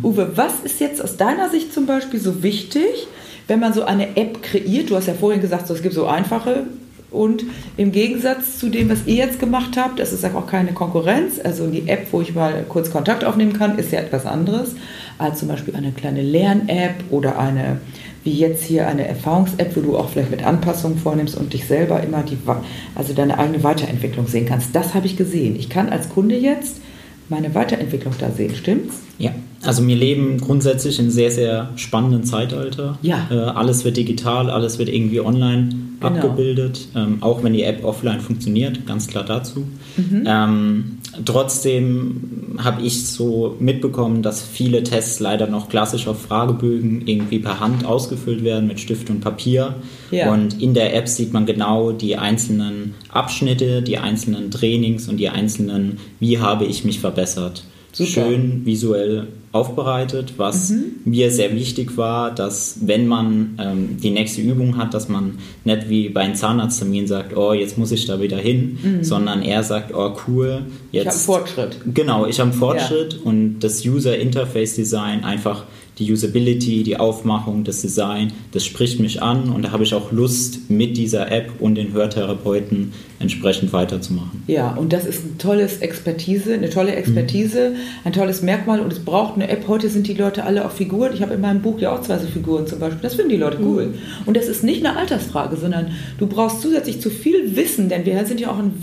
Uwe, 0.08 0.38
was 0.38 0.62
ist 0.64 0.80
jetzt 0.80 1.02
aus 1.04 1.18
deiner 1.18 1.50
Sicht 1.50 1.74
zum 1.74 1.86
Beispiel 1.86 2.22
so 2.22 2.42
wichtig, 2.42 3.08
wenn 3.48 3.60
man 3.60 3.74
so 3.74 3.84
eine 3.84 4.16
App 4.16 4.42
kreiert? 4.42 4.90
Du 4.90 4.96
hast 4.96 5.08
ja 5.08 5.14
vorhin 5.14 5.42
gesagt, 5.42 5.70
es 5.70 5.82
gibt 5.82 5.94
so 5.94 6.06
einfache 6.06 6.64
und 7.12 7.44
im 7.76 7.92
Gegensatz 7.92 8.58
zu 8.58 8.70
dem, 8.70 8.90
was 8.90 9.06
ihr 9.06 9.16
jetzt 9.16 9.38
gemacht 9.38 9.76
habt, 9.76 10.00
das 10.00 10.14
ist 10.14 10.24
auch 10.24 10.48
keine 10.48 10.72
Konkurrenz. 10.72 11.42
Also 11.44 11.68
die 11.68 11.90
App, 11.90 12.08
wo 12.12 12.22
ich 12.22 12.34
mal 12.34 12.64
kurz 12.70 12.90
Kontakt 12.90 13.26
aufnehmen 13.26 13.52
kann, 13.52 13.78
ist 13.78 13.92
ja 13.92 14.00
etwas 14.00 14.26
anderes 14.26 14.76
als 15.18 15.40
zum 15.40 15.50
Beispiel 15.50 15.76
eine 15.76 15.92
kleine 15.92 16.22
Lern-App 16.22 17.04
oder 17.10 17.38
eine, 17.38 17.82
wie 18.24 18.32
jetzt 18.32 18.64
hier 18.64 18.88
eine 18.88 19.06
Erfahrungs-App, 19.10 19.76
wo 19.76 19.82
du 19.82 19.98
auch 19.98 20.08
vielleicht 20.08 20.32
mit 20.32 20.46
Anpassungen 20.46 21.00
vornimmst 21.00 21.36
und 21.36 21.52
dich 21.52 21.68
selber 21.68 22.02
immer 22.02 22.24
die, 22.24 22.38
also 22.96 23.12
deine 23.12 23.38
eigene 23.38 23.62
Weiterentwicklung 23.62 24.28
sehen 24.28 24.46
kannst. 24.46 24.74
Das 24.74 24.94
habe 24.94 25.06
ich 25.06 25.18
gesehen. 25.18 25.58
Ich 25.58 25.70
kann 25.70 25.90
als 25.90 26.08
Kunde 26.08 26.38
jetzt 26.38 26.78
meine 27.30 27.54
Weiterentwicklung 27.54 28.14
da 28.20 28.32
sehen, 28.32 28.56
stimmt's? 28.56 29.02
Ja, 29.20 29.32
also 29.64 29.86
wir 29.86 29.96
leben 29.96 30.38
grundsätzlich 30.40 31.00
in 31.00 31.06
einem 31.06 31.12
sehr, 31.12 31.32
sehr 31.32 31.70
spannenden 31.76 32.24
Zeitalter. 32.24 32.98
Ja. 33.02 33.28
Äh, 33.32 33.36
alles 33.36 33.84
wird 33.86 33.98
digital, 33.98 34.50
alles 34.50 34.80
wird 34.80 34.90
irgendwie 34.90 35.20
online 35.22 35.70
Genau. 36.00 36.16
abgebildet, 36.16 36.90
ähm, 36.96 37.18
auch 37.22 37.44
wenn 37.44 37.54
die 37.54 37.64
App 37.64 37.84
offline 37.84 38.20
funktioniert, 38.20 38.86
ganz 38.86 39.08
klar 39.08 39.24
dazu. 39.26 39.66
Mhm. 39.98 40.24
Ähm, 40.28 40.97
trotzdem 41.26 42.58
habe 42.64 42.82
ich 42.82 43.08
so 43.08 43.56
mitbekommen, 43.60 44.22
dass 44.22 44.42
viele 44.42 44.84
Tests 44.84 45.20
leider 45.20 45.48
noch 45.48 45.70
klassisch 45.70 46.08
auf 46.08 46.22
Fragebögen 46.22 47.08
irgendwie 47.08 47.40
per 47.40 47.60
Hand 47.60 47.86
ausgefüllt 47.86 48.44
werden 48.44 48.68
mit 48.68 48.80
Stift 48.80 49.10
und 49.10 49.22
Papier. 49.22 49.76
Ja. 50.12 50.34
Und 50.34 50.62
in 50.62 50.74
der 50.74 50.96
App 50.96 51.08
sieht 51.08 51.34
man 51.34 51.46
genau 51.46 51.92
die 51.92 52.18
einzelnen 52.18 52.96
Abschnitte, 53.10 53.82
die 53.82 53.98
einzelnen 53.98 54.52
Trainings 54.52 55.08
und 55.08 55.18
die 55.18 55.30
einzelnen, 55.30 56.00
wie 56.20 56.40
habe 56.40 56.66
ich 56.66 56.84
mich 56.84 57.00
verbessert. 57.00 57.64
Super. 57.92 58.10
Schön 58.10 58.62
visuell 58.66 59.28
aufbereitet, 59.54 60.34
was 60.38 60.70
Mhm. 60.70 60.84
mir 61.06 61.32
sehr 61.32 61.56
wichtig 61.56 61.98
war, 61.98 62.34
dass 62.36 62.80
wenn 62.86 63.08
man 63.08 63.58
ähm, 63.60 63.98
die 64.02 64.12
nächste 64.12 64.42
Übung 64.42 64.78
hat, 64.78 64.94
dass 64.94 65.10
man 65.10 65.40
nicht 65.64 65.90
wie 65.90 66.10
bei 66.10 66.22
einem 66.22 66.36
Zahnarzttermin 66.36 67.08
sagt, 67.08 67.36
oh, 67.36 67.54
jetzt 67.54 67.78
muss 67.78 67.92
ich 67.92 68.06
da 68.06 68.22
wieder 68.22 68.38
hin, 68.38 68.78
sondern 69.02 69.42
er 69.42 69.64
sagt, 69.64 69.94
oh, 69.96 70.16
cool, 70.28 70.62
Mhm. 70.62 70.72
Ich 70.92 71.00
habe 71.00 71.10
jetzt 71.10 71.26
Fortschritt. 71.26 71.78
Genau, 71.94 72.26
ich 72.28 72.40
habe 72.40 72.52
einen 72.52 72.60
Fortschritt 72.60 73.20
und 73.24 73.60
das 73.62 73.84
User 73.86 74.18
Interface 74.18 74.76
Design, 74.76 75.24
einfach 75.24 75.64
die 76.00 76.12
Usability, 76.12 76.84
die 76.84 76.98
Aufmachung, 76.98 77.64
das 77.64 77.82
Design, 77.82 78.34
das 78.52 78.66
spricht 78.66 79.00
mich 79.00 79.22
an 79.22 79.50
und 79.50 79.64
da 79.64 79.72
habe 79.72 79.84
ich 79.84 79.94
auch 79.94 80.12
Lust, 80.12 80.70
mit 80.70 80.98
dieser 80.98 81.32
App 81.32 81.54
und 81.60 81.76
den 81.76 81.94
Hörtherapeuten 81.94 82.94
entsprechend 83.20 83.74
weiterzumachen. 83.74 84.44
Ja, 84.48 84.76
und 84.76 84.94
das 84.94 85.06
ist 85.06 85.26
ein 85.26 85.38
tolles 85.38 85.80
Expertise, 85.80 86.54
eine 86.54 86.70
tolle 86.70 86.96
Expertise, 86.96 87.76
ein 88.04 88.14
tolles 88.14 88.42
Merkmal 88.42 88.80
und 88.80 88.94
es 88.94 89.00
braucht 89.00 89.36
eine 89.36 89.50
App. 89.50 89.68
Heute 89.68 89.90
sind 89.90 90.08
die 90.08 90.14
Leute 90.14 90.44
alle 90.44 90.66
auf 90.66 90.74
Figuren. 90.74 91.14
Ich 91.14 91.22
habe 91.22 91.34
in 91.34 91.42
meinem 91.42 91.62
Buch 91.62 91.80
ja 91.80 91.96
auch 91.96 92.02
zwei 92.02 92.20
so 92.20 92.28
Figuren 92.28 92.68
zum 92.68 92.80
Beispiel. 92.80 93.02
Das 93.02 93.16
finden 93.16 93.32
die 93.32 93.38
Leute 93.38 93.58
cool. 93.62 93.96
Und 94.26 94.38
das 94.38 94.48
ist 94.48 94.64
nicht 94.64 94.86
eine 94.86 94.98
Altersfrage, 94.98 95.58
sondern 95.58 95.92
du 96.20 96.28
brauchst 96.28 96.62
zusätzlich 96.62 97.02
zu 97.02 97.10
viel 97.10 97.56
Wissen, 97.56 97.90
denn 97.90 98.06
wir 98.06 98.24
sind 98.26 98.40
ja 98.40 98.52
auch 98.52 98.60
ein 98.60 98.74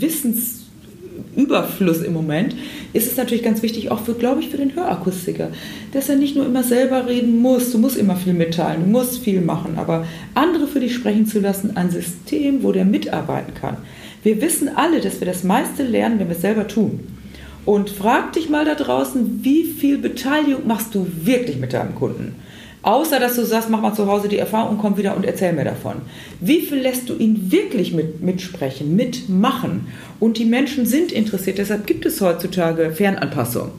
Wissensüberfluss 1.35 2.01
im 2.01 2.13
Moment, 2.13 2.55
ist 2.93 3.07
es 3.07 3.17
natürlich 3.17 3.43
ganz 3.43 3.61
wichtig, 3.61 3.91
auch 3.91 4.01
für, 4.01 4.13
glaube 4.13 4.41
ich, 4.41 4.49
für 4.49 4.57
den 4.57 4.75
Hörakustiker, 4.75 5.49
dass 5.91 6.09
er 6.09 6.15
nicht 6.15 6.35
nur 6.35 6.45
immer 6.45 6.63
selber 6.63 7.07
reden 7.07 7.39
muss, 7.39 7.71
du 7.71 7.77
musst 7.77 7.97
immer 7.97 8.15
viel 8.15 8.33
mitteilen, 8.33 8.83
du 8.85 8.89
musst 8.89 9.19
viel 9.19 9.41
machen, 9.41 9.77
aber 9.77 10.05
andere 10.33 10.67
für 10.67 10.79
dich 10.79 10.95
sprechen 10.95 11.25
zu 11.25 11.39
lassen, 11.39 11.75
ein 11.75 11.91
System, 11.91 12.63
wo 12.63 12.71
der 12.71 12.85
mitarbeiten 12.85 13.53
kann. 13.53 13.77
Wir 14.23 14.41
wissen 14.41 14.69
alle, 14.75 15.01
dass 15.01 15.19
wir 15.19 15.27
das 15.27 15.43
meiste 15.43 15.83
lernen, 15.83 16.19
wenn 16.19 16.29
wir 16.29 16.35
es 16.35 16.41
selber 16.41 16.67
tun. 16.67 16.99
Und 17.65 17.89
frag 17.89 18.33
dich 18.33 18.49
mal 18.49 18.65
da 18.65 18.75
draußen, 18.75 19.39
wie 19.43 19.63
viel 19.63 19.97
Beteiligung 19.97 20.67
machst 20.67 20.93
du 20.93 21.07
wirklich 21.23 21.57
mit 21.57 21.73
deinem 21.73 21.95
Kunden? 21.95 22.35
Außer 22.85 23.19
dass 23.19 23.35
du 23.35 23.43
sagst, 23.43 23.71
mach 23.71 23.81
mal 23.81 23.95
zu 23.95 24.05
Hause 24.05 24.27
die 24.27 24.37
Erfahrung 24.37 24.77
komm 24.77 24.95
wieder 24.95 25.17
und 25.17 25.25
erzähl 25.25 25.53
mir 25.53 25.65
davon. 25.65 25.95
Wie 26.39 26.61
viel 26.61 26.77
lässt 26.77 27.09
du 27.09 27.15
ihn 27.15 27.51
wirklich 27.51 27.93
mit, 27.93 28.21
mitsprechen, 28.21 28.95
mitmachen? 28.95 29.87
Und 30.19 30.37
die 30.37 30.45
Menschen 30.45 30.85
sind 30.85 31.11
interessiert, 31.11 31.57
deshalb 31.57 31.87
gibt 31.87 32.05
es 32.05 32.21
heutzutage 32.21 32.91
Fernanpassung. 32.91 33.71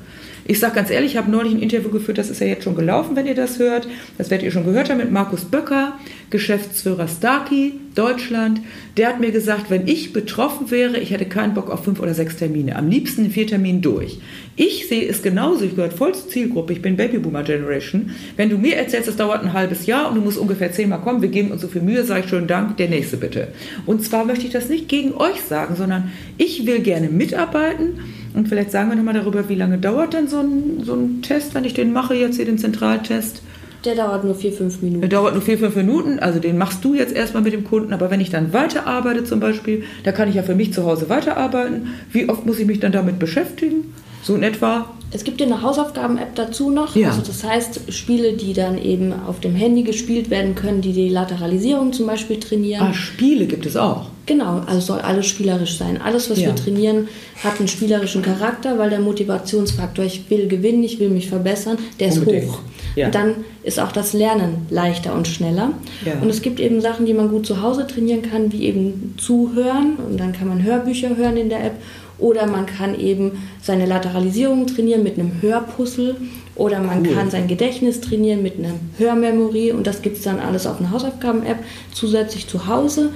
Ich 0.48 0.60
sage 0.60 0.76
ganz 0.76 0.90
ehrlich, 0.90 1.12
ich 1.12 1.16
habe 1.16 1.30
neulich 1.30 1.54
ein 1.54 1.62
Interview 1.62 1.90
geführt, 1.90 2.18
das 2.18 2.30
ist 2.30 2.40
ja 2.40 2.46
jetzt 2.46 2.62
schon 2.62 2.76
gelaufen, 2.76 3.16
wenn 3.16 3.26
ihr 3.26 3.34
das 3.34 3.58
hört. 3.58 3.88
Das 4.16 4.30
werdet 4.30 4.44
ihr 4.44 4.52
schon 4.52 4.64
gehört 4.64 4.90
haben 4.90 4.98
mit 4.98 5.10
Markus 5.10 5.44
Böcker, 5.44 5.98
Geschäftsführer 6.30 7.08
Starkey, 7.08 7.74
Deutschland. 7.96 8.60
Der 8.96 9.08
hat 9.08 9.18
mir 9.18 9.32
gesagt, 9.32 9.70
wenn 9.70 9.88
ich 9.88 10.12
betroffen 10.12 10.70
wäre, 10.70 10.98
ich 10.98 11.10
hätte 11.10 11.24
keinen 11.24 11.54
Bock 11.54 11.70
auf 11.70 11.84
fünf 11.84 11.98
oder 11.98 12.14
sechs 12.14 12.36
Termine. 12.36 12.76
Am 12.76 12.88
liebsten 12.88 13.28
vier 13.30 13.48
Terminen 13.48 13.82
durch. 13.82 14.18
Ich 14.54 14.86
sehe 14.88 15.08
es 15.08 15.22
genauso, 15.22 15.64
ich 15.64 15.74
gehöre 15.74 15.90
voll 15.90 16.14
zur 16.14 16.28
Zielgruppe, 16.28 16.74
ich 16.74 16.82
bin 16.82 16.96
Babyboomer 16.96 17.42
Generation. 17.42 18.10
Wenn 18.36 18.48
du 18.48 18.56
mir 18.56 18.76
erzählst, 18.76 19.08
es 19.08 19.16
dauert 19.16 19.42
ein 19.42 19.52
halbes 19.52 19.86
Jahr 19.86 20.08
und 20.08 20.14
du 20.14 20.20
musst 20.20 20.38
ungefähr 20.38 20.70
zehnmal 20.70 21.00
kommen, 21.00 21.22
wir 21.22 21.28
geben 21.28 21.50
uns 21.50 21.62
so 21.62 21.68
viel 21.68 21.82
Mühe, 21.82 22.04
sage 22.04 22.20
ich 22.20 22.30
schönen 22.30 22.46
Dank, 22.46 22.76
der 22.76 22.88
nächste 22.88 23.16
bitte. 23.16 23.48
Und 23.84 24.04
zwar 24.04 24.24
möchte 24.24 24.46
ich 24.46 24.52
das 24.52 24.68
nicht 24.68 24.88
gegen 24.88 25.12
euch 25.14 25.40
sagen, 25.42 25.74
sondern 25.74 26.12
ich 26.38 26.66
will 26.66 26.78
gerne 26.80 27.08
mitarbeiten 27.08 27.98
und 28.36 28.48
vielleicht 28.48 28.70
sagen 28.70 28.88
wir 28.90 28.96
nochmal 28.96 29.14
darüber, 29.14 29.48
wie 29.48 29.54
lange 29.56 29.78
dauert 29.78 30.12
denn 30.14 30.28
so 30.28 30.38
ein, 30.38 30.82
so 30.84 30.94
ein 30.94 31.22
Test, 31.22 31.54
wenn 31.54 31.64
ich 31.64 31.74
den 31.74 31.92
mache, 31.92 32.14
jetzt 32.14 32.36
hier 32.36 32.44
den 32.44 32.58
Zentraltest? 32.58 33.42
Der 33.84 33.94
dauert 33.94 34.24
nur 34.24 34.34
vier, 34.34 34.52
fünf 34.52 34.80
Der 34.80 34.88
Minuten. 34.88 35.08
dauert 35.08 35.34
nur 35.34 35.42
vier, 35.42 35.58
fünf 35.58 35.76
Minuten, 35.76 36.18
also 36.18 36.38
den 36.40 36.58
machst 36.58 36.84
du 36.84 36.94
jetzt 36.94 37.14
erstmal 37.14 37.42
mit 37.42 37.52
dem 37.52 37.64
Kunden, 37.64 37.92
aber 37.92 38.10
wenn 38.10 38.20
ich 38.20 38.30
dann 38.30 38.52
weiterarbeite 38.52 39.24
zum 39.24 39.38
Beispiel, 39.40 39.84
da 40.04 40.12
kann 40.12 40.28
ich 40.28 40.34
ja 40.34 40.42
für 40.42 40.54
mich 40.54 40.72
zu 40.72 40.84
Hause 40.84 41.08
weiterarbeiten. 41.08 41.88
Wie 42.10 42.28
oft 42.28 42.46
muss 42.46 42.58
ich 42.58 42.66
mich 42.66 42.80
dann 42.80 42.92
damit 42.92 43.18
beschäftigen? 43.18 43.94
So 44.22 44.34
in 44.34 44.42
etwa? 44.42 44.86
Es 45.12 45.22
gibt 45.22 45.40
ja 45.40 45.46
eine 45.46 45.62
Hausaufgaben-App 45.62 46.34
dazu 46.34 46.70
noch. 46.70 46.96
Ja. 46.96 47.10
Also 47.10 47.22
das 47.22 47.44
heißt, 47.44 47.92
Spiele, 47.92 48.32
die 48.32 48.54
dann 48.54 48.76
eben 48.76 49.12
auf 49.12 49.38
dem 49.38 49.54
Handy 49.54 49.84
gespielt 49.84 50.30
werden 50.30 50.56
können, 50.56 50.80
die 50.80 50.92
die 50.92 51.08
Lateralisierung 51.08 51.92
zum 51.92 52.06
Beispiel 52.06 52.40
trainieren. 52.40 52.82
Ah, 52.82 52.92
Spiele 52.92 53.46
gibt 53.46 53.66
es 53.66 53.76
auch. 53.76 54.10
Genau, 54.26 54.60
also 54.66 54.80
soll 54.80 54.98
alles 55.00 55.26
spielerisch 55.26 55.78
sein. 55.78 56.00
Alles, 56.02 56.28
was 56.30 56.40
Ja. 56.40 56.48
wir 56.48 56.54
trainieren, 56.56 57.06
hat 57.44 57.58
einen 57.60 57.68
spielerischen 57.68 58.22
Charakter, 58.22 58.76
weil 58.76 58.90
der 58.90 58.98
Motivationsfaktor, 59.00 60.04
ich 60.04 60.28
will 60.28 60.48
gewinnen, 60.48 60.82
ich 60.82 60.98
will 60.98 61.10
mich 61.10 61.28
verbessern, 61.28 61.78
der 62.00 62.08
ist 62.08 62.18
Unbedingt. 62.18 62.48
hoch. 62.50 62.58
Ja. 62.96 63.06
Und 63.06 63.14
dann 63.14 63.34
ist 63.62 63.78
auch 63.78 63.92
das 63.92 64.14
Lernen 64.14 64.66
leichter 64.70 65.14
und 65.14 65.28
schneller. 65.28 65.70
Ja. 66.04 66.14
Und 66.20 66.28
es 66.28 66.42
gibt 66.42 66.58
eben 66.60 66.80
Sachen, 66.80 67.06
die 67.06 67.14
man 67.14 67.28
gut 67.28 67.46
zu 67.46 67.62
Hause 67.62 67.86
trainieren 67.86 68.22
kann, 68.22 68.52
wie 68.52 68.64
eben 68.64 69.14
zuhören. 69.16 69.96
Und 70.10 70.18
dann 70.18 70.32
kann 70.32 70.48
man 70.48 70.62
Hörbücher 70.64 71.16
hören 71.16 71.36
in 71.36 71.48
der 71.48 71.64
App. 71.64 71.74
Oder 72.18 72.46
man 72.46 72.64
kann 72.66 72.98
eben 72.98 73.32
seine 73.62 73.84
Lateralisierung 73.86 74.66
trainieren 74.66 75.02
mit 75.02 75.18
einem 75.18 75.40
Hörpuzzle. 75.42 76.16
Oder 76.54 76.80
man 76.80 77.06
Cool. 77.06 77.14
kann 77.14 77.30
sein 77.30 77.46
Gedächtnis 77.46 78.00
trainieren 78.00 78.42
mit 78.42 78.58
einer 78.58 78.72
Hörmemory. 78.98 79.72
Und 79.72 79.86
das 79.86 80.00
gibt 80.00 80.16
es 80.16 80.22
dann 80.24 80.40
alles 80.40 80.66
auf 80.66 80.80
einer 80.80 80.90
Hausaufgaben-App 80.90 81.58
zusätzlich 81.92 82.48
zu 82.48 82.66
Hause. 82.66 83.10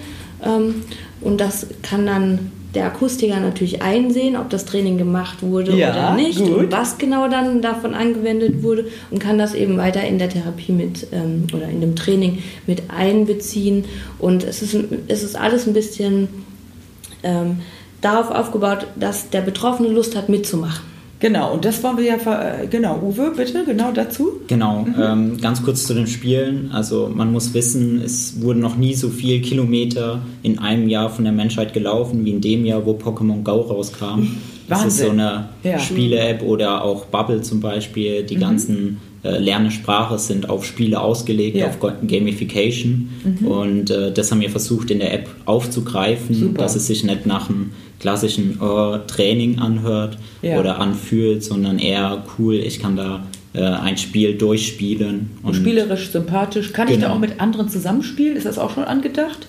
Ähm, 0.45 0.83
Und 1.21 1.39
das 1.41 1.67
kann 1.83 2.07
dann 2.07 2.51
der 2.75 2.87
Akustiker 2.87 3.41
natürlich 3.41 3.83
einsehen, 3.83 4.37
ob 4.37 4.49
das 4.49 4.65
Training 4.65 4.97
gemacht 4.97 5.43
wurde 5.43 5.77
Ja, 5.77 5.91
oder 5.91 6.15
nicht 6.15 6.39
gut. 6.39 6.51
und 6.57 6.73
was 6.73 6.99
genau 6.99 7.29
dann 7.29 7.61
davon 7.63 7.95
angewendet 7.95 8.63
wurde 8.63 8.87
und 9.11 9.19
kann 9.19 9.39
das 9.39 9.55
eben 9.55 9.77
weiter 9.77 10.03
in 10.05 10.19
der 10.19 10.29
Therapie 10.29 10.73
mit 10.73 11.09
ähm, 11.13 11.47
oder 11.53 11.69
in 11.69 11.81
dem 11.81 11.97
Training 11.97 12.39
mit 12.67 12.85
einbeziehen. 12.89 13.85
Und 14.19 14.45
es 14.45 14.63
ist, 14.63 14.77
es 15.09 15.23
ist 15.25 15.37
alles 15.37 15.67
ein 15.67 15.75
bisschen 15.75 16.29
ähm, 17.25 17.59
darauf 18.01 18.31
aufgebaut, 18.31 18.87
dass 18.99 19.31
der 19.31 19.41
Betroffene 19.43 19.89
Lust 19.89 20.17
hat 20.17 20.29
mitzumachen. 20.29 20.85
Genau, 21.21 21.53
und 21.53 21.65
das 21.67 21.83
wollen 21.83 21.99
wir 21.99 22.05
ja, 22.05 22.19
ver- 22.19 22.63
äh, 22.63 22.67
genau, 22.67 22.99
Uwe, 23.03 23.33
bitte, 23.37 23.63
genau 23.67 23.93
dazu. 23.93 24.41
Genau, 24.49 24.87
ähm, 24.99 25.37
ganz 25.41 25.63
kurz 25.63 25.87
zu 25.87 25.93
den 25.93 26.07
Spielen. 26.07 26.71
Also 26.73 27.11
man 27.15 27.31
muss 27.31 27.53
wissen, 27.53 28.01
es 28.03 28.41
wurden 28.41 28.61
noch 28.61 28.77
nie 28.77 28.95
so 28.95 29.11
viele 29.11 29.41
Kilometer 29.43 30.23
in 30.43 30.59
einem 30.59 30.89
Jahr 30.89 31.11
von 31.11 31.25
der 31.25 31.33
Menschheit 31.35 31.75
gelaufen 31.75 32.25
wie 32.25 32.31
in 32.31 32.41
dem 32.41 32.65
Jahr, 32.65 32.87
wo 32.87 32.93
Pokémon 32.95 33.43
Go 33.45 33.61
rauskam. 33.61 34.29
Das 34.69 34.85
ist 34.87 34.99
so 34.99 35.09
Wahnsinn. 35.09 35.21
eine 35.21 35.49
Ja. 35.63 35.79
Spiele-App 35.79 36.43
oder 36.43 36.83
auch 36.85 37.05
Bubble 37.07 37.43
zum 37.43 37.61
Beispiel. 37.61 38.23
Die 38.23 38.37
ganzen 38.37 38.99
äh, 39.23 39.39
Lernesprache 39.39 40.19
sind 40.19 40.49
auf 40.49 40.65
Spiele 40.65 41.01
ausgelegt, 41.01 41.57
Ja. 41.57 41.69
auf 41.69 41.79
Gamification. 41.81 43.11
Und 43.45 43.91
äh, 43.91 44.13
das 44.13 44.31
haben 44.31 44.41
wir 44.41 44.51
versucht 44.51 44.91
in 44.91 44.99
der 45.01 45.13
App 45.15 45.29
aufzugreifen, 45.47 46.35
Super. 46.35 46.63
dass 46.63 46.77
es 46.77 46.87
sich 46.87 47.05
nicht 47.05 47.27
nach 47.27 47.49
einem 47.49 47.71
klassischen 47.99 48.59
oh, 48.61 48.97
Training 49.07 49.59
anhört 49.59 50.17
Ja. 50.43 50.59
oder 50.59 50.79
anfühlt, 50.79 51.45
sondern 51.45 51.79
eher 51.79 52.25
cool, 52.39 52.55
ich 52.55 52.81
kann 52.81 52.97
da 52.97 53.25
äh, 53.53 53.61
ein 53.63 53.99
Spiel 53.99 54.39
durchspielen. 54.39 55.31
Und 55.43 55.55
spielerisch 55.55 56.11
sympathisch. 56.11 56.73
Kann 56.73 56.89
ich 56.89 56.95
da 56.95 57.01
Genau. 57.03 57.15
auch 57.15 57.19
mit 57.19 57.41
anderen 57.41 57.69
zusammenspielen? 57.69 58.37
Ist 58.37 58.47
das 58.47 58.59
auch 58.59 58.71
schon 58.75 58.85
angedacht? 58.85 59.47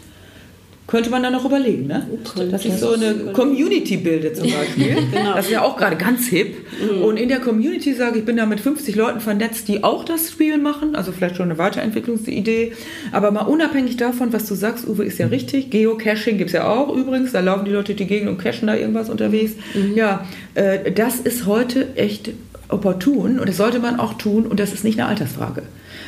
Könnte 0.92 1.10
man 1.10 1.24
da 1.24 1.30
noch 1.32 1.46
überlegen, 1.46 1.88
ne? 1.88 2.06
Könnte 2.36 2.52
Dass 2.52 2.66
ich 2.66 2.74
so 2.74 2.92
eine. 2.92 3.32
Community 3.32 3.96
bilde 3.96 4.34
zum 4.34 4.44
Beispiel. 4.52 4.98
Genau. 5.10 5.36
Das 5.36 5.46
ist 5.46 5.52
ja 5.52 5.62
auch 5.62 5.78
gerade 5.78 5.96
ganz 5.96 6.28
hip. 6.28 6.54
Und 7.02 7.16
in 7.16 7.30
der 7.30 7.40
Community 7.40 7.94
sage 7.94 8.16
ich, 8.16 8.18
ich 8.20 8.26
bin 8.26 8.36
da 8.36 8.46
mit 8.46 8.60
50 8.60 8.98
Leuten 8.98 9.22
vernetzt, 9.22 9.70
die 9.70 9.86
auch 9.86 10.04
das 10.04 10.30
Spiel 10.30 10.58
machen. 10.58 10.98
Also 10.98 11.14
vielleicht 11.14 11.38
schon 11.38 11.46
eine 11.46 11.58
Weiterentwicklungsidee. 11.58 12.74
Aber 13.14 13.32
mal 13.32 13.44
unabhängig 13.44 13.96
davon, 13.96 14.34
was 14.34 14.48
du 14.48 14.54
sagst, 14.54 14.86
Uwe, 14.86 15.06
ist 15.06 15.18
ja 15.18 15.28
richtig. 15.28 15.70
Geocaching 15.70 16.38
gibt 16.38 16.50
es 16.50 16.54
ja 16.56 16.68
auch 16.68 16.94
übrigens. 16.94 17.32
Da 17.32 17.40
laufen 17.40 17.64
die 17.64 17.72
Leute 17.72 17.94
die 17.94 18.06
Gegend 18.06 18.28
und 18.28 18.38
cachen 18.38 18.68
da 18.68 18.76
irgendwas 18.76 19.10
unterwegs. 19.10 19.54
Ja, 19.96 20.28
äh, 20.56 20.92
das 20.92 21.22
ist 21.22 21.46
heute 21.46 21.96
echt 21.96 22.32
opportun 22.68 23.40
und 23.40 23.48
das 23.48 23.56
sollte 23.56 23.80
man 23.80 23.98
auch 23.98 24.16
tun 24.16 24.46
und 24.46 24.60
das 24.60 24.74
ist 24.74 24.84
nicht 24.84 25.00
eine 25.00 25.08
Altersfrage. 25.08 25.64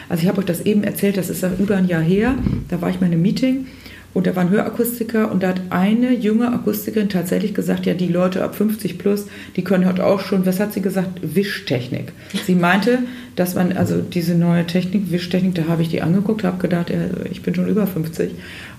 Also 0.09 0.23
ich 0.23 0.27
habe 0.27 0.39
euch 0.39 0.45
das 0.45 0.65
eben 0.65 0.83
erzählt, 0.83 1.15
das 1.15 1.29
ist 1.29 1.41
ja 1.41 1.51
über 1.57 1.77
ein 1.77 1.87
Jahr 1.87 2.01
her, 2.01 2.35
da 2.69 2.81
war 2.81 2.89
ich 2.89 2.99
mal 2.99 3.07
in 3.07 3.13
einem 3.13 3.21
Meeting 3.21 3.67
und 4.13 4.27
da 4.27 4.35
waren 4.35 4.49
Hörakustiker 4.49 5.31
und 5.31 5.43
da 5.43 5.49
hat 5.49 5.61
eine 5.69 6.13
junge 6.13 6.51
Akustikerin 6.51 7.09
tatsächlich 7.09 7.53
gesagt, 7.53 7.85
ja 7.85 7.93
die 7.93 8.07
Leute 8.07 8.43
ab 8.43 8.55
50 8.55 8.97
plus, 8.97 9.27
die 9.55 9.63
können 9.63 9.87
heute 9.87 10.05
auch 10.05 10.19
schon, 10.19 10.45
was 10.45 10.59
hat 10.59 10.73
sie 10.73 10.81
gesagt, 10.81 11.19
Wischtechnik. 11.21 12.11
Sie 12.45 12.55
meinte, 12.55 12.99
dass 13.35 13.55
man, 13.55 13.73
also 13.73 14.01
diese 14.01 14.35
neue 14.35 14.65
Technik, 14.65 15.11
Wischtechnik, 15.11 15.55
da 15.55 15.67
habe 15.67 15.81
ich 15.81 15.89
die 15.89 16.01
angeguckt, 16.01 16.43
habe 16.43 16.61
gedacht, 16.61 16.89
ja, 16.89 16.97
ich 17.31 17.41
bin 17.41 17.55
schon 17.55 17.67
über 17.67 17.87
50 17.87 18.31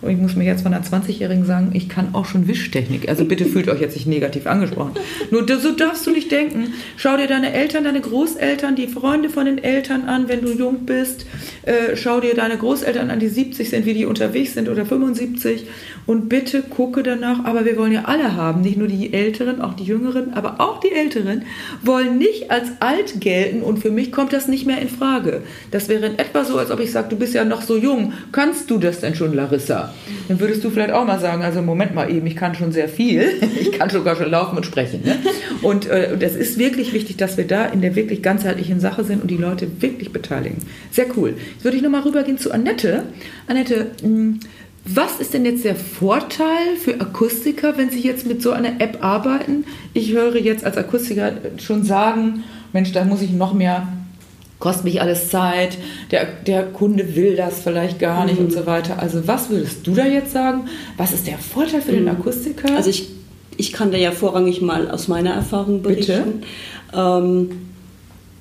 und 0.04 0.10
ich 0.10 0.18
muss 0.18 0.36
mir 0.36 0.44
jetzt 0.44 0.62
von 0.62 0.74
einer 0.74 0.84
20-Jährigen 0.84 1.44
sagen, 1.44 1.70
ich 1.72 1.88
kann 1.88 2.14
auch 2.14 2.26
schon 2.26 2.46
Wischtechnik. 2.48 3.08
Also 3.08 3.24
bitte 3.24 3.44
fühlt 3.44 3.68
euch 3.68 3.80
jetzt 3.80 3.96
nicht 3.96 4.06
negativ 4.06 4.46
angesprochen. 4.46 4.92
Nur 5.30 5.46
so 5.58 5.72
darfst 5.72 6.06
du 6.06 6.10
nicht 6.10 6.30
denken. 6.30 6.72
Schau 6.96 7.16
dir 7.16 7.26
deine 7.26 7.52
Eltern, 7.52 7.84
deine 7.84 8.00
Großeltern, 8.00 8.76
die 8.76 8.88
Freunde 8.88 9.30
von 9.30 9.46
den 9.46 9.58
Eltern 9.58 10.04
an, 10.04 10.28
wenn 10.28 10.42
du 10.42 10.52
jung 10.52 10.86
bist. 10.86 11.26
Äh, 11.62 11.96
schau 11.96 12.20
dir 12.20 12.34
deine 12.34 12.56
Großeltern 12.56 13.10
an, 13.10 13.20
die 13.20 13.28
70 13.28 13.70
sind, 13.70 13.86
wie 13.86 13.94
die 13.94 14.06
unterwegs 14.06 14.54
sind 14.54 14.68
oder 14.68 14.84
75 14.84 15.14
75 15.14 15.66
und 16.06 16.28
bitte 16.28 16.62
gucke 16.62 17.02
danach, 17.02 17.44
aber 17.44 17.64
wir 17.64 17.76
wollen 17.76 17.92
ja 17.92 18.04
alle 18.04 18.36
haben, 18.36 18.60
nicht 18.60 18.76
nur 18.76 18.88
die 18.88 19.12
Älteren, 19.12 19.60
auch 19.60 19.74
die 19.74 19.84
Jüngeren, 19.84 20.34
aber 20.34 20.60
auch 20.60 20.80
die 20.80 20.92
Älteren 20.92 21.44
wollen 21.82 22.18
nicht 22.18 22.50
als 22.50 22.68
alt 22.80 23.20
gelten 23.20 23.62
und 23.62 23.78
für 23.78 23.90
mich 23.90 24.12
kommt 24.12 24.32
das 24.32 24.48
nicht 24.48 24.66
mehr 24.66 24.80
in 24.80 24.88
Frage. 24.88 25.42
Das 25.70 25.88
wäre 25.88 26.06
in 26.06 26.18
etwa 26.18 26.44
so, 26.44 26.58
als 26.58 26.70
ob 26.70 26.80
ich 26.80 26.92
sage, 26.92 27.08
du 27.10 27.16
bist 27.16 27.34
ja 27.34 27.44
noch 27.44 27.62
so 27.62 27.76
jung, 27.76 28.12
kannst 28.32 28.70
du 28.70 28.78
das 28.78 29.00
denn 29.00 29.14
schon, 29.14 29.34
Larissa? 29.34 29.93
Dann 30.28 30.40
würdest 30.40 30.64
du 30.64 30.70
vielleicht 30.70 30.92
auch 30.92 31.06
mal 31.06 31.20
sagen, 31.20 31.42
also 31.42 31.62
Moment 31.62 31.94
mal 31.94 32.10
eben, 32.10 32.26
ich 32.26 32.36
kann 32.36 32.54
schon 32.54 32.72
sehr 32.72 32.88
viel, 32.88 33.28
ich 33.60 33.72
kann 33.72 33.90
sogar 33.90 34.16
schon 34.16 34.30
laufen 34.30 34.56
und 34.56 34.66
sprechen. 34.66 35.02
Ne? 35.04 35.16
Und 35.62 35.86
äh, 35.86 36.16
ist 36.18 36.58
wirklich 36.58 36.92
wichtig, 36.92 37.16
dass 37.16 37.36
wir 37.36 37.46
da 37.46 37.66
in 37.66 37.80
der 37.80 37.94
wirklich 37.94 38.22
ganzheitlichen 38.22 38.80
Sache 38.80 39.04
sind 39.04 39.22
und 39.22 39.30
die 39.30 39.36
Leute 39.36 39.68
wirklich 39.80 40.12
beteiligen. 40.12 40.58
Sehr 40.90 41.06
cool. 41.16 41.34
Jetzt 41.54 41.64
würde 41.64 41.76
ich 41.76 41.82
nochmal 41.82 42.02
rübergehen 42.02 42.38
zu 42.38 42.52
Annette. 42.52 43.04
Annette, 43.46 43.90
mh, 44.02 44.08
hm, 44.08 44.40
was 44.86 45.18
ist 45.18 45.32
denn 45.32 45.46
jetzt 45.46 45.64
der 45.64 45.76
Vorteil 45.76 46.76
für 46.78 47.00
Akustiker, 47.00 47.78
wenn 47.78 47.88
sie 47.88 48.00
jetzt 48.00 48.26
mit 48.26 48.42
so 48.42 48.50
einer 48.52 48.82
App 48.82 49.02
arbeiten? 49.02 49.64
Ich 49.94 50.12
höre 50.12 50.36
jetzt 50.36 50.62
als 50.62 50.76
Akustiker 50.76 51.32
schon 51.56 51.84
sagen, 51.84 52.44
Mensch, 52.74 52.92
da 52.92 53.04
muss 53.04 53.22
ich 53.22 53.30
noch 53.30 53.54
mehr, 53.54 53.88
kostet 54.58 54.84
mich 54.84 55.00
alles 55.00 55.28
Zeit, 55.28 55.78
der, 56.10 56.26
der 56.46 56.64
Kunde 56.64 57.16
will 57.16 57.36
das 57.36 57.60
vielleicht 57.62 57.98
gar 57.98 58.24
nicht 58.24 58.38
mhm. 58.38 58.46
und 58.46 58.52
so 58.52 58.66
weiter. 58.66 58.98
Also 58.98 59.26
was 59.26 59.50
würdest 59.50 59.86
du 59.86 59.94
da 59.94 60.06
jetzt 60.06 60.32
sagen? 60.32 60.68
Was 60.96 61.12
ist 61.12 61.26
der 61.26 61.38
Vorteil 61.38 61.82
für 61.82 61.92
mhm. 61.92 61.96
den 61.96 62.08
Akustiker? 62.08 62.74
Also 62.76 62.90
ich, 62.90 63.08
ich 63.56 63.72
kann 63.72 63.92
da 63.92 63.98
ja 63.98 64.12
vorrangig 64.12 64.62
mal 64.62 64.90
aus 64.90 65.08
meiner 65.08 65.34
Erfahrung 65.34 65.82
berichten. 65.82 66.42
Ähm, 66.94 67.50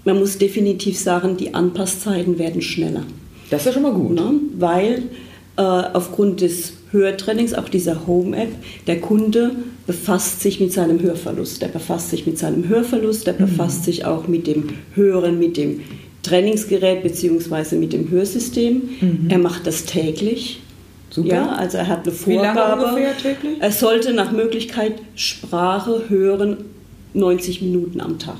man 0.05 0.19
muss 0.19 0.37
definitiv 0.37 0.97
sagen, 0.97 1.37
die 1.37 1.53
Anpasszeiten 1.53 2.37
werden 2.37 2.61
schneller. 2.61 3.03
Das 3.49 3.61
ist 3.61 3.67
ja 3.67 3.73
schon 3.73 3.83
mal 3.83 3.93
gut. 3.93 4.13
Ne? 4.13 4.33
Weil 4.57 5.03
äh, 5.57 5.61
aufgrund 5.61 6.41
des 6.41 6.73
Hörtrainings, 6.91 7.53
auch 7.53 7.69
dieser 7.69 8.05
Home-App, 8.05 8.51
der 8.87 9.01
Kunde 9.01 9.51
befasst 9.87 10.41
sich 10.41 10.59
mit 10.59 10.71
seinem 10.73 11.01
Hörverlust. 11.01 11.61
Der 11.61 11.67
befasst 11.67 12.09
sich 12.09 12.25
mit 12.25 12.37
seinem 12.37 12.67
Hörverlust, 12.67 13.27
der 13.27 13.33
mhm. 13.33 13.39
befasst 13.39 13.83
sich 13.83 14.05
auch 14.05 14.27
mit 14.27 14.47
dem 14.47 14.69
Hören, 14.93 15.39
mit 15.39 15.57
dem 15.57 15.81
Trainingsgerät 16.23 17.03
bzw. 17.03 17.75
mit 17.75 17.93
dem 17.93 18.09
Hörsystem. 18.09 18.81
Mhm. 18.99 19.27
Er 19.29 19.37
macht 19.37 19.67
das 19.67 19.85
täglich. 19.85 20.61
Super. 21.09 21.27
Ja, 21.27 21.49
also 21.49 21.77
er 21.77 21.87
hat 21.87 22.07
eine 22.07 22.15
Vorgabe. 22.15 22.41
Wie 22.41 22.57
lange 22.57 22.85
ungefähr 22.85 23.17
täglich? 23.17 23.57
Er 23.59 23.71
sollte 23.71 24.13
nach 24.13 24.31
Möglichkeit 24.31 24.93
Sprache 25.15 26.05
hören 26.07 26.57
90 27.13 27.61
Minuten 27.61 28.01
am 28.01 28.17
Tag. 28.17 28.39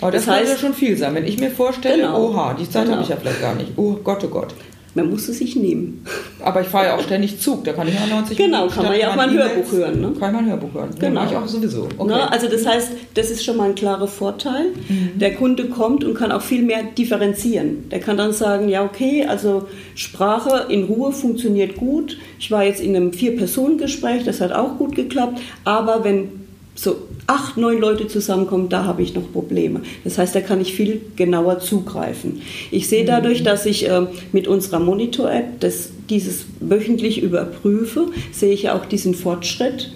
Aber 0.00 0.10
das, 0.10 0.24
das 0.24 0.34
heißt, 0.34 0.52
ja 0.52 0.58
schon 0.58 0.74
viel 0.74 0.96
sein. 0.96 1.14
Wenn 1.14 1.24
ich 1.24 1.38
mir 1.38 1.50
vorstelle, 1.52 2.02
genau, 2.02 2.30
oha, 2.30 2.54
die 2.54 2.68
Zeit 2.68 2.84
genau. 2.84 2.96
habe 2.96 3.04
ich 3.04 3.08
ja 3.10 3.16
vielleicht 3.16 3.40
gar 3.40 3.54
nicht. 3.54 3.70
Oh 3.76 3.92
Gott, 4.02 4.24
oh 4.24 4.28
Gott. 4.28 4.52
Man 4.94 5.08
muss 5.08 5.28
es 5.28 5.38
sich 5.38 5.56
nehmen. 5.56 6.04
Aber 6.40 6.60
ich 6.60 6.66
fahre 6.66 6.86
ja 6.86 6.96
auch 6.96 7.02
ständig 7.02 7.40
Zug, 7.40 7.64
da 7.64 7.72
kann 7.72 7.88
ich 7.88 7.94
ja 7.94 8.06
90 8.06 8.36
Genau, 8.36 8.58
Minuten 8.58 8.74
kann 8.74 8.84
man 8.84 8.98
ja 8.98 9.10
auch 9.10 9.16
mal 9.16 9.28
ein 9.28 9.34
Hörbuch 9.34 9.72
hören. 9.72 10.00
Ne? 10.00 10.12
Kann 10.18 10.32
man 10.34 10.44
ein 10.44 10.50
Hörbuch 10.50 10.74
hören. 10.74 10.90
Genau. 10.98 11.22
Ja, 11.22 11.30
ich 11.30 11.36
auch 11.36 11.46
sowieso. 11.46 11.88
Okay. 11.96 12.10
Ne? 12.10 12.30
Also 12.30 12.48
das 12.48 12.66
heißt, 12.66 12.92
das 13.14 13.30
ist 13.30 13.42
schon 13.42 13.56
mal 13.56 13.70
ein 13.70 13.74
klarer 13.74 14.06
Vorteil. 14.06 14.66
Mhm. 14.88 15.18
Der 15.18 15.34
Kunde 15.34 15.66
kommt 15.66 16.04
und 16.04 16.14
kann 16.14 16.30
auch 16.30 16.42
viel 16.42 16.62
mehr 16.62 16.82
differenzieren. 16.82 17.88
Der 17.90 18.00
kann 18.00 18.18
dann 18.18 18.32
sagen, 18.32 18.68
ja 18.68 18.84
okay, 18.84 19.24
also 19.26 19.66
Sprache 19.94 20.66
in 20.68 20.84
Ruhe 20.84 21.12
funktioniert 21.12 21.76
gut. 21.76 22.18
Ich 22.38 22.50
war 22.50 22.64
jetzt 22.64 22.82
in 22.82 22.94
einem 22.94 23.14
Vier-Personen-Gespräch, 23.14 24.24
das 24.24 24.42
hat 24.42 24.52
auch 24.52 24.76
gut 24.76 24.94
geklappt. 24.94 25.40
Aber 25.64 26.04
wenn 26.04 26.41
so 26.74 26.96
acht, 27.26 27.56
neun 27.56 27.78
Leute 27.78 28.08
zusammenkommen, 28.08 28.68
da 28.68 28.84
habe 28.84 29.02
ich 29.02 29.14
noch 29.14 29.30
Probleme. 29.30 29.82
Das 30.04 30.18
heißt, 30.18 30.34
da 30.34 30.40
kann 30.40 30.60
ich 30.60 30.74
viel 30.74 31.00
genauer 31.16 31.58
zugreifen. 31.58 32.40
Ich 32.70 32.88
sehe 32.88 33.04
dadurch, 33.04 33.40
mhm. 33.40 33.44
dass 33.44 33.66
ich 33.66 33.88
äh, 33.88 34.06
mit 34.32 34.48
unserer 34.48 34.80
Monitor-App 34.80 35.60
dieses 36.08 36.46
wöchentlich 36.60 37.22
überprüfe, 37.22 38.08
sehe 38.32 38.52
ich 38.52 38.64
ja 38.64 38.74
auch 38.74 38.86
diesen 38.86 39.14
Fortschritt. 39.14 39.92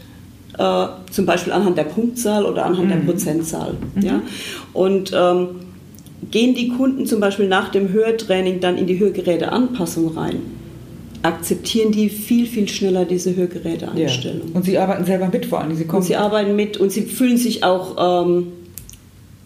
Äh, 0.59 0.87
zum 1.11 1.27
Beispiel 1.27 1.53
anhand 1.53 1.77
der 1.77 1.85
Punktzahl 1.85 2.45
oder 2.45 2.65
anhand 2.65 2.87
mhm. 2.87 2.91
der 2.91 3.13
Prozentzahl. 3.13 3.75
Mhm. 3.95 4.03
Ja? 4.03 4.23
Und 4.73 5.13
ähm, 5.15 5.49
gehen 6.31 6.55
die 6.55 6.69
Kunden 6.69 7.07
zum 7.07 7.21
Beispiel 7.21 7.49
nach 7.49 7.71
dem 7.71 7.93
Hörtraining 7.93 8.61
dann 8.61 8.77
in 8.79 8.87
die 8.87 8.99
Hörgeräteanpassung 8.99 10.17
rein, 10.17 10.41
akzeptieren 11.27 11.93
die 11.93 12.09
viel, 12.09 12.47
viel 12.47 12.69
schneller 12.69 13.05
diese 13.05 13.35
Hörgeräteeinstellung. 13.35 14.49
Ja. 14.49 14.55
Und 14.55 14.65
sie 14.65 14.79
arbeiten 14.79 15.05
selber 15.05 15.29
mit 15.33 15.47
vor 15.47 15.61
allem. 15.61 15.77
Sie, 15.77 15.85
kommen 15.85 15.99
und 15.99 16.07
sie 16.07 16.17
arbeiten 16.17 16.57
mit 16.57 16.77
und 16.77 16.91
sie 16.93 17.03
fühlen 17.03 17.37
sich 17.37 17.65
auch, 17.65 18.25
ähm, 18.27 18.49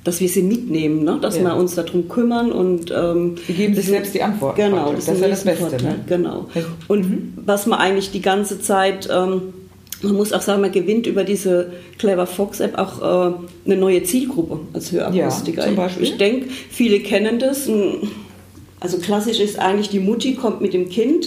dass 0.04 0.20
wir 0.20 0.28
sie 0.28 0.42
mitnehmen, 0.42 1.04
ne? 1.04 1.18
dass 1.20 1.36
ja. 1.36 1.44
wir 1.44 1.56
uns 1.56 1.74
darum 1.74 2.08
kümmern 2.08 2.52
und 2.52 2.92
ähm, 2.96 3.36
sie 3.46 3.52
geben 3.52 3.74
sich 3.74 3.86
selbst 3.86 4.14
die 4.14 4.22
Antwort. 4.22 4.56
Genau, 4.56 4.92
das, 4.92 5.06
das 5.06 5.16
ist 5.16 5.22
ja 5.22 5.28
das 5.28 5.44
Beste. 5.44 5.82
Ne? 5.82 5.96
Genau. 6.06 6.46
Und 6.88 7.10
mhm. 7.10 7.32
was 7.36 7.66
man 7.66 7.78
eigentlich 7.78 8.10
die 8.10 8.22
ganze 8.22 8.60
Zeit 8.60 9.08
ähm, 9.12 9.54
man 10.02 10.16
muss 10.16 10.32
auch 10.32 10.40
sagen, 10.40 10.62
man 10.62 10.72
gewinnt 10.72 11.06
über 11.06 11.24
diese 11.24 11.72
Clever 11.98 12.26
Fox 12.26 12.60
App 12.60 12.78
auch 12.78 13.02
äh, 13.02 13.34
eine 13.66 13.76
neue 13.76 14.02
Zielgruppe 14.02 14.60
als 14.72 14.92
Hörakustiker. 14.92 15.60
Ja, 15.60 15.66
zum 15.66 15.76
Beispiel. 15.76 16.04
Ich 16.04 16.16
denke, 16.16 16.46
viele 16.70 17.00
kennen 17.00 17.38
das. 17.38 17.68
Also 18.80 18.96
klassisch 18.96 19.40
ist 19.40 19.58
eigentlich, 19.58 19.90
die 19.90 20.00
Mutti 20.00 20.36
kommt 20.36 20.62
mit 20.62 20.72
dem 20.72 20.88
Kind 20.88 21.26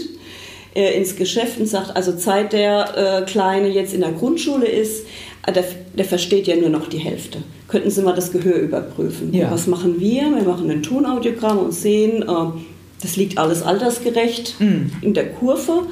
äh, 0.76 0.98
ins 0.98 1.16
Geschäft 1.16 1.60
und 1.60 1.68
sagt, 1.68 1.96
also 1.96 2.14
Zeit 2.14 2.54
der 2.54 3.22
äh, 3.22 3.26
Kleine 3.26 3.68
jetzt 3.68 3.94
in 3.94 4.02
der 4.02 4.12
Grundschule 4.12 4.66
ist, 4.66 5.06
äh, 5.46 5.52
der, 5.52 5.66
der, 5.98 6.06
versteht 6.06 6.48
ja 6.48 6.56
nur 6.56 6.70
noch 6.70 6.88
die 6.88 6.98
Hälfte. 6.98 7.40
Könnten 7.68 7.90
Sie 7.90 8.02
mal 8.02 8.16
das 8.16 8.32
Gehör 8.32 8.56
überprüfen? 8.56 9.34
Ja. 9.34 9.52
was 9.52 9.68
machen 9.68 10.00
wir? 10.00 10.24
Wir 10.24 10.44
machen 10.44 10.70
ein 10.70 10.84
Tonaudiogramm 10.84 11.60
und 11.60 11.74
sehen, 11.74 12.24
äh, 12.24 12.62
das 13.02 13.16
liegt 13.18 13.38
alles 13.38 13.62
altersgerecht 13.62 14.56
mhm. 14.60 14.92
in 15.02 15.14
der 15.14 15.32
Kurve 15.34 15.88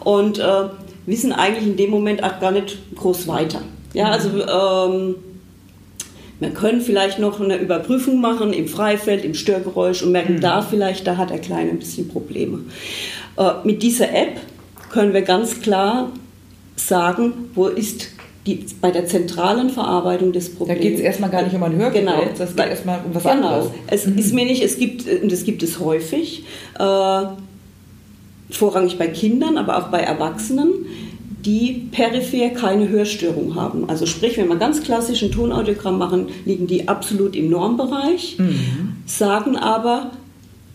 und 0.00 0.38
äh, 0.38 0.44
wissen 1.06 1.32
eigentlich 1.32 1.66
in 1.66 1.76
dem 1.76 1.90
Moment 1.90 2.22
auch 2.22 2.38
gar 2.40 2.52
nicht 2.52 2.78
groß 2.96 3.26
weiter. 3.26 3.62
Ja, 3.94 4.06
mhm. 4.06 4.12
also 4.12 4.28
ähm, 4.28 5.14
wir 6.38 6.50
können 6.50 6.80
vielleicht 6.80 7.18
noch 7.18 7.40
eine 7.40 7.58
Überprüfung 7.58 8.20
machen 8.20 8.52
im 8.52 8.66
Freifeld, 8.66 9.24
im 9.24 9.34
Störgeräusch 9.34 10.02
und 10.02 10.12
merken 10.12 10.36
mhm. 10.36 10.40
da 10.40 10.62
vielleicht, 10.62 11.06
da 11.06 11.16
hat 11.16 11.30
der 11.30 11.38
Kleine 11.38 11.70
ein 11.70 11.78
bisschen 11.78 12.08
Probleme. 12.08 12.60
Äh, 13.40 13.52
mit 13.64 13.82
dieser 13.82 14.12
App 14.14 14.38
können 14.90 15.14
wir 15.14 15.22
ganz 15.22 15.60
klar 15.60 16.12
sagen, 16.76 17.32
wo 17.54 17.66
ist 17.66 18.08
die, 18.46 18.66
bei 18.80 18.90
der 18.90 19.06
zentralen 19.06 19.70
Verarbeitung 19.70 20.32
des 20.32 20.54
Problems. 20.54 20.80
Da 20.80 20.88
geht 20.88 20.98
es 20.98 21.00
erstmal 21.00 21.30
gar 21.30 21.42
nicht 21.42 21.54
um 21.54 21.62
ein 21.62 21.76
Hörgerät, 21.76 22.06
genau. 22.06 22.22
das 22.36 22.54
geht 22.54 22.66
erstmal 22.66 23.00
um 23.04 23.14
was 23.14 23.22
genau. 23.22 23.32
anderes. 23.32 23.70
Es 23.86 24.06
mhm. 24.06 24.18
ist 24.18 24.34
mir 24.34 24.44
nicht, 24.44 24.62
es 24.62 24.78
gibt, 24.78 25.06
und 25.06 25.32
das 25.32 25.44
gibt 25.44 25.62
es 25.62 25.80
häufig, 25.80 26.44
äh, 26.78 27.22
vorrangig 28.50 28.98
bei 28.98 29.08
Kindern, 29.08 29.56
aber 29.56 29.78
auch 29.78 29.88
bei 29.88 30.00
Erwachsenen, 30.00 30.86
die 31.44 31.88
peripher 31.92 32.50
keine 32.50 32.88
Hörstörung 32.88 33.54
haben. 33.54 33.88
Also 33.88 34.04
sprich, 34.04 34.36
wenn 34.36 34.48
wir 34.48 34.56
ganz 34.56 34.82
klassisch 34.82 35.22
ein 35.22 35.30
Tonaudiogramm 35.30 35.98
machen, 35.98 36.28
liegen 36.44 36.66
die 36.66 36.88
absolut 36.88 37.34
im 37.36 37.48
Normbereich, 37.48 38.36
mhm. 38.38 38.96
sagen 39.06 39.56
aber, 39.56 40.10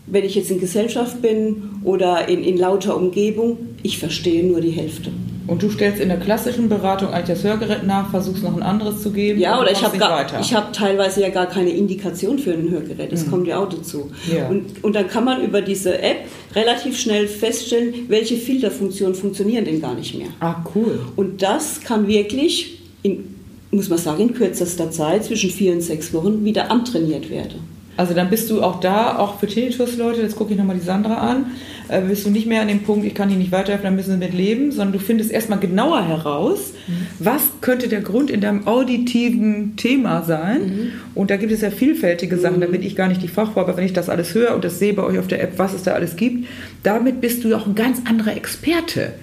wenn 0.06 0.24
ich 0.24 0.34
jetzt 0.34 0.50
in 0.50 0.60
Gesellschaft 0.60 1.20
bin 1.20 1.80
oder 1.84 2.28
in, 2.28 2.44
in 2.44 2.56
lauter 2.56 2.96
Umgebung, 2.96 3.58
ich 3.82 3.98
verstehe 3.98 4.44
nur 4.44 4.60
die 4.60 4.70
Hälfte. 4.70 5.10
Und 5.46 5.62
du 5.62 5.70
stellst 5.70 6.00
in 6.00 6.08
der 6.08 6.18
klassischen 6.18 6.68
Beratung 6.68 7.10
eigentlich 7.10 7.36
das 7.38 7.44
Hörgerät 7.44 7.86
nach, 7.86 8.10
versuchst 8.10 8.42
noch 8.42 8.56
ein 8.56 8.62
anderes 8.62 9.02
zu 9.02 9.12
geben? 9.12 9.38
Ja, 9.38 9.60
oder 9.60 9.70
ich 9.70 9.84
habe 9.84 9.98
hab 9.98 10.72
teilweise 10.72 11.22
ja 11.22 11.28
gar 11.28 11.46
keine 11.46 11.70
Indikation 11.70 12.38
für 12.38 12.52
ein 12.52 12.68
Hörgerät. 12.68 13.12
Das 13.12 13.26
mhm. 13.26 13.30
kommt 13.30 13.46
ja 13.46 13.58
auch 13.58 13.68
dazu. 13.68 14.10
Ja. 14.32 14.48
Und, 14.48 14.82
und 14.82 14.96
dann 14.96 15.06
kann 15.06 15.24
man 15.24 15.42
über 15.42 15.62
diese 15.62 16.02
App 16.02 16.18
relativ 16.54 16.98
schnell 16.98 17.28
feststellen, 17.28 17.94
welche 18.08 18.36
Filterfunktionen 18.36 19.14
funktionieren 19.14 19.64
denn 19.64 19.80
gar 19.80 19.94
nicht 19.94 20.16
mehr. 20.18 20.28
Ah, 20.40 20.56
cool. 20.74 20.98
Und 21.14 21.42
das 21.42 21.80
kann 21.80 22.08
wirklich, 22.08 22.80
in, 23.02 23.36
muss 23.70 23.88
man 23.88 23.98
sagen, 23.98 24.22
in 24.22 24.34
kürzester 24.34 24.90
Zeit, 24.90 25.24
zwischen 25.24 25.50
vier 25.50 25.74
und 25.74 25.80
sechs 25.80 26.12
Wochen, 26.12 26.44
wieder 26.44 26.72
antrainiert 26.72 27.30
werden. 27.30 27.75
Also 27.96 28.14
dann 28.14 28.30
bist 28.30 28.50
du 28.50 28.62
auch 28.62 28.80
da, 28.80 29.18
auch 29.18 29.40
für 29.40 29.46
Tinnitus-Leute, 29.46 30.20
jetzt 30.20 30.36
gucke 30.36 30.52
ich 30.52 30.58
nochmal 30.58 30.76
die 30.76 30.84
Sandra 30.84 31.14
an, 31.14 31.46
äh, 31.88 32.00
bist 32.02 32.26
du 32.26 32.30
nicht 32.30 32.46
mehr 32.46 32.62
an 32.62 32.68
dem 32.68 32.82
Punkt, 32.82 33.06
ich 33.06 33.14
kann 33.14 33.28
die 33.28 33.36
nicht 33.36 33.52
weiterhelfen, 33.52 33.84
dann 33.84 33.96
müssen 33.96 34.12
sie 34.12 34.18
mit 34.18 34.34
leben, 34.34 34.72
sondern 34.72 34.92
du 34.92 34.98
findest 34.98 35.30
erstmal 35.30 35.58
genauer 35.58 36.06
heraus, 36.06 36.72
mhm. 36.86 37.06
was 37.18 37.42
könnte 37.60 37.88
der 37.88 38.00
Grund 38.00 38.30
in 38.30 38.40
deinem 38.40 38.66
auditiven 38.66 39.76
Thema 39.76 40.22
sein. 40.22 40.60
Mhm. 40.60 40.92
Und 41.14 41.30
da 41.30 41.36
gibt 41.36 41.52
es 41.52 41.62
ja 41.62 41.70
vielfältige 41.70 42.36
Sachen, 42.36 42.56
mhm. 42.56 42.62
da 42.62 42.66
bin 42.66 42.82
ich 42.82 42.96
gar 42.96 43.08
nicht 43.08 43.22
die 43.22 43.28
Fachfrau, 43.28 43.60
aber 43.60 43.76
wenn 43.76 43.84
ich 43.84 43.92
das 43.92 44.08
alles 44.08 44.34
höre 44.34 44.54
und 44.54 44.64
das 44.64 44.78
sehe 44.78 44.92
bei 44.92 45.02
euch 45.02 45.18
auf 45.18 45.26
der 45.26 45.42
App, 45.42 45.58
was 45.58 45.72
es 45.72 45.82
da 45.82 45.92
alles 45.92 46.16
gibt, 46.16 46.46
damit 46.82 47.20
bist 47.20 47.44
du 47.44 47.54
auch 47.54 47.66
ein 47.66 47.74
ganz 47.74 48.02
anderer 48.06 48.36
Experte. 48.36 49.14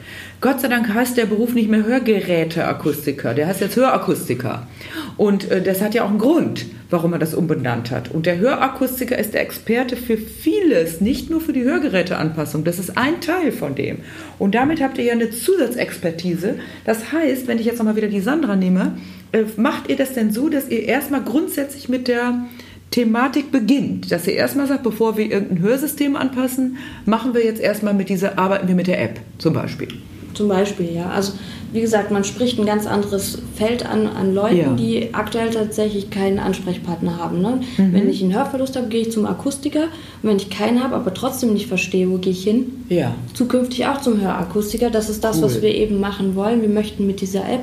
Gott 0.43 0.59
sei 0.59 0.67
Dank 0.67 0.93
heißt 0.93 1.15
der 1.15 1.25
Beruf 1.25 1.53
nicht 1.53 1.69
mehr 1.69 1.85
Hörgeräteakustiker, 1.85 3.33
der 3.33 3.47
heißt 3.47 3.61
jetzt 3.61 3.77
Hörakustiker. 3.77 4.67
Und 5.15 5.49
äh, 5.49 5.61
das 5.61 5.81
hat 5.81 5.93
ja 5.93 6.03
auch 6.03 6.09
einen 6.09 6.19
Grund, 6.19 6.65
warum 6.89 7.13
er 7.13 7.19
das 7.19 7.33
umbenannt 7.33 7.91
hat. 7.91 8.11
Und 8.11 8.25
der 8.25 8.39
Hörakustiker 8.39 9.17
ist 9.17 9.33
der 9.33 9.39
Experte 9.39 9.95
für 9.95 10.17
vieles, 10.17 10.99
nicht 10.99 11.29
nur 11.29 11.39
für 11.39 11.53
die 11.53 11.63
Hörgeräteanpassung. 11.63 12.65
Das 12.65 12.77
ist 12.77 12.97
ein 12.97 13.21
Teil 13.21 13.53
von 13.53 13.75
dem. 13.75 13.99
Und 14.37 14.53
damit 14.53 14.83
habt 14.83 14.97
ihr 14.97 15.05
ja 15.05 15.13
eine 15.13 15.29
Zusatzexpertise. 15.29 16.55
Das 16.83 17.13
heißt, 17.13 17.47
wenn 17.47 17.57
ich 17.57 17.65
jetzt 17.65 17.77
nochmal 17.77 17.95
wieder 17.95 18.09
die 18.09 18.19
Sandra 18.19 18.57
nehme, 18.57 18.97
äh, 19.31 19.43
macht 19.55 19.87
ihr 19.87 19.95
das 19.95 20.11
denn 20.11 20.33
so, 20.33 20.49
dass 20.49 20.67
ihr 20.67 20.83
erstmal 20.83 21.21
grundsätzlich 21.21 21.87
mit 21.87 22.09
der 22.09 22.47
Thematik 22.91 23.49
beginnt, 23.49 24.11
dass 24.11 24.27
ihr 24.27 24.33
erstmal 24.33 24.67
sagt, 24.67 24.83
bevor 24.83 25.15
wir 25.15 25.31
irgendein 25.31 25.61
Hörsystem 25.61 26.17
anpassen, 26.17 26.79
machen 27.05 27.33
wir 27.33 27.45
jetzt 27.45 27.61
erstmal 27.61 27.93
mit 27.93 28.09
dieser, 28.09 28.37
arbeiten 28.37 28.67
wir 28.67 28.75
mit 28.75 28.87
der 28.87 29.01
App 29.01 29.21
zum 29.37 29.53
Beispiel. 29.53 29.87
Zum 30.33 30.47
Beispiel, 30.47 30.93
ja. 30.93 31.09
Also 31.09 31.33
wie 31.71 31.81
gesagt, 31.81 32.11
man 32.11 32.23
spricht 32.23 32.59
ein 32.59 32.65
ganz 32.65 32.85
anderes 32.85 33.39
Feld 33.55 33.85
an, 33.85 34.05
an 34.07 34.33
Leuten, 34.35 34.55
Ja. 34.57 34.73
die 34.73 35.09
aktuell 35.13 35.49
tatsächlich 35.49 36.09
keinen 36.11 36.37
Ansprechpartner 36.39 37.17
haben. 37.17 37.41
Ne? 37.41 37.61
Mhm. 37.77 37.93
Wenn 37.93 38.09
ich 38.09 38.21
einen 38.21 38.33
Hörverlust 38.33 38.75
habe, 38.75 38.87
gehe 38.87 39.01
ich 39.01 39.11
zum 39.11 39.25
Akustiker. 39.25 39.83
Und 40.21 40.29
wenn 40.29 40.37
ich 40.37 40.49
keinen 40.49 40.83
habe, 40.83 40.95
aber 40.95 41.13
trotzdem 41.13 41.53
nicht 41.53 41.67
verstehe, 41.67 42.09
wo 42.11 42.17
gehe 42.17 42.31
ich 42.31 42.43
hin? 42.43 42.83
Ja. 42.89 43.15
Zukünftig 43.33 43.85
auch 43.87 44.01
zum 44.01 44.21
Hörakustiker. 44.21 44.89
Das 44.91 45.09
ist 45.09 45.23
das, 45.23 45.37
Cool. 45.37 45.43
was 45.43 45.61
wir 45.61 45.73
eben 45.73 45.99
machen 45.99 46.35
wollen. 46.35 46.61
Wir 46.61 46.69
möchten 46.69 47.07
mit 47.07 47.21
dieser 47.21 47.41
App 47.49 47.61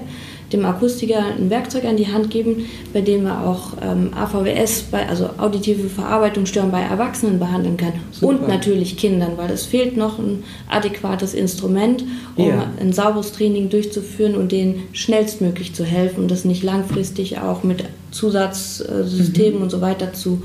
dem 0.53 0.65
Akustiker 0.65 1.25
ein 1.39 1.49
Werkzeug 1.51 1.85
an 1.85 1.97
die 1.97 2.09
Hand 2.13 2.31
geben, 2.31 2.67
bei 2.93 3.01
dem 3.01 3.27
er 3.27 3.47
auch 3.47 3.75
ähm, 3.83 4.11
AVWS, 4.15 4.83
bei, 4.91 5.09
also 5.09 5.31
auditive 5.39 5.89
Verarbeitungsstörungen 5.89 6.73
bei 6.73 6.81
Erwachsenen 6.83 7.39
behandeln 7.39 7.77
kann. 7.77 7.93
Super. 8.11 8.27
Und 8.29 8.49
natürlich 8.49 8.97
Kindern, 8.97 9.33
weil 9.37 9.51
es 9.51 9.65
fehlt 9.67 9.97
noch 9.97 10.19
ein 10.19 10.43
adäquates 10.69 11.35
Instrument, 11.35 12.05
um 12.37 12.49
Ja. 12.49 12.67
ein 12.81 12.93
sauberes 12.93 13.33
Training 13.33 13.69
durchzuführen 13.71 14.35
und 14.35 14.51
denen 14.53 14.83
schnellstmöglich 14.93 15.75
zu 15.75 15.85
helfen 15.85 16.23
und 16.23 16.31
das 16.31 16.45
nicht 16.45 16.63
langfristig 16.63 17.39
auch 17.39 17.63
mit 17.63 17.85
Zusatzsystemen 18.11 19.57
Mhm. 19.59 19.63
und 19.63 19.71
so 19.71 19.81
weiter 19.81 20.13
zu 20.13 20.43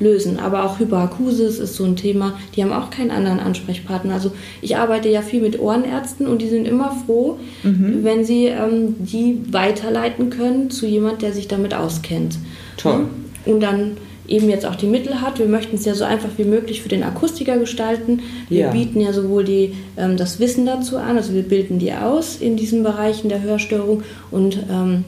lösen. 0.00 0.38
Aber 0.38 0.64
auch 0.64 0.78
Hyperakusis 0.78 1.58
ist 1.58 1.74
so 1.76 1.84
ein 1.84 1.96
Thema, 1.96 2.34
die 2.54 2.62
haben 2.62 2.72
auch 2.72 2.90
keinen 2.90 3.10
anderen 3.10 3.40
Ansprechpartner. 3.40 4.14
Also 4.14 4.32
ich 4.62 4.76
arbeite 4.76 5.08
ja 5.08 5.22
viel 5.22 5.40
mit 5.40 5.58
Ohrenärzten 5.60 6.26
und 6.26 6.40
die 6.42 6.48
sind 6.48 6.66
immer 6.66 6.96
froh, 7.06 7.38
Mhm. 7.62 8.00
wenn 8.04 8.24
sie 8.24 8.46
ähm, 8.46 8.94
die 8.98 9.40
weiterleiten 9.50 10.30
können 10.30 10.70
zu 10.70 10.86
jemand, 10.86 11.22
der 11.22 11.32
sich 11.32 11.48
damit 11.48 11.74
auskennt. 11.74 12.36
Toll. 12.76 13.06
Und 13.46 13.60
dann 13.60 13.96
eben 14.26 14.50
jetzt 14.50 14.66
auch 14.66 14.74
die 14.76 14.86
Mittel 14.86 15.22
hat. 15.22 15.38
Wir 15.38 15.46
möchten 15.46 15.76
es 15.76 15.86
ja 15.86 15.94
so 15.94 16.04
einfach 16.04 16.28
wie 16.36 16.44
möglich 16.44 16.82
für 16.82 16.90
den 16.90 17.02
Akustiker 17.02 17.56
gestalten. 17.56 18.20
Wir 18.50 18.66
Ja. 18.66 18.70
bieten 18.70 19.00
ja 19.00 19.12
sowohl 19.14 19.42
die, 19.42 19.72
ähm, 19.96 20.18
das 20.18 20.38
Wissen 20.38 20.66
dazu 20.66 20.98
an, 20.98 21.16
also 21.16 21.32
wir 21.32 21.42
bilden 21.42 21.78
die 21.78 21.92
aus 21.94 22.36
in 22.38 22.56
diesen 22.56 22.82
Bereichen 22.82 23.30
der 23.30 23.42
Hörstörung 23.42 24.02
und 24.30 24.58
ähm, 24.70 25.04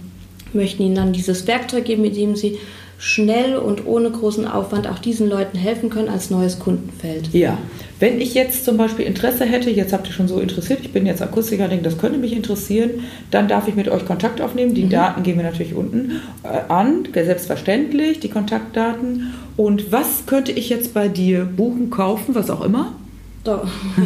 möchten 0.54 0.82
ihnen 0.82 0.94
dann 0.94 1.12
dieses 1.12 1.46
Werkzeug 1.46 1.84
geben, 1.84 2.00
mit 2.02 2.16
dem 2.16 2.34
sie 2.34 2.56
schnell 3.00 3.56
und 3.56 3.86
ohne 3.86 4.10
großen 4.10 4.46
Aufwand 4.46 4.86
auch 4.86 4.98
diesen 4.98 5.26
Leuten 5.26 5.56
helfen 5.56 5.88
können 5.88 6.10
als 6.10 6.28
neues 6.28 6.58
Kundenfeld. 6.58 7.32
Ja, 7.32 7.56
wenn 7.98 8.20
ich 8.20 8.34
jetzt 8.34 8.66
zum 8.66 8.76
Beispiel 8.76 9.06
Interesse 9.06 9.46
hätte, 9.46 9.70
jetzt 9.70 9.94
habt 9.94 10.06
ihr 10.06 10.12
schon 10.12 10.28
so 10.28 10.38
interessiert, 10.38 10.80
ich 10.82 10.92
bin 10.92 11.06
jetzt 11.06 11.22
Akustiker, 11.22 11.66
denke, 11.66 11.84
das 11.84 11.96
könnte 11.96 12.18
mich 12.18 12.36
interessieren, 12.36 12.90
dann 13.30 13.48
darf 13.48 13.68
ich 13.68 13.74
mit 13.74 13.88
euch 13.88 14.04
Kontakt 14.04 14.42
aufnehmen. 14.42 14.74
Die 14.74 14.90
Daten 14.90 15.22
geben 15.22 15.38
wir 15.38 15.46
natürlich 15.46 15.74
unten 15.74 16.20
äh, 16.42 16.70
an, 16.70 17.08
selbstverständlich, 17.14 18.20
die 18.20 18.28
Kontaktdaten. 18.28 19.32
Und 19.56 19.90
was 19.90 20.26
könnte 20.26 20.52
ich 20.52 20.68
jetzt 20.68 20.92
bei 20.92 21.08
dir 21.08 21.46
buchen, 21.46 21.88
kaufen, 21.88 22.34
was 22.34 22.50
auch 22.50 22.60
immer? 22.60 22.92
So. 23.44 23.52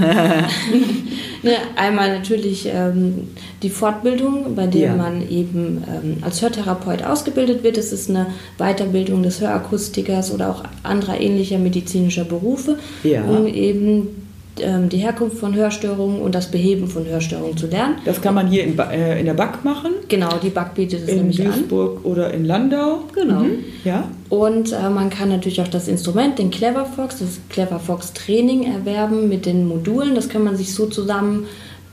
ne, 1.43 1.53
einmal 1.77 2.17
natürlich 2.19 2.69
ähm, 2.73 3.29
die 3.63 3.71
Fortbildung, 3.71 4.55
bei 4.55 4.67
der 4.69 4.81
Ja. 4.81 4.95
man 4.97 5.29
eben 5.29 5.83
ähm, 5.89 6.17
als 6.23 6.41
Hörtherapeut 6.41 7.03
ausgebildet 7.03 7.63
wird. 7.65 7.77
Das 7.77 7.93
ist 7.93 8.09
eine 8.11 8.27
Weiterbildung 8.59 9.23
des 9.25 9.41
Hörakustikers 9.41 10.33
oder 10.33 10.51
auch 10.51 10.63
anderer 10.85 11.21
ähnlicher 11.21 11.59
medizinischer 11.59 12.25
Berufe, 12.25 12.79
Ja. 13.03 13.25
um 13.25 13.47
eben 13.47 14.09
die 14.57 14.99
Herkunft 14.99 15.39
von 15.39 15.55
Hörstörungen 15.55 16.21
und 16.21 16.35
das 16.35 16.51
Beheben 16.51 16.87
von 16.87 17.07
Hörstörungen 17.07 17.57
zu 17.57 17.67
lernen. 17.67 17.97
Das 18.05 18.23
kann 18.23 18.35
man 18.35 18.47
hier 18.47 18.65
in, 18.65 18.79
äh, 18.79 19.19
in 19.19 19.27
der 19.27 19.35
BAC 19.35 19.65
machen, 19.65 19.91
Genau, 20.09 20.37
die 20.43 20.51
BAC 20.51 20.75
bietet 20.75 21.03
es 21.03 21.09
in 21.09 21.17
nämlich 21.17 21.41
an. 21.41 21.53
Duisburg 21.53 22.05
oder 22.05 22.33
in 22.33 22.45
Landau. 22.45 23.01
Genau. 23.15 23.41
Mhm. 23.41 23.59
Ja, 23.85 24.09
Und 24.29 24.73
äh, 24.73 24.91
man 24.91 25.11
kann 25.11 25.29
natürlich 25.29 25.61
auch 25.61 25.69
das 25.69 25.89
Instrument, 25.89 26.39
den 26.39 26.51
Clever 26.51 26.85
Fox, 26.85 27.19
das 27.19 27.41
Clever 27.49 27.81
Fox 27.81 28.13
Training 28.13 28.65
erwerben 28.65 29.29
mit 29.29 29.47
den 29.47 29.67
Modulen. 29.67 30.15
Das 30.15 30.29
kann 30.29 30.45
man 30.45 30.57
sich 30.57 30.73
so 30.73 30.87
zusammen 30.87 31.47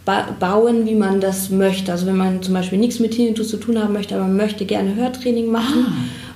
ba 0.06 0.28
bauen, 0.40 0.86
wie 0.86 0.96
man 0.96 1.20
das 1.22 1.50
möchte. 1.50 1.92
Also 1.92 2.06
wenn 2.06 2.18
man 2.18 2.42
zum 2.42 2.54
Beispiel 2.54 2.80
nichts 2.80 3.00
mit 3.00 3.12
Tinnitus 3.12 3.50
zu 3.50 3.58
tun 3.58 3.82
haben 3.82 3.94
möchte, 3.94 4.16
aber 4.16 4.26
man 4.26 4.38
möchte 4.38 4.66
gerne 4.66 4.96
Hörtraining 4.96 5.52
machen. 5.52 5.86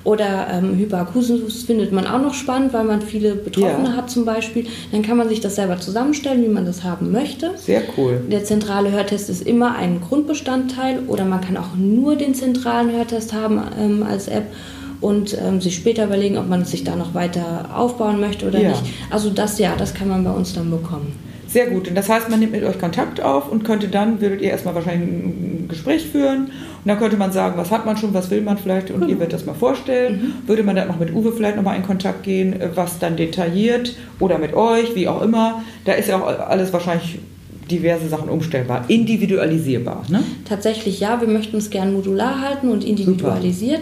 Oder 0.06 0.48
ähm, 0.54 0.78
Hyperakusis 0.78 1.64
findet 1.64 1.92
man 1.92 2.06
auch 2.08 2.22
noch 2.22 2.34
spannend, 2.36 2.72
weil 2.74 2.84
man 2.86 3.02
viele 3.02 3.36
Betroffene 3.36 3.90
Ja. 3.90 3.96
hat 3.98 4.10
zum 4.10 4.24
Beispiel. 4.24 4.68
Dann 4.92 5.02
kann 5.02 5.18
man 5.18 5.28
sich 5.28 5.42
das 5.42 5.56
selber 5.56 5.80
zusammenstellen, 5.80 6.44
wie 6.44 6.48
man 6.48 6.66
das 6.66 6.84
haben 6.84 7.12
möchte. 7.12 7.52
sehr 7.58 7.82
cool. 7.98 8.22
Der 8.32 8.44
zentrale 8.44 8.92
Hörtest 8.92 9.30
ist 9.32 9.42
immer 9.46 9.76
ein 9.76 10.00
Grundbestandteil 10.02 11.00
oder 11.08 11.26
man 11.26 11.42
kann 11.42 11.58
auch 11.58 11.76
nur 11.76 12.16
den 12.16 12.36
zentralen 12.36 12.92
Hörtest 12.92 13.34
haben 13.34 13.60
ähm, 13.80 14.04
als 14.04 14.28
App 14.28 14.46
und 15.02 15.36
ähm, 15.42 15.60
sich 15.60 15.76
später 15.76 16.06
überlegen, 16.06 16.38
ob 16.38 16.48
man 16.48 16.66
sich 16.66 16.84
da 16.84 16.96
noch 16.96 17.14
weiter 17.16 17.70
aufbauen 17.76 18.20
möchte 18.20 18.48
oder 18.48 18.60
Ja. 18.60 18.70
nicht. 18.70 18.84
Also 19.10 19.30
das 19.32 19.58
ja, 19.60 19.74
das 19.76 19.94
kann 19.96 20.08
man 20.08 20.24
bei 20.24 20.32
uns 20.32 20.54
dann 20.54 20.70
bekommen. 20.70 21.14
Sehr 21.48 21.68
gut. 21.68 21.88
Und 21.88 21.96
das 21.96 22.10
heißt, 22.10 22.30
man 22.30 22.40
nimmt 22.40 22.52
mit 22.52 22.64
euch 22.64 22.78
Kontakt 22.80 23.22
auf 23.22 23.50
und 23.52 23.64
könnte 23.64 23.88
dann, 23.88 24.20
würdet 24.22 24.42
ihr 24.42 24.50
erstmal 24.50 24.76
wahrscheinlich 24.76 25.10
ein 25.10 25.66
Gespräch 25.70 26.06
führen. 26.08 26.50
Und 26.86 26.90
dann 26.90 27.00
könnte 27.00 27.18
man 27.18 27.32
sagen, 27.32 27.58
was 27.58 27.72
hat 27.72 27.84
man 27.88 27.98
schon, 27.98 28.14
was 28.14 28.30
will 28.30 28.42
man 28.42 28.60
vielleicht 28.60 28.92
und 28.92 29.10
ihr 29.10 29.18
würdet 29.18 29.34
das 29.34 29.48
mal 29.48 29.56
vorstellen. 29.56 30.36
Würde 30.46 30.62
man 30.62 30.76
dann 30.76 30.88
noch 30.88 31.00
mit 31.00 31.12
Uwe 31.12 31.32
vielleicht 31.32 31.56
nochmal 31.56 31.78
in 31.78 31.84
Kontakt 31.84 32.22
gehen, 32.22 32.62
äh, 32.62 32.70
was 32.76 33.00
dann 33.00 33.18
detailliert 33.18 33.96
oder 34.20 34.38
mit 34.38 34.54
euch, 34.54 34.94
wie 34.94 35.08
auch 35.08 35.24
immer. 35.24 35.64
Da 35.86 35.94
ist 35.94 36.10
ja 36.10 36.18
auch 36.18 36.28
alles 36.28 36.72
wahrscheinlich 36.74 37.18
diverse 37.72 38.08
Sachen 38.08 38.30
umstellbar, 38.30 38.86
individualisierbar. 38.88 40.04
Ne? 40.10 40.24
Tatsächlich 40.48 41.00
ja, 41.00 41.20
wir 41.20 41.28
möchten 41.28 41.58
es 41.58 41.72
gern 41.72 41.92
modular 41.92 42.40
halten 42.40 42.70
und 42.70 42.84
individualisiert. 42.84 43.82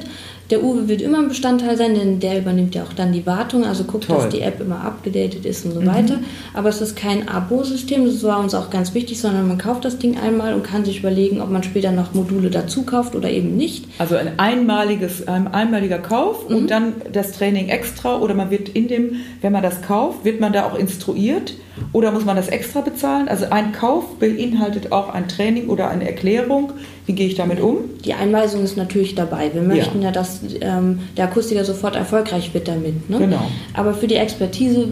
Der 0.50 0.62
Uwe 0.64 0.88
wird 0.90 1.02
immer 1.02 1.20
ein 1.20 1.30
Bestandteil 1.30 1.78
sein, 1.78 1.96
denn 1.96 2.20
der 2.20 2.38
übernimmt 2.40 2.76
ja 2.76 2.84
auch 2.84 2.94
dann 2.94 3.12
die 3.14 3.26
Wartung, 3.26 3.64
also 3.66 3.86
guckt, 3.86 4.06
Toll. 4.08 4.18
dass 4.18 4.30
die 4.30 4.42
App 4.42 4.60
immer 4.60 4.82
abgedatet 4.84 5.46
ist 5.46 5.66
und 5.66 5.72
so 5.74 5.82
Mhm. 5.82 5.88
weiter. 5.88 6.20
Aber 6.54 6.70
es 6.70 6.82
ist 6.82 6.96
kein 6.96 7.28
Abo-System, 7.30 8.06
das 8.06 8.22
war 8.24 8.40
uns 8.40 8.54
auch 8.54 8.70
ganz 8.70 8.94
wichtig, 8.94 9.20
sondern 9.20 9.48
man 9.48 9.58
kauft 9.58 9.86
das 9.86 9.98
Ding 9.98 10.18
einmal 10.20 10.54
und 10.54 10.64
kann 10.64 10.84
sich 10.86 11.00
überlegen, 11.00 11.42
ob 11.42 11.50
man 11.50 11.64
später 11.64 11.92
noch 11.92 12.14
Module 12.14 12.50
dazu 12.50 12.84
kauft 12.84 13.16
oder 13.16 13.30
eben 13.30 13.56
nicht. 13.56 13.86
Also 14.00 14.16
ein 14.16 14.38
einmaliges, 14.38 15.28
ein 15.28 15.48
einmaliger 15.48 16.00
Kauf 16.00 16.46
und 16.46 16.70
dann 16.70 16.94
das 17.12 17.32
Training 17.32 17.70
extra 17.70 18.20
oder 18.20 18.34
man 18.36 18.52
wird 18.52 18.70
in 18.70 18.88
dem, 18.88 19.14
wenn 19.42 19.54
man 19.54 19.64
das 19.64 19.82
kauft, 19.82 20.26
wird 20.26 20.40
man 20.40 20.52
da 20.54 20.66
auch 20.66 20.78
instruiert 20.78 21.54
oder 21.92 22.12
muss 22.12 22.26
man 22.26 22.36
das 22.36 22.50
extra 22.50 22.82
bezahlen? 22.82 23.28
Also 23.28 23.46
ein 23.50 23.72
Kauf 23.72 24.20
beinhaltet 24.20 24.92
auch 24.92 25.10
ein 25.14 25.28
Training 25.28 25.70
oder 25.70 25.90
eine 25.90 26.06
Erklärung. 26.08 26.74
Wie 27.06 27.14
gehe 27.14 27.28
ich 27.28 27.36
damit 27.36 27.60
um? 27.60 27.80
Die 28.06 28.14
Einweisung 28.14 28.64
ist 28.64 28.78
natürlich 28.78 29.14
dabei. 29.14 29.54
Wir 29.54 29.62
möchten 29.62 30.02
ja, 30.02 30.12
dass 30.12 30.40
ähm, 30.62 31.00
der 31.18 31.26
Akustiker 31.26 31.66
sofort 31.66 31.98
erfolgreich 31.98 32.54
wird 32.54 32.68
damit. 32.70 33.10
Ne? 33.10 33.20
Genau. 33.20 33.42
Aber 33.74 33.94
für 33.94 34.08
die 34.08 34.16
Expertise 34.16 34.88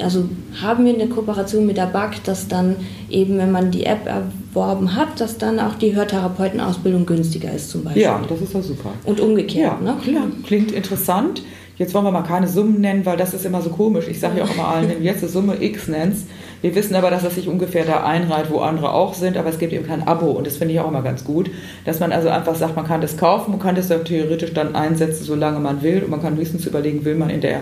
also 0.00 0.24
haben 0.60 0.84
wir 0.84 0.94
eine 0.94 1.06
Kooperation 1.06 1.64
mit 1.64 1.76
der 1.76 1.86
BAC, 1.86 2.24
dass 2.24 2.48
dann 2.48 2.74
eben, 3.08 3.38
wenn 3.38 3.52
man 3.52 3.70
die 3.70 3.86
App 3.86 4.06
erworben 4.06 4.96
hat, 4.96 5.20
dass 5.20 5.38
dann 5.38 5.60
auch 5.60 5.74
die 5.74 5.94
Hörtherapeutenausbildung 5.94 7.06
günstiger 7.06 7.52
ist 7.52 7.70
zum 7.70 7.84
Beispiel. 7.84 8.02
Ja, 8.02 8.20
das 8.28 8.40
ist 8.40 8.54
doch 8.54 8.62
super. 8.62 8.92
Und 9.04 9.20
umgekehrt. 9.20 9.74
Ja, 9.84 9.94
ne? 9.94 10.00
klar. 10.02 10.26
Klingt 10.44 10.72
interessant. 10.72 11.42
Jetzt 11.76 11.94
wollen 11.94 12.04
wir 12.04 12.10
mal 12.10 12.22
keine 12.22 12.48
Summen 12.48 12.80
nennen, 12.80 13.06
weil 13.06 13.16
das 13.16 13.34
ist 13.34 13.46
immer 13.46 13.62
so 13.62 13.70
komisch. 13.70 14.08
Ich 14.08 14.18
sage 14.18 14.38
ja 14.38 14.44
auch 14.44 14.52
immer 14.52 14.66
allen, 14.66 14.88
wenn 14.90 14.98
du 14.98 15.04
jetzt 15.04 15.22
eine 15.22 15.30
Summe 15.30 15.62
X 15.62 15.86
nennst. 15.86 16.26
Wir 16.60 16.74
wissen 16.74 16.96
aber, 16.96 17.10
dass 17.10 17.22
das 17.22 17.36
sich 17.36 17.48
ungefähr 17.48 17.84
da 17.84 18.04
einreiht, 18.04 18.50
wo 18.50 18.58
andere 18.58 18.92
auch 18.92 19.14
sind, 19.14 19.36
aber 19.36 19.48
es 19.48 19.58
gibt 19.58 19.72
eben 19.72 19.86
kein 19.86 20.06
Abo 20.06 20.30
und 20.30 20.46
das 20.46 20.56
finde 20.56 20.74
ich 20.74 20.80
auch 20.80 20.88
immer 20.88 21.02
ganz 21.02 21.24
gut, 21.24 21.50
dass 21.84 22.00
man 22.00 22.10
also 22.10 22.28
einfach 22.28 22.54
sagt, 22.56 22.74
man 22.74 22.86
kann 22.86 23.00
das 23.00 23.16
kaufen, 23.16 23.52
man 23.52 23.60
kann 23.60 23.76
das 23.76 23.88
dann 23.88 24.04
theoretisch 24.04 24.52
dann 24.54 24.74
einsetzen, 24.74 25.24
solange 25.24 25.60
man 25.60 25.82
will 25.82 26.02
und 26.02 26.10
man 26.10 26.20
kann 26.20 26.36
höchstens 26.36 26.66
überlegen, 26.66 27.04
will 27.04 27.14
man 27.14 27.30
in 27.30 27.40
der, 27.40 27.60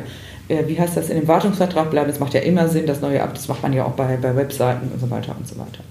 äh, 0.49 0.67
wie 0.67 0.81
heißt 0.81 0.97
das, 0.97 1.11
in 1.11 1.17
dem 1.17 1.29
Wartungsvertrag 1.29 1.91
bleiben. 1.91 2.09
Das 2.09 2.21
macht 2.21 2.35
ja 2.35 2.41
immer 2.41 2.69
Sinn, 2.69 2.87
das 2.87 3.01
neue 3.01 3.23
Ab, 3.23 3.35
das 3.35 3.49
macht 3.49 3.63
man 3.63 3.73
ja 3.73 3.85
auch 3.85 3.93
bei, 3.93 4.17
bei 4.17 4.35
Webseiten 4.35 4.91
und 4.93 5.01
so 5.01 5.11
weiter 5.11 5.35
und 5.39 5.47
so 5.47 5.59
weiter. 5.59 5.83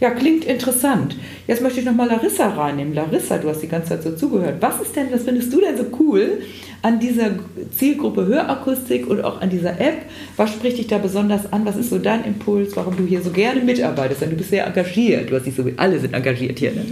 Ja, 0.00 0.10
klingt 0.10 0.46
interessant. 0.46 1.14
Jetzt 1.46 1.60
möchte 1.60 1.80
ich 1.80 1.84
nochmal 1.86 2.08
Larissa 2.08 2.48
reinnehmen. 2.48 2.94
Larissa, 2.94 3.36
du 3.36 3.50
hast 3.50 3.60
die 3.60 3.68
ganze 3.68 3.90
Zeit 3.90 4.02
so 4.02 4.12
zugehört. 4.16 4.56
Was 4.60 4.80
ist 4.80 4.96
denn, 4.96 5.08
was 5.12 5.24
findest 5.24 5.52
du 5.52 5.60
denn 5.60 5.76
so 5.76 5.84
cool 5.98 6.40
an 6.80 6.98
dieser 6.98 7.32
Zielgruppe 7.76 8.24
Hörakustik 8.24 9.06
und 9.06 9.22
auch 9.22 9.42
an 9.42 9.50
dieser 9.50 9.78
App? 9.78 10.06
Was 10.38 10.50
spricht 10.54 10.78
dich 10.78 10.86
da 10.86 10.96
besonders 10.96 11.52
an? 11.52 11.66
Was 11.66 11.76
ist 11.76 11.90
so 11.90 11.98
dein 11.98 12.24
Impuls, 12.24 12.74
warum 12.76 12.96
du 12.96 13.04
hier 13.04 13.20
so 13.20 13.30
gerne 13.30 13.60
mitarbeitest? 13.60 14.22
Denn 14.22 14.30
du 14.30 14.36
bist 14.36 14.48
sehr 14.50 14.66
engagiert. 14.66 15.30
Du 15.30 15.36
hast 15.36 15.44
dich 15.44 15.54
so, 15.54 15.64
alle 15.76 15.98
sind 16.00 16.14
engagiert 16.14 16.58
hier. 16.58 16.72
Ne? 16.72 16.84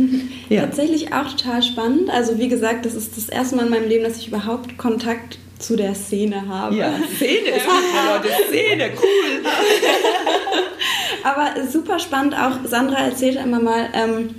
Ja. 0.50 0.62
Tatsächlich 0.62 1.12
auch 1.12 1.30
total 1.30 1.62
spannend. 1.62 2.08
Also 2.08 2.38
wie 2.38 2.48
gesagt, 2.48 2.86
das 2.86 2.94
ist 2.94 3.18
das 3.18 3.28
erste 3.28 3.56
Mal 3.56 3.66
in 3.66 3.70
meinem 3.70 3.86
Leben, 3.88 4.04
dass 4.04 4.16
ich 4.16 4.28
überhaupt 4.28 4.78
Kontakt 4.78 5.38
zu 5.58 5.76
der 5.76 5.94
Szene 5.94 6.48
habe. 6.48 6.74
Ja, 6.74 6.98
Szene 7.16 7.48
ist 7.54 7.66
Leute. 7.66 8.28
Szene, 8.48 8.90
cool. 8.96 9.42
Aber 11.24 11.66
super 11.68 11.98
spannend 11.98 12.34
auch, 12.34 12.68
Sandra 12.68 12.98
erzählt 12.98 13.38
immer 13.42 13.60
mal, 13.60 13.88
ähm, 13.92 14.30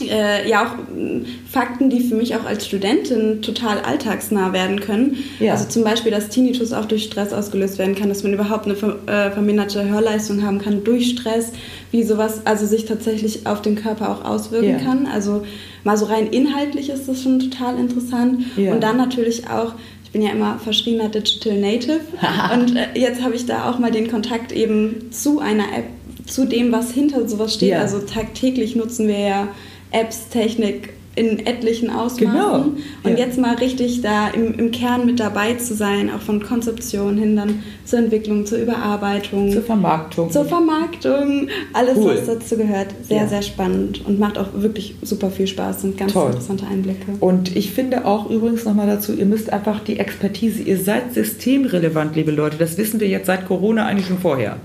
äh, 0.00 0.48
ja 0.48 0.66
auch 0.66 0.74
ähm, 0.96 1.24
Fakten, 1.50 1.90
die 1.90 2.00
für 2.00 2.14
mich 2.14 2.34
auch 2.34 2.44
als 2.44 2.66
Studentin 2.66 3.42
total 3.42 3.78
alltagsnah 3.80 4.52
werden 4.52 4.80
können. 4.80 5.18
Ja. 5.38 5.52
Also 5.52 5.68
zum 5.68 5.84
Beispiel, 5.84 6.10
dass 6.10 6.28
Tinnitus 6.28 6.72
auch 6.72 6.86
durch 6.86 7.04
Stress 7.04 7.32
ausgelöst 7.32 7.78
werden 7.78 7.94
kann, 7.94 8.08
dass 8.08 8.22
man 8.22 8.32
überhaupt 8.32 8.66
eine 8.66 8.74
äh, 8.74 9.30
verminderte 9.30 9.88
Hörleistung 9.88 10.42
haben 10.42 10.60
kann 10.60 10.84
durch 10.84 11.10
Stress, 11.10 11.52
wie 11.90 12.02
sowas 12.02 12.42
also 12.46 12.66
sich 12.66 12.86
tatsächlich 12.86 13.46
auf 13.46 13.62
den 13.62 13.76
Körper 13.76 14.10
auch 14.10 14.24
auswirken 14.24 14.70
Ja. 14.70 14.78
kann. 14.78 15.06
Also 15.06 15.44
mal 15.84 15.96
so 15.96 16.06
rein 16.06 16.28
inhaltlich 16.28 16.88
ist 16.88 17.08
das 17.08 17.22
schon 17.22 17.38
total 17.38 17.78
interessant. 17.78 18.44
Ja. 18.56 18.72
Und 18.72 18.82
dann 18.82 18.96
natürlich 18.96 19.48
auch 19.48 19.74
ich 20.04 20.20
bin 20.20 20.26
ja 20.26 20.32
immer 20.32 20.58
verschriebener 20.58 21.08
Digital 21.08 21.58
Native 21.58 22.00
und 22.52 22.76
äh, 22.76 22.88
jetzt 22.94 23.22
habe 23.22 23.34
ich 23.34 23.46
da 23.46 23.70
auch 23.70 23.78
mal 23.78 23.90
den 23.90 24.10
Kontakt 24.10 24.52
eben 24.52 25.10
zu 25.10 25.38
einer 25.40 25.64
App 25.74 25.86
zu 26.26 26.46
dem, 26.46 26.72
was 26.72 26.92
hinter 26.92 27.28
sowas 27.28 27.54
steht. 27.54 27.70
Ja. 27.70 27.80
Also 27.80 28.00
tagtäglich 28.00 28.76
nutzen 28.76 29.08
wir 29.08 29.18
ja 29.18 29.48
Apps, 29.90 30.28
Technik 30.28 30.91
in 31.14 31.46
etlichen 31.46 31.90
Ausmaßen. 31.90 32.32
Genau. 32.32 32.54
Und 33.04 33.18
Ja. 33.18 33.26
jetzt 33.26 33.38
mal 33.38 33.54
richtig 33.56 34.00
da 34.00 34.28
im, 34.28 34.54
im 34.58 34.70
Kern 34.70 35.04
mit 35.04 35.20
dabei 35.20 35.54
zu 35.54 35.74
sein, 35.74 36.10
auch 36.10 36.20
von 36.22 36.42
Konzeption 36.42 37.18
hin 37.18 37.36
dann 37.36 37.62
zur 37.84 37.98
Entwicklung, 37.98 38.46
zur 38.46 38.58
Überarbeitung. 38.58 39.52
Zur 39.52 39.62
Vermarktung. 39.62 40.30
zur 40.30 40.44
Vermarktung, 40.46 41.48
alles, 41.74 41.96
Cool. 41.98 42.16
was 42.16 42.26
dazu 42.26 42.56
gehört. 42.56 42.88
Sehr, 43.02 43.18
Ja. 43.22 43.26
sehr 43.28 43.42
spannend 43.42 44.06
und 44.06 44.18
macht 44.18 44.38
auch 44.38 44.48
wirklich 44.54 44.94
super 45.02 45.30
viel 45.30 45.46
Spaß. 45.46 45.82
Sind 45.82 45.98
ganz 45.98 46.14
Toll. 46.14 46.28
interessante 46.28 46.66
Einblicke. 46.66 47.12
Und 47.20 47.54
ich 47.56 47.72
finde 47.72 48.06
auch 48.06 48.30
übrigens 48.30 48.64
nochmal 48.64 48.86
dazu, 48.86 49.12
ihr 49.12 49.26
müsst 49.26 49.52
einfach 49.52 49.80
die 49.80 49.98
Expertise, 49.98 50.62
ihr 50.62 50.78
seid 50.78 51.12
systemrelevant, 51.12 52.16
liebe 52.16 52.30
Leute. 52.30 52.56
Das 52.56 52.78
wissen 52.78 53.00
wir 53.00 53.08
jetzt 53.08 53.26
seit 53.26 53.46
Corona 53.46 53.84
eigentlich 53.86 54.06
schon 54.06 54.18
vorher. 54.18 54.56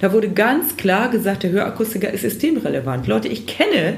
Da 0.00 0.12
wurde 0.12 0.28
ganz 0.28 0.76
klar 0.76 1.08
gesagt, 1.10 1.42
der 1.42 1.50
Hörakustiker 1.50 2.12
ist 2.12 2.20
systemrelevant. 2.22 3.06
Leute, 3.08 3.26
ich 3.28 3.46
kenne 3.46 3.94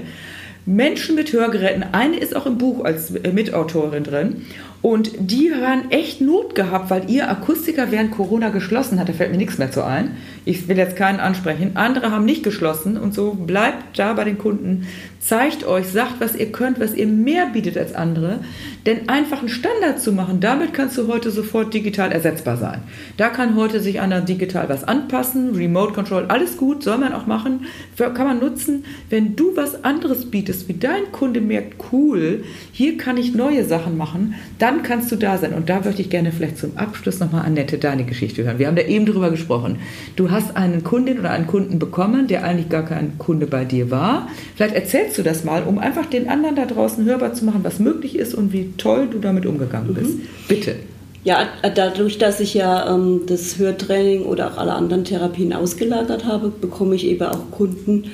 Menschen 0.69 1.15
mit 1.15 1.33
Hörgeräten. 1.33 1.83
Eine 1.93 2.19
ist 2.19 2.37
auch 2.37 2.45
im 2.45 2.59
Buch 2.59 2.85
als 2.85 3.15
äh, 3.15 3.33
Mitautorin 3.33 4.05
drin. 4.05 4.47
Und 4.81 5.11
die 5.19 5.53
haben 5.53 5.91
echt 5.91 6.21
Not 6.21 6.55
gehabt, 6.55 6.91
weil 6.91 7.11
ihr 7.11 7.29
Akustiker 7.29 7.91
während 7.91 8.13
Corona 8.13 8.51
geschlossen 8.51 9.01
hat. 9.01 9.09
Da 9.09 9.13
fällt 9.13 9.33
mir 9.33 9.37
nichts 9.37 9.59
mehr 9.59 9.73
zu 9.73 9.85
ein. 9.85 10.17
Ich 10.45 10.69
will 10.69 10.79
jetzt 10.79 10.97
keinen 10.97 11.19
ansprechen. 11.19 11.73
Andere 11.75 12.13
haben 12.13 12.25
nicht 12.25 12.45
geschlossen 12.45 12.97
und 12.97 13.13
so 13.13 13.33
bleibt 13.33 13.99
da 13.99 14.13
bei 14.13 14.25
den 14.25 14.39
Kunden. 14.39 14.87
Zeigt 15.21 15.67
euch, 15.67 15.89
sagt, 15.89 16.21
was 16.21 16.37
ihr 16.37 16.53
könnt, 16.53 16.79
was 16.79 16.95
ihr 16.95 17.09
mehr 17.09 17.47
bietet 17.47 17.77
als 17.77 17.93
andere. 17.95 18.39
Denn 18.87 19.09
einfach 19.09 19.41
einen 19.41 19.49
Standard 19.49 20.01
zu 20.01 20.13
machen, 20.13 20.41
damit 20.41 20.73
kannst 20.73 20.97
du 20.97 21.09
heute 21.09 21.33
sofort 21.33 21.75
digital 21.75 22.13
ersetzbar 22.13 22.57
sein. 22.57 22.83
Da 23.17 23.29
kann 23.29 23.57
heute 23.57 23.81
sich 23.81 24.01
einer 24.01 24.21
digital 24.21 24.69
was 24.69 24.85
anpassen, 24.85 25.55
Remote 25.55 25.93
Control, 25.93 26.27
alles 26.29 26.57
gut, 26.57 26.85
soll 26.85 26.99
man 26.99 27.13
auch 27.13 27.27
machen, 27.27 27.67
kann 27.97 28.27
man 28.27 28.39
nutzen. 28.39 28.85
Wenn 29.11 29.35
du 29.35 29.57
was 29.57 29.85
anderes 29.85 30.31
bietest, 30.31 30.69
wie 30.69 30.75
dein 30.75 31.11
Kunde 31.11 31.41
merkt, 31.41 31.75
cool, 31.93 32.45
hier 32.73 32.97
kann 32.97 33.17
ich 33.17 33.35
neue 33.35 33.65
Sachen 33.65 33.97
machen, 33.97 34.37
dann 34.59 34.68
kannst 34.83 35.11
du 35.11 35.17
da 35.17 35.39
sein. 35.39 35.55
Und 35.55 35.69
da 35.69 35.81
möchte 35.81 36.03
ich 36.03 36.11
gerne 36.11 36.33
vielleicht 36.33 36.59
zum 36.59 36.77
Abschluss 36.77 37.21
nochmal, 37.21 37.45
Annette, 37.45 37.79
deine 37.79 38.05
Geschichte 38.05 38.45
hören. 38.45 38.59
Wir 38.59 38.67
haben 38.67 38.77
da 38.77 38.83
eben 38.83 39.07
drüber 39.07 39.31
gesprochen. 39.31 39.79
Du 40.17 40.31
hast 40.31 40.57
einen 40.57 40.85
Kundin 40.85 41.19
oder 41.19 41.31
einen 41.31 41.47
Kunden 41.47 41.79
bekommen, 41.79 42.27
der 42.27 42.45
eigentlich 42.45 42.69
gar 42.69 42.85
kein 42.85 43.19
Kunde 43.19 43.47
bei 43.47 43.65
dir 43.65 43.91
war. 43.91 44.29
Vielleicht 44.57 44.75
erzählst 44.75 45.19
du 45.19 45.23
das 45.23 45.45
mal, 45.45 45.63
um 45.65 45.79
einfach 45.79 46.07
den 46.07 46.29
anderen 46.29 46.57
da 46.57 46.67
draußen 46.67 47.05
hörbar 47.05 47.35
zu 47.35 47.45
machen, 47.45 47.61
was 47.65 47.79
möglich 47.79 48.17
ist 48.17 48.35
und 48.35 48.53
wie 48.53 48.73
toll 48.77 49.09
du 49.11 49.19
damit 49.19 49.47
umgegangen 49.47 49.95
bist. 49.95 50.19
Bitte. 50.49 50.77
Ja, 51.25 51.49
dadurch, 51.75 52.19
dass 52.19 52.41
ich 52.41 52.55
ja 52.55 52.95
ähm, 52.95 53.23
das 53.27 53.59
Hörtraining 53.59 54.23
oder 54.23 54.53
auch 54.53 54.59
alle 54.59 54.73
anderen 54.73 55.05
Therapien 55.05 55.53
ausgelagert 55.53 56.25
habe, 56.25 56.49
bekomme 56.49 56.95
ich 56.95 57.07
eben 57.07 57.23
auch 57.25 57.51
Kunden 57.51 58.05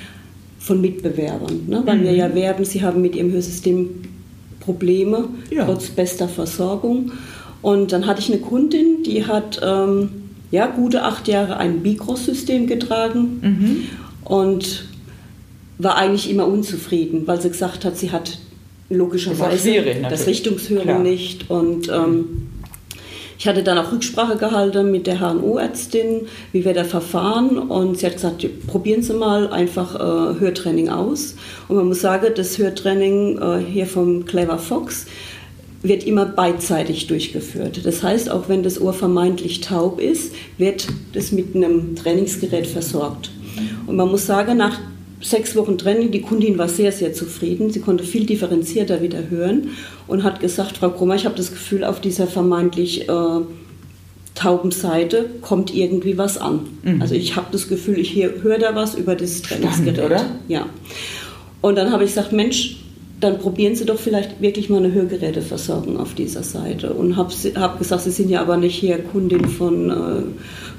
von 0.59 0.81
Mitbewerbern. 0.81 1.61
Ne? 1.67 1.83
Weil 1.85 2.03
wir 2.03 2.13
ja 2.13 2.35
werben, 2.35 2.65
sie 2.65 2.83
haben 2.83 3.03
mit 3.03 3.15
ihrem 3.15 3.31
Hörsystem 3.31 3.91
Probleme, 4.65 5.29
Ja. 5.51 5.65
trotz 5.65 5.89
bester 5.89 6.29
Versorgung. 6.29 7.13
Und 7.63 7.93
dann 7.93 8.07
hatte 8.07 8.21
ich 8.21 8.31
eine 8.31 8.41
Kundin, 8.41 9.03
die 9.05 9.27
hat 9.27 9.61
ähm, 9.65 10.09
ja, 10.51 10.67
gute 10.67 11.03
acht 11.03 11.29
Jahre 11.29 11.57
ein 11.57 11.81
Bicros-System 11.83 12.67
getragen 12.67 13.89
und 14.25 14.85
war 15.79 15.97
eigentlich 15.97 16.31
immer 16.31 16.47
unzufrieden, 16.47 17.27
weil 17.27 17.41
sie 17.41 17.49
gesagt 17.49 17.85
hat, 17.85 17.97
sie 17.97 18.11
hat 18.13 18.39
logischerweise 18.91 19.73
das 19.83 20.01
natürlich. 20.03 20.27
Richtungshören 20.27 21.03
nicht 21.03 21.51
und 21.51 21.89
ähm, 21.89 22.47
ich 23.45 23.49
hatte 23.49 23.63
dann 23.63 23.77
auch 23.77 23.93
Rücksprache 23.93 24.39
gehalten 24.39 24.91
mit 24.91 25.07
der 25.07 25.21
HNO-Ärztin, 25.21 26.29
wie 26.53 26.65
wir 26.65 26.73
da 26.73 26.83
verfahren. 26.83 27.59
Und 27.59 27.99
sie 27.99 28.07
hat 28.07 28.15
gesagt, 28.15 28.67
probieren 28.67 29.03
Sie 29.03 29.13
mal 29.13 29.53
einfach 29.53 29.97
äh, 29.97 30.41
Hörtraining 30.41 30.89
aus. 30.89 31.37
Und 31.69 31.77
man 31.77 31.89
muss 31.89 32.01
sagen, 32.01 32.33
das 32.35 32.57
Hörtraining 32.57 33.37
äh, 33.37 33.59
hier 33.59 33.85
vom 33.85 34.25
Clever 34.25 34.57
Fox 34.57 35.05
wird 35.83 36.05
immer 36.05 36.25
beidseitig 36.25 37.07
durchgeführt. 37.07 37.85
Das 37.85 38.03
heißt, 38.03 38.31
auch 38.31 38.49
wenn 38.49 38.63
das 38.63 38.81
Ohr 38.81 38.95
vermeintlich 38.95 39.61
taub 39.61 40.01
ist, 40.01 40.35
wird 40.57 40.87
das 41.13 41.31
mit 41.31 41.55
einem 41.55 41.97
Trainingsgerät 41.97 42.67
versorgt. 42.67 43.31
Und 43.87 43.97
man 43.97 44.09
muss 44.09 44.25
sagen, 44.25 44.57
nach 44.57 44.81
sechs 45.25 45.57
Wochen 45.57 45.79
Training, 45.79 46.11
die 46.11 46.21
Kundin 46.21 46.59
war 46.59 46.69
sehr, 46.69 46.93
sehr 46.93 47.13
zufrieden. 47.13 47.71
Sie 47.71 47.81
konnte 47.81 48.05
viel 48.05 48.27
differenzierter 48.27 49.03
wieder 49.03 49.31
hören 49.31 49.71
und 50.07 50.23
hat 50.23 50.41
gesagt, 50.41 50.77
Frau 50.77 50.91
Krummer, 50.91 51.15
ich 51.15 51.25
habe 51.25 51.35
das 51.35 51.51
Gefühl, 51.51 51.83
auf 51.83 52.01
dieser 52.01 52.27
vermeintlich 52.27 53.09
äh, 53.09 53.41
tauben 54.35 54.71
Seite 54.71 55.31
kommt 55.41 55.75
irgendwie 55.75 56.19
was 56.19 56.37
an. 56.39 56.61
Also 57.01 57.15
ich 57.15 57.37
habe 57.37 57.47
das 57.53 57.69
Gefühl, 57.69 57.99
ich 57.99 58.15
höre 58.17 58.59
da 58.59 58.75
was 58.75 58.95
über 58.95 59.15
das 59.15 59.43
Trainingsgerät. 59.43 60.05
oder? 60.05 60.27
Ja. 60.49 60.67
Und 61.61 61.77
dann 61.77 61.91
habe 61.93 62.05
ich 62.05 62.11
gesagt, 62.11 62.33
Mensch, 62.33 62.84
dann 63.25 63.39
probieren 63.39 63.75
Sie 63.75 63.87
doch 63.87 63.99
vielleicht 63.99 64.43
wirklich 64.43 64.69
mal 64.69 64.77
eine 64.77 64.93
Hörgeräteversorgung 64.93 65.99
auf 65.99 66.15
dieser 66.15 66.43
Seite. 66.43 66.93
Und 66.93 67.17
habe 67.17 67.33
hab 67.57 67.79
gesagt, 67.79 68.03
Sie 68.03 68.11
sind 68.11 68.29
ja 68.29 68.43
aber 68.43 68.59
nicht 68.59 68.77
hier 68.77 68.99
Kundin 68.99 69.49
von, 69.49 69.91
äh, 69.91 70.23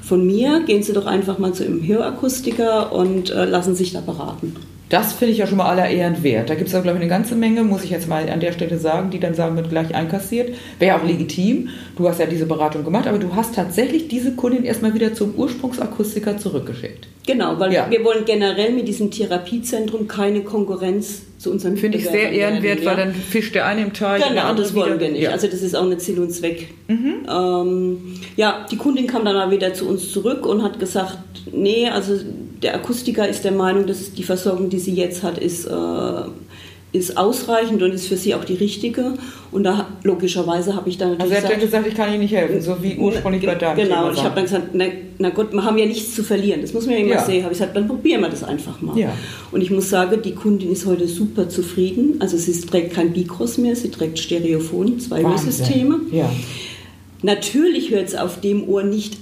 von 0.00 0.24
mir. 0.24 0.62
Gehen 0.64 0.84
Sie 0.84 0.92
doch 0.92 1.06
einfach 1.06 1.38
mal 1.38 1.52
zu 1.52 1.64
einem 1.64 1.84
Hörakustiker 1.84 2.92
und 2.92 3.30
äh, 3.30 3.44
lassen 3.46 3.74
sich 3.74 3.92
da 3.92 4.00
beraten. 4.00 4.54
Das 4.88 5.14
finde 5.14 5.32
ich 5.32 5.38
ja 5.38 5.48
schon 5.48 5.58
mal 5.58 5.66
aller 5.68 5.88
Ehren 5.88 6.22
wert. 6.22 6.48
Da 6.48 6.54
gibt 6.54 6.68
es 6.68 6.74
auch, 6.76 6.82
glaube 6.82 6.98
ich, 6.98 7.02
eine 7.02 7.10
ganze 7.10 7.34
Menge, 7.34 7.64
muss 7.64 7.82
ich 7.82 7.90
jetzt 7.90 8.06
mal 8.08 8.28
an 8.30 8.38
der 8.38 8.52
Stelle 8.52 8.78
sagen, 8.78 9.10
die 9.10 9.18
dann 9.18 9.34
sagen, 9.34 9.56
wird 9.56 9.68
gleich 9.68 9.92
einkassiert. 9.94 10.54
Wäre 10.78 10.96
auch 10.96 11.04
legitim. 11.04 11.70
Du 11.96 12.08
hast 12.08 12.20
ja 12.20 12.26
diese 12.26 12.46
Beratung 12.46 12.84
gemacht, 12.84 13.08
aber 13.08 13.18
du 13.18 13.34
hast 13.34 13.56
tatsächlich 13.56 14.06
diese 14.06 14.36
Kundin 14.36 14.62
erstmal 14.64 14.94
wieder 14.94 15.12
zum 15.12 15.34
Ursprungsakustiker 15.34 16.38
zurückgeschickt. 16.38 17.08
Genau, 17.26 17.58
weil 17.58 17.72
Ja. 17.72 17.90
wir 17.90 18.04
wollen 18.04 18.24
generell 18.24 18.72
mit 18.72 18.86
diesem 18.86 19.10
Therapiezentrum 19.10 20.06
keine 20.06 20.42
Konkurrenz 20.42 21.22
zu 21.38 21.50
unserem 21.50 21.76
Finde 21.76 21.98
ich 21.98 22.04
sehr 22.08 22.30
ehrenwert, 22.30 22.62
werden, 22.62 22.84
weil 22.86 22.98
ja. 22.98 23.04
dann 23.06 23.14
fischt 23.14 23.56
der 23.56 23.66
eine 23.66 23.82
im 23.82 23.92
Teich 23.92 24.22
und 24.22 24.28
der 24.28 24.36
Genau, 24.36 24.48
andere 24.50 24.66
das 24.66 24.74
wollen 24.76 24.90
wieder. 24.94 25.00
wir 25.00 25.08
nicht. 25.10 25.22
Ja. 25.22 25.30
Mhm. 25.30 25.34
Also 25.34 25.46
das 25.48 25.62
ist 25.62 25.74
auch 25.74 25.84
nicht 25.86 26.00
Sinn 26.00 26.18
und 26.20 26.30
Zweck. 26.30 26.68
Ähm, 27.28 27.98
ja, 28.36 28.66
die 28.70 28.76
Kundin 28.76 29.08
kam 29.08 29.24
dann 29.24 29.34
mal 29.34 29.50
wieder 29.50 29.74
zu 29.74 29.88
uns 29.88 30.12
zurück 30.12 30.46
und 30.46 30.62
hat 30.62 30.78
gesagt, 30.78 31.18
nee, 31.52 31.88
also 31.88 32.14
der 32.66 32.74
Akustiker 32.74 33.28
ist 33.28 33.44
der 33.44 33.52
Meinung, 33.52 33.86
dass 33.86 34.12
die 34.12 34.24
Versorgung, 34.24 34.68
die 34.68 34.80
sie 34.80 34.92
jetzt 34.92 35.22
hat, 35.22 35.38
ist, 35.38 35.66
äh, 35.66 35.70
ist 36.90 37.16
ausreichend 37.16 37.80
und 37.80 37.92
ist 37.92 38.08
für 38.08 38.16
sie 38.16 38.34
auch 38.34 38.42
die 38.44 38.54
richtige. 38.54 39.12
Und 39.52 39.62
da 39.62 39.86
logischerweise 40.02 40.74
habe 40.74 40.88
ich 40.88 40.98
dann 40.98 41.10
also 41.10 41.32
natürlich 41.32 41.44
er 41.44 41.44
hat 41.44 41.52
dann 41.52 41.60
gesagt, 41.60 41.86
ich 41.86 41.94
kann 41.94 42.10
Ihnen 42.10 42.22
nicht 42.22 42.34
helfen, 42.34 42.60
so 42.60 42.76
wie 42.82 42.96
ursprünglich 42.96 43.46
bei 43.46 43.54
deinem 43.54 43.76
Genau, 43.76 44.10
ich 44.10 44.20
habe 44.24 44.34
dann 44.34 44.44
gesagt, 44.46 44.70
na, 44.72 44.86
na 45.18 45.30
Gott, 45.30 45.52
wir 45.52 45.62
haben 45.62 45.78
ja 45.78 45.86
nichts 45.86 46.12
zu 46.16 46.24
verlieren. 46.24 46.60
Das 46.60 46.72
muss 46.72 46.86
man 46.86 46.96
ja 46.96 47.00
immer 47.02 47.14
Ja. 47.14 47.24
sehen. 47.24 47.44
Habe 47.44 47.52
ich 47.52 47.58
gesagt, 47.60 47.76
dann 47.76 47.86
probieren 47.86 48.22
wir 48.22 48.30
das 48.30 48.42
einfach 48.42 48.80
mal. 48.80 48.98
Ja. 48.98 49.12
Und 49.52 49.60
ich 49.60 49.70
muss 49.70 49.88
sagen, 49.88 50.20
die 50.22 50.34
Kundin 50.34 50.72
ist 50.72 50.86
heute 50.86 51.06
super 51.06 51.48
zufrieden. 51.48 52.16
Also 52.18 52.36
sie 52.36 52.52
trägt 52.62 52.94
kein 52.94 53.12
Bicros 53.12 53.58
mehr, 53.58 53.76
sie 53.76 53.92
trägt 53.92 54.18
Stereophon, 54.18 54.98
zwei 54.98 55.22
Wahnsinn. 55.22 55.46
Hörsysteme. 55.46 56.00
Ja. 56.10 56.28
Natürlich 57.22 57.90
hört 57.92 58.08
es 58.08 58.16
auf 58.16 58.40
dem 58.40 58.68
Ohr 58.68 58.82
nicht 58.82 59.18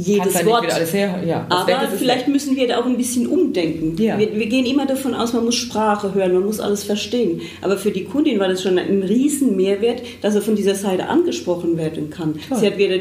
jedes 0.00 0.32
Kannst 0.34 0.46
Wort. 0.46 0.92
her. 0.92 1.22
Ja, 1.26 1.46
Aber 1.48 1.88
vielleicht 1.96 2.26
weg. 2.26 2.32
müssen 2.32 2.56
wir 2.56 2.68
da 2.68 2.78
auch 2.80 2.86
ein 2.86 2.96
bisschen 2.96 3.26
umdenken. 3.26 4.00
Ja. 4.02 4.18
Wir, 4.18 4.34
wir 4.34 4.46
gehen 4.46 4.66
immer 4.66 4.86
davon 4.86 5.14
aus, 5.14 5.32
man 5.32 5.44
muss 5.44 5.56
Sprache 5.56 6.14
hören, 6.14 6.32
man 6.34 6.44
muss 6.44 6.60
alles 6.60 6.84
verstehen. 6.84 7.40
Aber 7.62 7.76
für 7.76 7.90
die 7.90 8.04
Kundin 8.04 8.38
war 8.38 8.48
das 8.48 8.62
schon 8.62 8.78
ein 8.78 9.02
riesen 9.02 9.56
Mehrwert, 9.56 10.02
dass 10.22 10.34
er 10.34 10.42
von 10.42 10.56
dieser 10.56 10.74
Seite 10.74 11.08
angesprochen 11.08 11.76
werden 11.76 12.10
kann. 12.10 12.34
Toll. 12.48 12.58
Sie 12.58 12.66
hat 12.66 12.78
wieder 12.78 12.96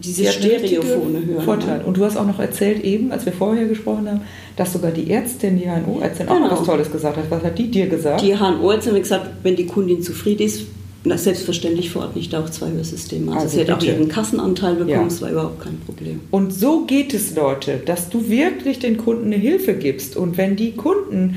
diese 0.00 0.22
Sie 0.24 0.28
Stereophone 0.28 1.26
hören. 1.26 1.42
Vorteil. 1.44 1.82
Und 1.84 1.96
du 1.96 2.04
hast 2.04 2.16
auch 2.16 2.26
noch 2.26 2.38
erzählt 2.38 2.84
eben, 2.84 3.10
als 3.10 3.26
wir 3.26 3.32
vorher 3.32 3.66
gesprochen 3.66 4.08
haben, 4.08 4.20
dass 4.56 4.72
sogar 4.72 4.92
die 4.92 5.10
Ärztin, 5.10 5.58
die 5.58 5.64
HNO-Ärztin, 5.66 6.28
auch 6.28 6.38
noch 6.38 6.48
Genau. 6.48 6.60
was 6.60 6.66
Tolles 6.66 6.92
gesagt 6.92 7.16
hat. 7.16 7.24
Was 7.30 7.42
hat 7.42 7.58
die 7.58 7.68
dir 7.70 7.88
gesagt? 7.88 8.22
Die 8.22 8.36
HNO-Ärztin 8.36 8.94
hat 8.94 9.02
gesagt, 9.02 9.26
wenn 9.42 9.56
die 9.56 9.66
Kundin 9.66 10.00
zufrieden 10.02 10.42
ist, 10.46 10.62
na, 11.08 11.18
selbstverständlich 11.18 11.90
verordne 11.90 12.20
ich 12.20 12.28
da 12.28 12.42
auch 12.44 12.50
zwei 12.50 12.70
Hörsysteme. 12.70 13.32
Also, 13.32 13.44
Also 13.44 13.56
sie 13.56 13.62
hat 13.62 13.70
auch 13.78 13.82
ihren 13.82 14.08
Kassenanteil 14.08 14.74
bekommen, 14.74 14.90
Ja. 14.90 15.04
das 15.04 15.20
war 15.22 15.30
überhaupt 15.30 15.60
kein 15.62 15.78
Problem. 15.80 16.20
Und 16.30 16.52
so 16.54 16.84
geht 16.84 17.14
es, 17.14 17.34
Leute, 17.34 17.80
dass 17.84 18.08
du 18.10 18.28
wirklich 18.28 18.78
den 18.78 18.96
Kunden 18.96 19.26
eine 19.26 19.36
Hilfe 19.36 19.74
gibst. 19.74 20.16
Und 20.16 20.36
wenn 20.36 20.54
die 20.56 20.72
Kunden 20.72 21.36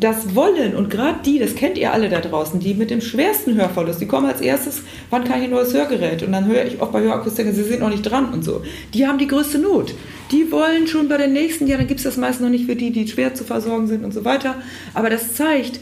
das 0.00 0.34
wollen 0.34 0.74
und 0.74 0.88
gerade 0.90 1.18
die, 1.24 1.38
das 1.38 1.54
kennt 1.54 1.76
ihr 1.78 1.92
alle 1.92 2.08
da 2.08 2.20
draußen, 2.20 2.58
die 2.60 2.74
mit 2.74 2.90
dem 2.90 3.00
schwersten 3.00 3.54
Hörverlust, 3.56 4.00
die 4.00 4.06
kommen 4.06 4.26
als 4.26 4.40
erstes, 4.40 4.82
wann 5.10 5.24
kann 5.24 5.38
ich 5.38 5.44
ein 5.44 5.50
neues 5.50 5.74
Hörgerät? 5.74 6.22
Und 6.22 6.32
dann 6.32 6.46
höre 6.46 6.64
ich 6.64 6.80
auch 6.80 6.88
bei 6.88 7.00
Hörakustikern, 7.00 7.52
sie 7.54 7.62
sind 7.64 7.80
noch 7.80 7.90
nicht 7.90 8.02
dran 8.02 8.32
und 8.32 8.44
so. 8.44 8.62
Die 8.94 9.06
haben 9.06 9.18
die 9.18 9.26
größte 9.26 9.58
Not. 9.58 9.94
Die 10.32 10.50
wollen 10.50 10.86
schon 10.86 11.08
bei 11.08 11.16
den 11.18 11.32
nächsten 11.32 11.66
Jahren, 11.66 11.80
dann 11.80 11.88
gibt 11.88 12.00
es 12.00 12.04
das 12.04 12.16
meist 12.16 12.40
noch 12.40 12.48
nicht 12.48 12.66
für 12.66 12.76
die, 12.76 12.90
die 12.90 13.06
schwer 13.06 13.34
zu 13.34 13.44
versorgen 13.44 13.86
sind 13.86 14.04
und 14.04 14.12
so 14.14 14.24
weiter. 14.24 14.56
Aber 14.94 15.10
das 15.10 15.34
zeigt, 15.34 15.80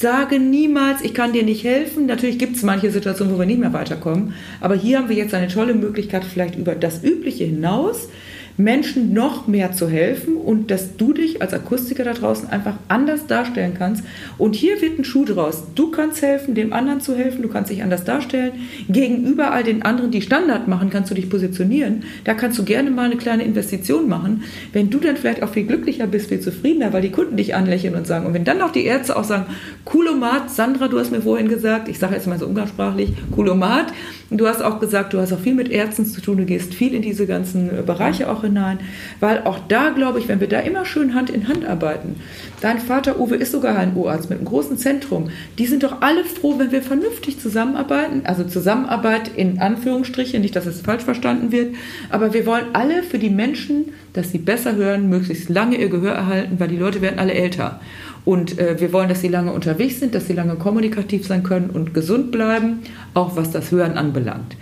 Sage 0.00 0.40
niemals, 0.40 1.02
ich 1.02 1.12
kann 1.12 1.34
dir 1.34 1.42
nicht 1.42 1.62
helfen. 1.62 2.06
Natürlich 2.06 2.38
gibt 2.38 2.56
es 2.56 2.62
manche 2.62 2.90
Situationen, 2.90 3.34
wo 3.34 3.38
wir 3.38 3.44
nicht 3.44 3.60
mehr 3.60 3.74
weiterkommen. 3.74 4.32
Aber 4.58 4.74
hier 4.74 4.96
haben 4.96 5.10
wir 5.10 5.16
jetzt 5.16 5.34
eine 5.34 5.48
tolle 5.48 5.74
Möglichkeit, 5.74 6.24
vielleicht 6.24 6.56
über 6.56 6.74
das 6.74 7.04
Übliche 7.04 7.44
hinaus 7.44 8.08
Menschen 8.62 9.12
noch 9.12 9.46
mehr 9.46 9.72
zu 9.72 9.88
helfen 9.88 10.36
und 10.36 10.70
dass 10.70 10.96
du 10.96 11.12
dich 11.12 11.42
als 11.42 11.54
Akustiker 11.54 12.04
da 12.04 12.12
draußen 12.12 12.48
einfach 12.48 12.74
anders 12.88 13.26
darstellen 13.26 13.74
kannst. 13.76 14.04
Und 14.38 14.54
hier 14.54 14.80
wird 14.80 14.98
ein 14.98 15.04
Schuh 15.04 15.24
draus. 15.24 15.64
Du 15.74 15.90
kannst 15.90 16.22
helfen, 16.22 16.54
dem 16.54 16.72
anderen 16.72 17.00
zu 17.00 17.16
helfen, 17.16 17.42
du 17.42 17.48
kannst 17.48 17.70
dich 17.70 17.82
anders 17.82 18.04
darstellen. 18.04 18.52
Gegenüber 18.88 19.52
all 19.52 19.64
den 19.64 19.82
anderen, 19.82 20.10
die 20.10 20.22
Standard 20.22 20.68
machen, 20.68 20.90
kannst 20.90 21.10
du 21.10 21.14
dich 21.14 21.30
positionieren. 21.30 22.04
Da 22.24 22.34
kannst 22.34 22.58
du 22.58 22.64
gerne 22.64 22.90
mal 22.90 23.04
eine 23.04 23.16
kleine 23.16 23.44
Investition 23.44 24.08
machen. 24.08 24.42
Wenn 24.72 24.90
du 24.90 24.98
dann 24.98 25.16
vielleicht 25.16 25.42
auch 25.42 25.50
viel 25.50 25.64
glücklicher 25.64 26.06
bist, 26.06 26.28
viel 26.28 26.40
zufriedener, 26.40 26.92
weil 26.92 27.02
die 27.02 27.10
Kunden 27.10 27.36
dich 27.36 27.54
anlächeln 27.54 27.94
und 27.94 28.06
sagen, 28.06 28.26
und 28.26 28.34
wenn 28.34 28.44
dann 28.44 28.58
noch 28.58 28.72
die 28.72 28.84
Ärzte 28.84 29.16
auch 29.16 29.24
sagen, 29.24 29.46
Kulomat, 29.84 30.50
Sandra, 30.50 30.88
du 30.88 30.98
hast 30.98 31.10
mir 31.10 31.22
vorhin 31.22 31.48
gesagt, 31.48 31.88
ich 31.88 31.98
sage 31.98 32.14
jetzt 32.14 32.26
mal 32.26 32.38
so 32.38 32.46
umgangssprachlich, 32.46 33.12
Kulomat, 33.32 33.92
du 34.30 34.46
hast 34.46 34.62
auch 34.62 34.80
gesagt, 34.80 35.12
du 35.12 35.18
hast 35.18 35.32
auch 35.32 35.40
viel 35.40 35.54
mit 35.54 35.70
Ärzten 35.70 36.04
zu 36.06 36.20
tun, 36.20 36.38
du 36.38 36.44
gehst 36.44 36.74
viel 36.74 36.94
in 36.94 37.02
diese 37.02 37.26
ganzen 37.26 37.84
Bereiche 37.86 38.30
auch 38.30 38.44
hinein, 38.50 38.78
weil 39.20 39.42
auch 39.44 39.58
da 39.68 39.90
glaube 39.90 40.18
ich, 40.18 40.28
wenn 40.28 40.40
wir 40.40 40.48
da 40.48 40.60
immer 40.60 40.84
schön 40.84 41.14
Hand 41.14 41.30
in 41.30 41.48
Hand 41.48 41.64
arbeiten, 41.64 42.16
dein 42.60 42.78
Vater 42.78 43.18
Uwe 43.18 43.36
ist 43.36 43.52
sogar 43.52 43.76
ein 43.76 43.96
arzt 43.96 44.30
mit 44.30 44.38
einem 44.38 44.48
großen 44.48 44.76
Zentrum, 44.76 45.30
die 45.58 45.66
sind 45.66 45.82
doch 45.82 46.02
alle 46.02 46.24
froh, 46.24 46.58
wenn 46.58 46.72
wir 46.72 46.82
vernünftig 46.82 47.40
zusammenarbeiten, 47.40 48.22
also 48.24 48.44
Zusammenarbeit 48.44 49.30
in 49.34 49.58
Anführungsstrichen, 49.58 50.40
nicht, 50.40 50.56
dass 50.56 50.66
es 50.66 50.80
falsch 50.80 51.04
verstanden 51.04 51.52
wird, 51.52 51.74
aber 52.10 52.32
wir 52.34 52.46
wollen 52.46 52.66
alle 52.72 53.02
für 53.02 53.18
die 53.18 53.30
Menschen, 53.30 53.92
dass 54.12 54.30
sie 54.32 54.38
besser 54.38 54.76
hören, 54.76 55.08
möglichst 55.08 55.48
lange 55.48 55.76
ihr 55.76 55.88
Gehör 55.88 56.12
erhalten, 56.12 56.58
weil 56.58 56.68
die 56.68 56.76
Leute 56.76 57.00
werden 57.00 57.18
alle 57.18 57.34
älter. 57.34 57.80
Und 58.24 58.58
äh, 58.58 58.78
wir 58.78 58.92
wollen, 58.92 59.08
dass 59.08 59.22
sie 59.22 59.28
lange 59.28 59.52
unterwegs 59.52 60.00
sind, 60.00 60.14
dass 60.14 60.26
sie 60.26 60.34
lange 60.34 60.56
kommunikativ 60.56 61.26
sein 61.26 61.42
können 61.42 61.70
und 61.70 61.94
gesund 61.94 62.30
bleiben, 62.32 62.80
auch 63.14 63.36
was 63.36 63.50
das 63.50 63.70
Hören 63.70 63.96
anbelangt. 63.96 64.56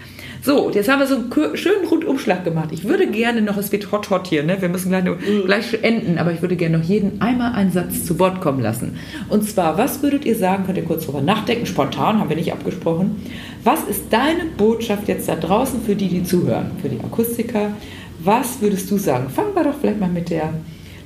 So, 0.49 0.71
jetzt 0.71 0.89
haben 0.89 1.01
wir 1.01 1.07
so 1.07 1.17
einen 1.17 1.57
schönen 1.59 1.85
Rundumschlag 1.85 2.43
gemacht. 2.43 2.71
Ich 2.73 2.85
würde 2.85 3.07
gerne 3.07 3.43
noch, 3.43 3.59
es 3.59 3.71
wird 3.71 3.93
hot 3.93 4.09
hot 4.09 4.29
hier, 4.29 4.43
ne? 4.45 4.57
wir 4.63 4.71
müssen 4.71 4.89
gleich, 4.89 5.05
mhm. 5.05 5.45
gleich 5.45 5.79
enden, 5.83 6.17
aber 6.17 6.33
ich 6.33 6.41
würde 6.41 6.57
gerne 6.57 6.79
noch 6.79 6.85
jeden 6.87 7.21
einmal 7.21 7.53
einen 7.53 7.71
Satz 7.71 8.07
zu 8.07 8.19
Wort 8.19 8.41
kommen 8.41 8.63
lassen. 8.63 8.99
Und 9.29 9.47
zwar, 9.47 9.77
was 9.77 10.03
würdet 10.03 10.25
ihr 10.25 10.35
sagen, 10.37 10.65
könnt 10.65 10.79
ihr 10.79 10.87
kurz 10.87 11.05
drüber 11.05 11.21
nachdenken, 11.21 11.67
spontan, 11.67 12.19
haben 12.19 12.31
wir 12.31 12.37
nicht 12.37 12.51
abgesprochen. 12.51 13.21
Was 13.63 13.85
ist 13.91 14.05
deine 14.09 14.47
Botschaft 14.57 15.07
jetzt 15.09 15.29
da 15.29 15.35
draußen 15.35 15.83
für 15.83 15.95
die, 15.95 16.09
die 16.09 16.25
zuhören, 16.25 16.71
für 16.81 16.89
die 16.89 16.99
Akustiker? 16.99 17.73
Was 18.21 18.63
würdest 18.63 18.91
du 18.91 18.97
sagen? 18.97 19.29
Fangen 19.29 19.55
wir 19.55 19.65
doch 19.65 19.79
vielleicht 19.79 20.01
mal 20.01 20.09
mit 20.09 20.31
der 20.31 20.55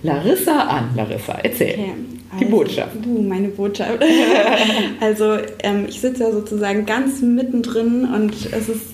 Larissa 0.05 0.68
an. 0.68 0.90
Larissa, 0.95 1.32
erzähl. 1.43 1.72
Okay. 1.72 1.95
Also, 2.30 2.45
die 2.45 2.51
Botschaft. 2.51 2.97
Du, 3.05 3.22
meine 3.22 3.49
Botschaft. 3.49 3.99
also 5.01 5.36
ähm, 5.64 5.86
ich 5.88 6.01
sitze 6.01 6.22
ja 6.22 6.30
sozusagen 6.30 6.86
ganz 6.86 7.20
mittendrin 7.20 8.05
und 8.05 8.32
es 8.53 8.68
ist 8.68 8.91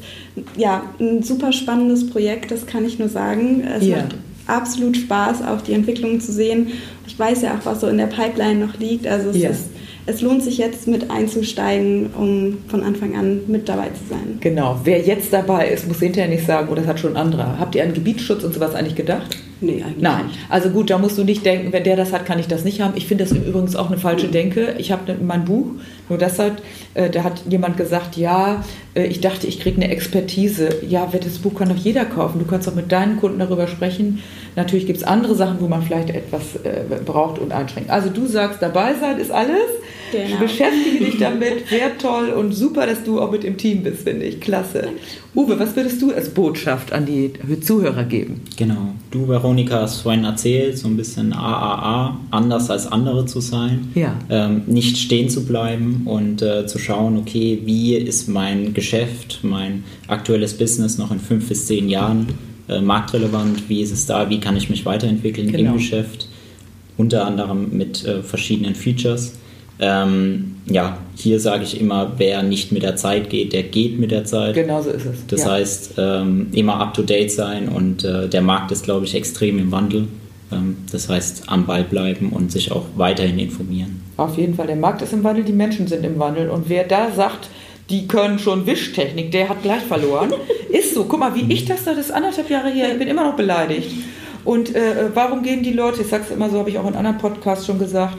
ja 0.56 0.82
ein 1.00 1.22
super 1.22 1.52
spannendes 1.52 2.08
Projekt, 2.08 2.50
das 2.50 2.66
kann 2.66 2.84
ich 2.84 2.98
nur 2.98 3.08
sagen. 3.08 3.62
Es 3.62 3.86
ja. 3.86 3.98
macht 3.98 4.16
absolut 4.46 4.96
Spaß, 4.96 5.42
auch 5.42 5.60
die 5.60 5.72
Entwicklung 5.72 6.20
zu 6.20 6.32
sehen. 6.32 6.68
Ich 7.06 7.18
weiß 7.18 7.42
ja 7.42 7.54
auch, 7.54 7.66
was 7.66 7.80
so 7.80 7.86
in 7.86 7.98
der 7.98 8.06
Pipeline 8.06 8.66
noch 8.66 8.78
liegt. 8.78 9.06
Also 9.06 9.30
es, 9.30 9.38
ja. 9.38 9.50
ist, 9.50 9.66
es 10.06 10.20
lohnt 10.20 10.42
sich 10.42 10.58
jetzt 10.58 10.88
mit 10.88 11.10
einzusteigen, 11.10 12.10
um 12.14 12.58
von 12.68 12.82
Anfang 12.82 13.16
an 13.16 13.40
mit 13.46 13.68
dabei 13.68 13.88
zu 13.88 14.08
sein. 14.08 14.38
Genau. 14.40 14.80
Wer 14.84 15.00
jetzt 15.00 15.32
dabei 15.32 15.68
ist, 15.68 15.86
muss 15.86 16.00
hinterher 16.00 16.30
nicht 16.30 16.46
sagen, 16.46 16.68
oh, 16.70 16.74
das 16.74 16.86
hat 16.86 16.98
schon 16.98 17.16
andere. 17.16 17.58
Habt 17.58 17.74
ihr 17.74 17.82
an 17.84 17.94
Gebietsschutz 17.94 18.42
und 18.42 18.54
sowas 18.54 18.74
eigentlich 18.74 18.96
gedacht? 18.96 19.36
Nee, 19.60 19.82
eigentlich 19.82 20.02
Nein. 20.02 20.26
Nicht. 20.26 20.38
Also 20.48 20.70
gut, 20.70 20.90
da 20.90 20.98
musst 20.98 21.18
du 21.18 21.24
nicht 21.24 21.44
denken, 21.44 21.72
wenn 21.72 21.82
der 21.82 21.96
das 21.96 22.12
hat, 22.12 22.26
kann 22.26 22.38
ich 22.38 22.46
das 22.46 22.64
nicht 22.64 22.80
haben. 22.80 22.94
Ich 22.96 23.06
finde 23.06 23.24
das 23.24 23.32
übrigens 23.32 23.74
auch 23.74 23.88
eine 23.88 23.98
falsche 23.98 24.28
Denke. 24.28 24.76
Ich 24.78 24.92
habe 24.92 25.16
mein 25.20 25.44
Buch, 25.44 25.66
nur 26.08 26.18
das 26.18 26.38
hat, 26.38 26.62
äh, 26.94 27.10
da 27.10 27.24
hat 27.24 27.42
jemand 27.48 27.76
gesagt, 27.76 28.16
ja, 28.16 28.64
äh, 28.94 29.06
ich 29.06 29.20
dachte, 29.20 29.46
ich 29.46 29.58
kriege 29.58 29.82
eine 29.82 29.90
Expertise. 29.90 30.68
Ja, 30.88 31.08
das 31.12 31.38
Buch 31.38 31.54
kann 31.54 31.68
doch 31.68 31.76
jeder 31.76 32.04
kaufen. 32.04 32.38
Du 32.38 32.44
kannst 32.44 32.68
auch 32.68 32.74
mit 32.74 32.92
deinen 32.92 33.18
Kunden 33.18 33.40
darüber 33.40 33.66
sprechen. 33.66 34.22
Natürlich 34.54 34.86
gibt 34.86 34.98
es 34.98 35.04
andere 35.04 35.34
Sachen, 35.34 35.60
wo 35.60 35.66
man 35.66 35.82
vielleicht 35.82 36.10
etwas 36.10 36.56
äh, 36.62 36.84
braucht 37.04 37.40
und 37.40 37.52
einschränkt. 37.52 37.90
Also 37.90 38.10
du 38.10 38.26
sagst, 38.26 38.62
dabei 38.62 38.94
sein 38.94 39.18
ist 39.18 39.32
alles. 39.32 39.58
Genau. 40.12 40.40
Beschäftige 40.40 41.04
dich 41.04 41.18
damit, 41.18 41.70
wäre 41.70 41.96
toll 41.98 42.30
und 42.30 42.52
super, 42.52 42.86
dass 42.86 43.04
du 43.04 43.20
auch 43.20 43.30
mit 43.30 43.44
im 43.44 43.56
Team 43.56 43.82
bist, 43.82 44.02
finde 44.02 44.26
ich. 44.26 44.40
Klasse. 44.40 44.88
Uwe, 45.34 45.58
was 45.58 45.76
würdest 45.76 46.00
du 46.02 46.12
als 46.12 46.30
Botschaft 46.30 46.92
an 46.92 47.06
die 47.06 47.32
Zuhörer 47.60 48.04
geben? 48.04 48.40
Genau. 48.56 48.94
Du, 49.10 49.28
Veronika, 49.28 49.82
hast 49.82 50.00
vorhin 50.00 50.24
erzählt, 50.24 50.78
so 50.78 50.88
ein 50.88 50.96
bisschen 50.96 51.32
AAA, 51.32 52.18
anders 52.30 52.70
als 52.70 52.86
andere 52.86 53.26
zu 53.26 53.40
sein. 53.40 53.88
Ja. 53.94 54.16
Ähm, 54.30 54.62
nicht 54.66 54.98
stehen 54.98 55.28
zu 55.28 55.44
bleiben 55.44 56.02
und 56.06 56.42
äh, 56.42 56.66
zu 56.66 56.78
schauen, 56.78 57.18
okay, 57.18 57.60
wie 57.64 57.94
ist 57.94 58.28
mein 58.28 58.74
Geschäft, 58.74 59.40
mein 59.42 59.84
aktuelles 60.08 60.54
Business 60.54 60.98
noch 60.98 61.10
in 61.10 61.20
fünf 61.20 61.48
bis 61.48 61.66
zehn 61.66 61.88
Jahren 61.88 62.28
äh, 62.68 62.80
marktrelevant, 62.80 63.68
wie 63.68 63.82
ist 63.82 63.92
es 63.92 64.06
da, 64.06 64.28
wie 64.30 64.40
kann 64.40 64.56
ich 64.56 64.68
mich 64.70 64.84
weiterentwickeln 64.84 65.50
genau. 65.50 65.70
im 65.70 65.76
Geschäft, 65.78 66.28
unter 66.96 67.26
anderem 67.26 67.68
mit 67.70 68.04
äh, 68.04 68.22
verschiedenen 68.22 68.74
Features. 68.74 69.34
Ähm, 69.80 70.56
ja, 70.66 70.98
hier 71.14 71.38
sage 71.38 71.62
ich 71.62 71.80
immer, 71.80 72.12
wer 72.16 72.42
nicht 72.42 72.72
mit 72.72 72.82
der 72.82 72.96
Zeit 72.96 73.30
geht, 73.30 73.52
der 73.52 73.62
geht 73.62 73.98
mit 73.98 74.10
der 74.10 74.24
Zeit. 74.24 74.54
Genau 74.54 74.82
so 74.82 74.90
ist 74.90 75.06
es. 75.06 75.26
Das 75.28 75.44
ja. 75.44 75.52
heißt, 75.52 75.94
ähm, 75.98 76.48
immer 76.52 76.80
up-to-date 76.80 77.30
sein 77.30 77.68
und 77.68 78.04
äh, 78.04 78.28
der 78.28 78.42
Markt 78.42 78.72
ist, 78.72 78.84
glaube 78.84 79.06
ich, 79.06 79.14
extrem 79.14 79.58
im 79.58 79.70
Wandel. 79.70 80.08
Ähm, 80.50 80.78
das 80.90 81.08
heißt, 81.08 81.44
am 81.46 81.66
Ball 81.66 81.84
bleiben 81.84 82.30
und 82.30 82.50
sich 82.50 82.72
auch 82.72 82.86
weiterhin 82.96 83.38
informieren. 83.38 84.00
Auf 84.16 84.36
jeden 84.36 84.54
Fall, 84.54 84.66
der 84.66 84.76
Markt 84.76 85.02
ist 85.02 85.12
im 85.12 85.22
Wandel, 85.22 85.44
die 85.44 85.52
Menschen 85.52 85.86
sind 85.86 86.04
im 86.04 86.18
Wandel 86.18 86.50
und 86.50 86.68
wer 86.68 86.84
da 86.84 87.12
sagt, 87.12 87.48
die 87.88 88.06
können 88.06 88.38
schon 88.38 88.66
Wischtechnik, 88.66 89.30
der 89.30 89.48
hat 89.48 89.62
gleich 89.62 89.82
verloren. 89.82 90.32
ist 90.70 90.94
so, 90.94 91.04
guck 91.04 91.20
mal, 91.20 91.34
wie 91.34 91.52
ich 91.52 91.64
das 91.66 91.84
da, 91.84 91.92
das 91.94 92.06
ist 92.06 92.10
anderthalb 92.10 92.50
Jahre 92.50 92.68
her, 92.70 92.90
ich 92.92 92.98
bin 92.98 93.08
immer 93.08 93.24
noch 93.24 93.36
beleidigt. 93.36 93.92
Und 94.44 94.74
äh, 94.74 95.10
warum 95.14 95.42
gehen 95.42 95.62
die 95.62 95.72
Leute, 95.72 96.02
ich 96.02 96.08
sage 96.08 96.24
es 96.26 96.30
immer 96.30 96.50
so, 96.50 96.58
habe 96.58 96.70
ich 96.70 96.78
auch 96.78 96.88
in 96.88 96.94
anderen 96.94 97.18
Podcasts 97.18 97.66
schon 97.66 97.78
gesagt, 97.78 98.16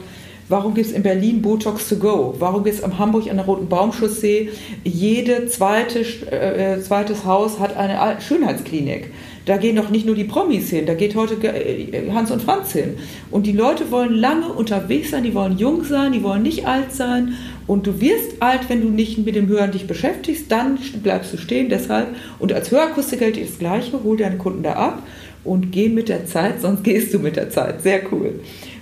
Warum 0.50 0.74
gibt 0.74 0.88
es 0.88 0.92
in 0.92 1.04
Berlin 1.04 1.42
Botox 1.42 1.88
to 1.88 1.94
go? 1.94 2.34
Warum 2.40 2.64
gibt 2.64 2.76
es 2.76 2.82
in 2.82 2.98
Hamburg 2.98 3.30
an 3.30 3.36
der 3.36 3.46
Roten 3.46 3.68
Baumchaussee 3.68 4.48
jede 4.82 5.46
zweite, 5.46 6.00
äh, 6.00 6.80
zweites 6.80 7.24
Haus 7.24 7.60
hat 7.60 7.76
eine 7.76 8.20
Schönheitsklinik? 8.20 9.12
Da 9.46 9.58
gehen 9.58 9.76
doch 9.76 9.90
nicht 9.90 10.06
nur 10.06 10.16
die 10.16 10.24
Promis 10.24 10.68
hin, 10.68 10.86
da 10.86 10.94
geht 10.94 11.14
heute 11.14 11.34
äh, 11.46 12.10
Hans 12.10 12.32
und 12.32 12.42
Franz 12.42 12.72
hin. 12.72 12.96
Und 13.30 13.46
die 13.46 13.52
Leute 13.52 13.92
wollen 13.92 14.12
lange 14.12 14.48
unterwegs 14.48 15.12
sein, 15.12 15.22
die 15.22 15.34
wollen 15.34 15.56
jung 15.56 15.84
sein, 15.84 16.10
die 16.10 16.24
wollen 16.24 16.42
nicht 16.42 16.66
alt 16.66 16.92
sein. 16.92 17.34
Und 17.68 17.86
du 17.86 18.00
wirst 18.00 18.42
alt, 18.42 18.62
wenn 18.66 18.80
du 18.80 18.88
nicht 18.88 19.24
mit 19.24 19.36
dem 19.36 19.46
Hören 19.46 19.70
dich 19.70 19.86
beschäftigst, 19.86 20.50
dann 20.50 20.80
bleibst 21.04 21.32
du 21.32 21.36
stehen. 21.36 21.68
Deshalb, 21.68 22.08
und 22.40 22.52
als 22.52 22.72
Hörakustiker 22.72 23.30
gilt 23.30 23.48
das 23.48 23.60
Gleiche, 23.60 24.00
hol 24.02 24.16
deinen 24.16 24.38
Kunden 24.38 24.64
da 24.64 24.72
ab 24.72 25.04
und 25.44 25.70
geh 25.70 25.88
mit 25.88 26.08
der 26.08 26.26
Zeit, 26.26 26.60
sonst 26.60 26.82
gehst 26.82 27.14
du 27.14 27.20
mit 27.20 27.36
der 27.36 27.50
Zeit. 27.50 27.82
Sehr 27.82 28.00
cool. 28.12 28.40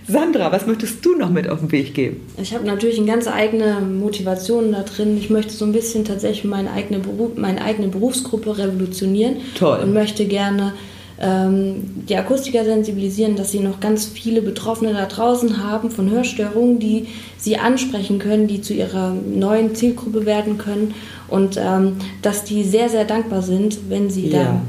Sandra, 0.08 0.50
was 0.50 0.66
möchtest 0.66 1.04
du 1.04 1.14
noch 1.16 1.28
mit 1.28 1.50
auf 1.50 1.60
den 1.60 1.70
Weg 1.70 1.92
geben? 1.92 2.22
Ich 2.40 2.54
habe 2.54 2.64
natürlich 2.64 2.96
eine 2.96 3.06
ganz 3.06 3.28
eigene 3.28 3.80
Motivation 3.80 4.72
da 4.72 4.82
drin. 4.82 5.18
Ich 5.18 5.28
möchte 5.28 5.52
so 5.52 5.66
ein 5.66 5.72
bisschen 5.72 6.06
tatsächlich 6.06 6.44
meine 6.44 6.72
eigene, 6.72 7.00
Beruf, 7.00 7.32
meine 7.36 7.62
eigene 7.62 7.88
Berufsgruppe 7.88 8.56
revolutionieren. 8.56 9.36
Toll. 9.54 9.80
Und 9.80 9.92
möchte 9.92 10.24
gerne 10.24 10.72
ähm, 11.20 12.04
die 12.08 12.16
Akustiker 12.16 12.64
sensibilisieren, 12.64 13.36
dass 13.36 13.52
sie 13.52 13.60
noch 13.60 13.80
ganz 13.80 14.06
viele 14.06 14.40
Betroffene 14.40 14.94
da 14.94 15.04
draußen 15.04 15.62
haben 15.62 15.90
von 15.90 16.10
Hörstörungen, 16.10 16.78
die 16.78 17.08
sie 17.36 17.58
ansprechen 17.58 18.18
können, 18.18 18.46
die 18.46 18.62
zu 18.62 18.72
ihrer 18.72 19.12
neuen 19.12 19.74
Zielgruppe 19.74 20.24
werden 20.24 20.56
können 20.56 20.94
und 21.28 21.58
ähm, 21.58 21.96
dass 22.22 22.44
die 22.44 22.62
sehr, 22.64 22.88
sehr 22.88 23.04
dankbar 23.04 23.42
sind, 23.42 23.90
wenn 23.90 24.08
sie 24.08 24.28
ja. 24.28 24.62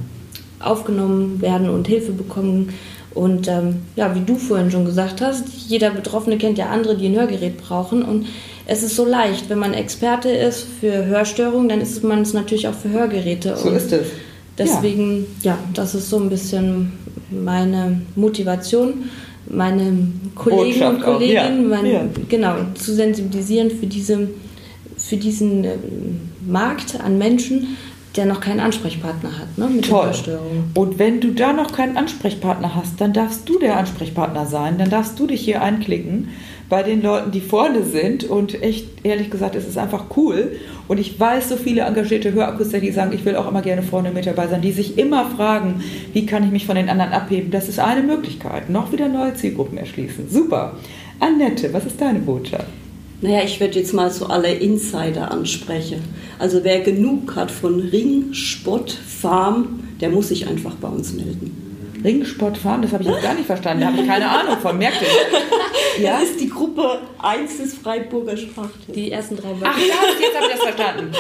da 0.60 0.66
aufgenommen 0.66 1.40
werden 1.42 1.70
und 1.70 1.88
Hilfe 1.88 2.12
bekommen 2.12 2.74
und 3.14 3.48
ähm, 3.48 3.82
ja, 3.96 4.14
wie 4.16 4.22
du 4.22 4.36
vorhin 4.36 4.70
schon 4.70 4.86
gesagt 4.86 5.22
hast, 5.22 5.48
jeder 5.68 5.90
Betroffene 5.90 6.38
kennt 6.38 6.58
ja 6.58 6.68
andere, 6.68 6.96
die 6.96 7.08
ein 7.08 7.16
Hörgerät 7.16 7.58
brauchen. 7.58 8.04
Und 8.04 8.28
es 8.68 8.84
ist 8.84 8.96
so 8.96 9.06
leicht, 9.06 9.50
wenn 9.50 9.60
man 9.60 9.74
Experte 9.74 10.30
ist 10.30 10.66
für 10.80 11.06
Hörstörungen, 11.06 11.70
dann 11.70 11.82
ist 11.82 12.04
man 12.04 12.22
es 12.22 12.34
natürlich 12.34 12.68
auch 12.68 12.74
für 12.74 12.90
Hörgeräte. 12.90 13.56
So 13.58 13.70
und 13.70 13.76
ist 13.76 13.92
es. 13.92 14.08
Deswegen, 14.58 15.26
ja. 15.42 15.54
ja, 15.54 15.60
das 15.74 15.96
ist 15.96 16.10
so 16.10 16.20
ein 16.20 16.30
bisschen 16.30 16.92
meine 17.32 18.02
Motivation, 18.16 19.06
meine 19.50 20.08
Kollegen 20.36 20.84
und 20.84 21.02
Kolleginnen, 21.02 21.72
ja. 21.72 21.84
Ja. 21.84 22.06
genau, 22.28 22.56
zu 22.76 22.94
sensibilisieren 22.94 23.72
für, 23.72 23.88
diese, 23.88 24.30
für 24.98 25.18
diesen 25.18 25.64
äh, 25.64 25.78
Markt 26.46 27.00
an 27.00 27.18
Menschen 27.18 27.78
der 28.16 28.26
noch 28.26 28.42
keinen 28.42 28.60
Ansprechpartner 28.60 29.38
hat 29.38 29.58
ne, 29.58 29.68
mit 29.68 29.88
Toll. 29.88 30.12
Und 30.74 30.98
wenn 30.98 31.22
du 31.22 31.32
da 31.32 31.54
noch 31.54 31.72
keinen 31.72 31.96
Ansprechpartner 31.96 32.76
hast, 32.76 33.00
dann 33.00 33.14
darfst 33.14 33.48
du 33.48 33.60
der 33.60 33.78
Ansprechpartner 33.78 34.46
sein. 34.46 34.78
Dann 34.78 34.90
darfst 34.90 35.20
du 35.20 35.28
dich 35.28 35.42
hier 35.42 35.62
einklicken 35.62 36.30
bei 36.70 36.82
den 36.82 37.02
Leuten, 37.02 37.32
die 37.32 37.42
vorne 37.42 37.84
sind. 37.84 38.24
Und 38.24 38.62
echt, 38.64 39.06
ehrlich 39.06 39.30
gesagt, 39.30 39.56
es 39.56 39.68
ist 39.68 39.78
einfach 39.78 40.06
cool. 40.18 40.54
Und 40.88 41.00
ich 41.00 41.20
weiß 41.20 41.50
so 41.50 41.56
viele 41.56 41.82
engagierte 41.82 42.34
Hörakustiker, 42.34 42.82
die 42.82 42.92
sagen, 42.92 43.14
ich 43.14 43.26
will 43.26 43.36
auch 43.36 43.48
immer 43.48 43.62
gerne 43.62 43.84
vorne 43.84 44.12
mit 44.12 44.26
dabei 44.26 44.48
sein, 44.48 44.62
die 44.62 44.72
sich 44.72 44.98
immer 44.98 45.30
fragen, 45.30 45.84
wie 46.14 46.26
kann 46.26 46.44
ich 46.44 46.52
mich 46.52 46.66
von 46.66 46.76
den 46.76 46.90
anderen 46.90 47.12
abheben. 47.12 47.52
Das 47.52 47.70
ist 47.70 47.80
eine 47.80 48.02
Möglichkeit. 48.02 48.72
Noch 48.72 48.92
wieder 48.92 49.08
neue 49.08 49.36
Zielgruppen 49.36 49.78
erschließen. 49.78 50.30
Super. 50.30 50.78
Annette, 51.20 51.72
was 51.74 51.86
ist 51.86 52.02
deine 52.02 52.20
Botschaft? 52.20 52.68
Naja, 53.22 53.44
ich 53.44 53.60
werde 53.60 53.80
jetzt 53.80 53.94
mal 53.94 54.12
so 54.12 54.28
alle 54.28 54.54
Insider 54.54 55.32
ansprechen. 55.32 56.02
Also 56.38 56.64
wer 56.64 56.80
genug 56.80 57.36
hat 57.36 57.52
von 57.52 57.80
Ring, 57.80 58.34
Spott, 58.34 58.92
Farm, 58.92 59.82
der 60.00 60.10
muss 60.10 60.30
sich 60.30 60.48
einfach 60.48 60.76
bei 60.76 60.88
uns 60.88 61.14
melden. 61.14 61.69
Ringsport 62.04 62.58
fahren, 62.58 62.82
das 62.82 62.92
habe 62.94 63.04
ich 63.04 63.22
gar 63.22 63.34
nicht 63.34 63.46
verstanden. 63.46 63.82
Da 63.82 63.88
habe 63.88 64.02
ich 64.02 64.08
keine 64.08 64.30
Ahnung 64.30 64.58
von. 64.62 64.78
Merkt 64.78 65.02
ihr? 65.02 65.08
Ja? 66.00 66.20
Das 66.22 66.30
ist 66.30 66.40
die 66.40 66.48
Gruppe 66.50 67.00
1 67.22 67.58
des 67.58 67.74
Freiburger 67.74 68.38
Sprachtests. 68.38 68.94
Die 68.94 69.12
ersten 69.12 69.36
drei 69.36 69.50
Wochen. 69.50 69.64
Ach 69.66 69.78
ja, 69.78 69.86
jetzt 70.22 70.36
habe 70.38 70.46
ich 70.46 70.52
das 70.54 70.62
verstanden. 70.62 71.12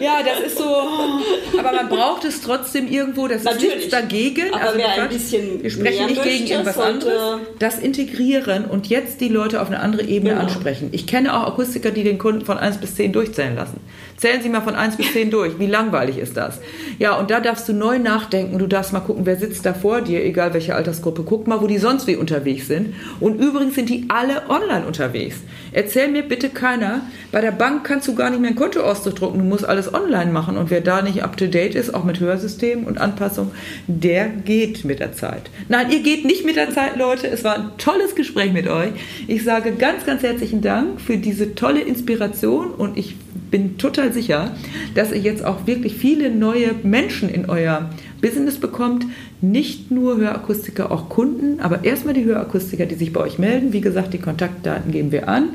Ja, 0.00 0.18
das 0.22 0.46
ist 0.46 0.58
so. 0.58 1.58
Aber 1.58 1.72
man 1.72 1.88
braucht 1.88 2.24
es 2.24 2.40
trotzdem 2.40 2.86
irgendwo. 2.86 3.26
Das 3.26 3.38
ist 3.38 3.44
Natürlich. 3.44 3.74
nichts 3.76 3.90
dagegen. 3.90 4.52
Aber 4.54 4.62
also 4.62 4.78
wer 4.78 4.94
wir- 4.94 5.02
ein 5.02 5.08
bisschen 5.08 5.60
wir 5.62 5.70
sprechen 5.70 5.96
mehr 5.96 6.06
nicht 6.06 6.22
gegen 6.22 6.46
irgendwas 6.46 6.78
anderes. 6.78 7.40
Das 7.58 7.78
integrieren 7.80 8.66
und 8.66 8.86
jetzt 8.86 9.20
die 9.20 9.28
Leute 9.28 9.60
auf 9.60 9.68
eine 9.68 9.80
andere 9.80 10.02
Ebene 10.04 10.34
Genau. 10.34 10.42
ansprechen. 10.44 10.90
Ich 10.92 11.08
kenne 11.08 11.36
auch 11.36 11.44
Akustiker, 11.48 11.90
die 11.90 12.04
den 12.04 12.18
Kunden 12.18 12.44
von 12.44 12.58
1 12.58 12.78
bis 12.78 12.94
10 12.94 13.12
durchzählen 13.12 13.56
lassen. 13.56 13.80
Zählen 14.18 14.40
Sie 14.42 14.48
mal 14.50 14.60
von 14.60 14.76
1 14.76 14.96
bis 14.96 15.12
10 15.12 15.30
durch. 15.32 15.58
Wie 15.58 15.66
langweilig 15.66 16.16
ist 16.18 16.36
das? 16.36 16.60
Ja, 17.00 17.16
und 17.16 17.30
da 17.32 17.40
darfst 17.40 17.68
du 17.68 17.72
neu 17.72 17.98
nachdenken. 17.98 18.58
Du 18.58 18.68
darfst 18.68 18.92
mal 18.92 19.00
gucken, 19.00 19.26
wer 19.26 19.36
sitzt 19.36 19.66
da 19.66 19.74
vor 19.74 20.00
dir, 20.00 20.24
egal 20.28 20.54
welche 20.54 20.74
Altersgruppe. 20.74 21.22
Guck 21.24 21.46
mal, 21.46 21.60
wo 21.60 21.66
die 21.66 21.78
sonst 21.78 22.06
wie 22.06 22.16
unterwegs 22.16 22.68
sind. 22.68 22.94
Und 23.20 23.40
übrigens 23.40 23.74
sind 23.74 23.88
die 23.88 24.04
alle 24.08 24.48
online 24.48 24.86
unterwegs. 24.86 25.36
Erzähl 25.72 26.08
mir 26.08 26.22
bitte 26.22 26.48
keiner, 26.48 27.02
bei 27.32 27.40
der 27.40 27.50
Bank 27.50 27.84
kannst 27.84 28.06
du 28.08 28.14
gar 28.14 28.30
nicht 28.30 28.40
mehr 28.40 28.48
einen 28.48 28.58
Kontoauszug 28.58 29.16
drucken. 29.16 29.38
Du 29.38 29.44
musst 29.44 29.68
alles 29.68 29.92
online 29.92 30.30
machen. 30.30 30.56
Und 30.56 30.70
wer 30.70 30.80
da 30.80 31.02
nicht 31.02 31.22
up 31.22 31.36
to 31.36 31.46
date 31.46 31.74
ist, 31.74 31.94
auch 31.94 32.04
mit 32.04 32.20
Hörsystemen 32.20 32.84
und 32.84 32.98
Anpassung, 32.98 33.50
der 33.86 34.28
geht 34.28 34.84
mit 34.84 35.00
der 35.00 35.12
Zeit. 35.12 35.50
Nein, 35.68 35.90
ihr 35.90 36.02
geht 36.02 36.24
nicht 36.24 36.44
mit 36.44 36.56
der 36.56 36.70
Zeit, 36.70 36.96
Leute. 36.96 37.26
Es 37.26 37.44
war 37.44 37.56
ein 37.56 37.70
tolles 37.78 38.14
Gespräch 38.14 38.52
mit 38.52 38.68
euch. 38.68 38.90
Ich 39.26 39.44
sage 39.44 39.72
ganz, 39.72 40.04
ganz 40.04 40.22
herzlichen 40.22 40.60
Dank 40.60 41.00
für 41.00 41.16
diese 41.16 41.54
tolle 41.54 41.80
Inspiration 41.80 42.70
und 42.70 42.96
ich 42.96 43.16
bin 43.50 43.78
total 43.78 44.12
sicher, 44.12 44.52
dass 44.94 45.12
ihr 45.12 45.18
jetzt 45.18 45.44
auch 45.44 45.66
wirklich 45.66 45.94
viele 45.94 46.30
neue 46.30 46.74
Menschen 46.82 47.28
in 47.28 47.48
euer 47.48 47.90
Business 48.20 48.58
bekommt. 48.58 49.06
Nicht 49.40 49.90
nur 49.90 50.16
Hörakustiker, 50.16 50.90
auch 50.90 51.08
Kunden, 51.08 51.60
aber 51.60 51.84
erstmal 51.84 52.14
die 52.14 52.24
Hörakustiker, 52.24 52.86
die 52.86 52.94
sich 52.94 53.12
bei 53.12 53.20
euch 53.20 53.38
melden. 53.38 53.72
Wie 53.72 53.80
gesagt, 53.80 54.12
die 54.12 54.18
Kontaktdaten 54.18 54.92
geben 54.92 55.12
wir 55.12 55.28
an. 55.28 55.50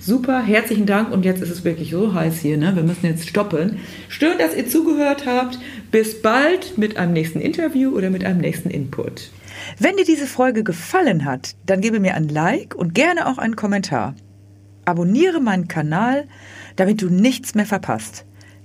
Super, 0.00 0.42
herzlichen 0.42 0.86
Dank 0.86 1.10
und 1.10 1.24
jetzt 1.24 1.42
ist 1.42 1.50
es 1.50 1.64
wirklich 1.64 1.90
so 1.90 2.14
heiß 2.14 2.38
hier, 2.40 2.56
ne? 2.56 2.76
Wir 2.76 2.84
müssen 2.84 3.06
jetzt 3.06 3.28
stoppen. 3.28 3.78
Schön, 4.08 4.38
dass 4.38 4.54
ihr 4.54 4.68
zugehört 4.68 5.26
habt. 5.26 5.58
Bis 5.90 6.22
bald 6.22 6.78
mit 6.78 6.96
einem 6.96 7.12
nächsten 7.12 7.40
Interview 7.40 7.90
oder 7.90 8.10
mit 8.10 8.24
einem 8.24 8.40
nächsten 8.40 8.70
Input. 8.70 9.30
Wenn 9.78 9.96
dir 9.96 10.04
diese 10.04 10.26
Folge 10.26 10.62
gefallen 10.62 11.24
hat, 11.24 11.56
dann 11.66 11.80
gebe 11.80 11.98
mir 11.98 12.14
ein 12.14 12.28
Like 12.28 12.74
und 12.76 12.94
gerne 12.94 13.26
auch 13.26 13.38
einen 13.38 13.56
Kommentar. 13.56 14.14
Abonniere 14.84 15.40
meinen 15.40 15.68
Kanal, 15.68 16.26
damit 16.76 17.02
du 17.02 17.08
nichts 17.08 17.54
mehr 17.54 17.66
verpasst. 17.66 18.24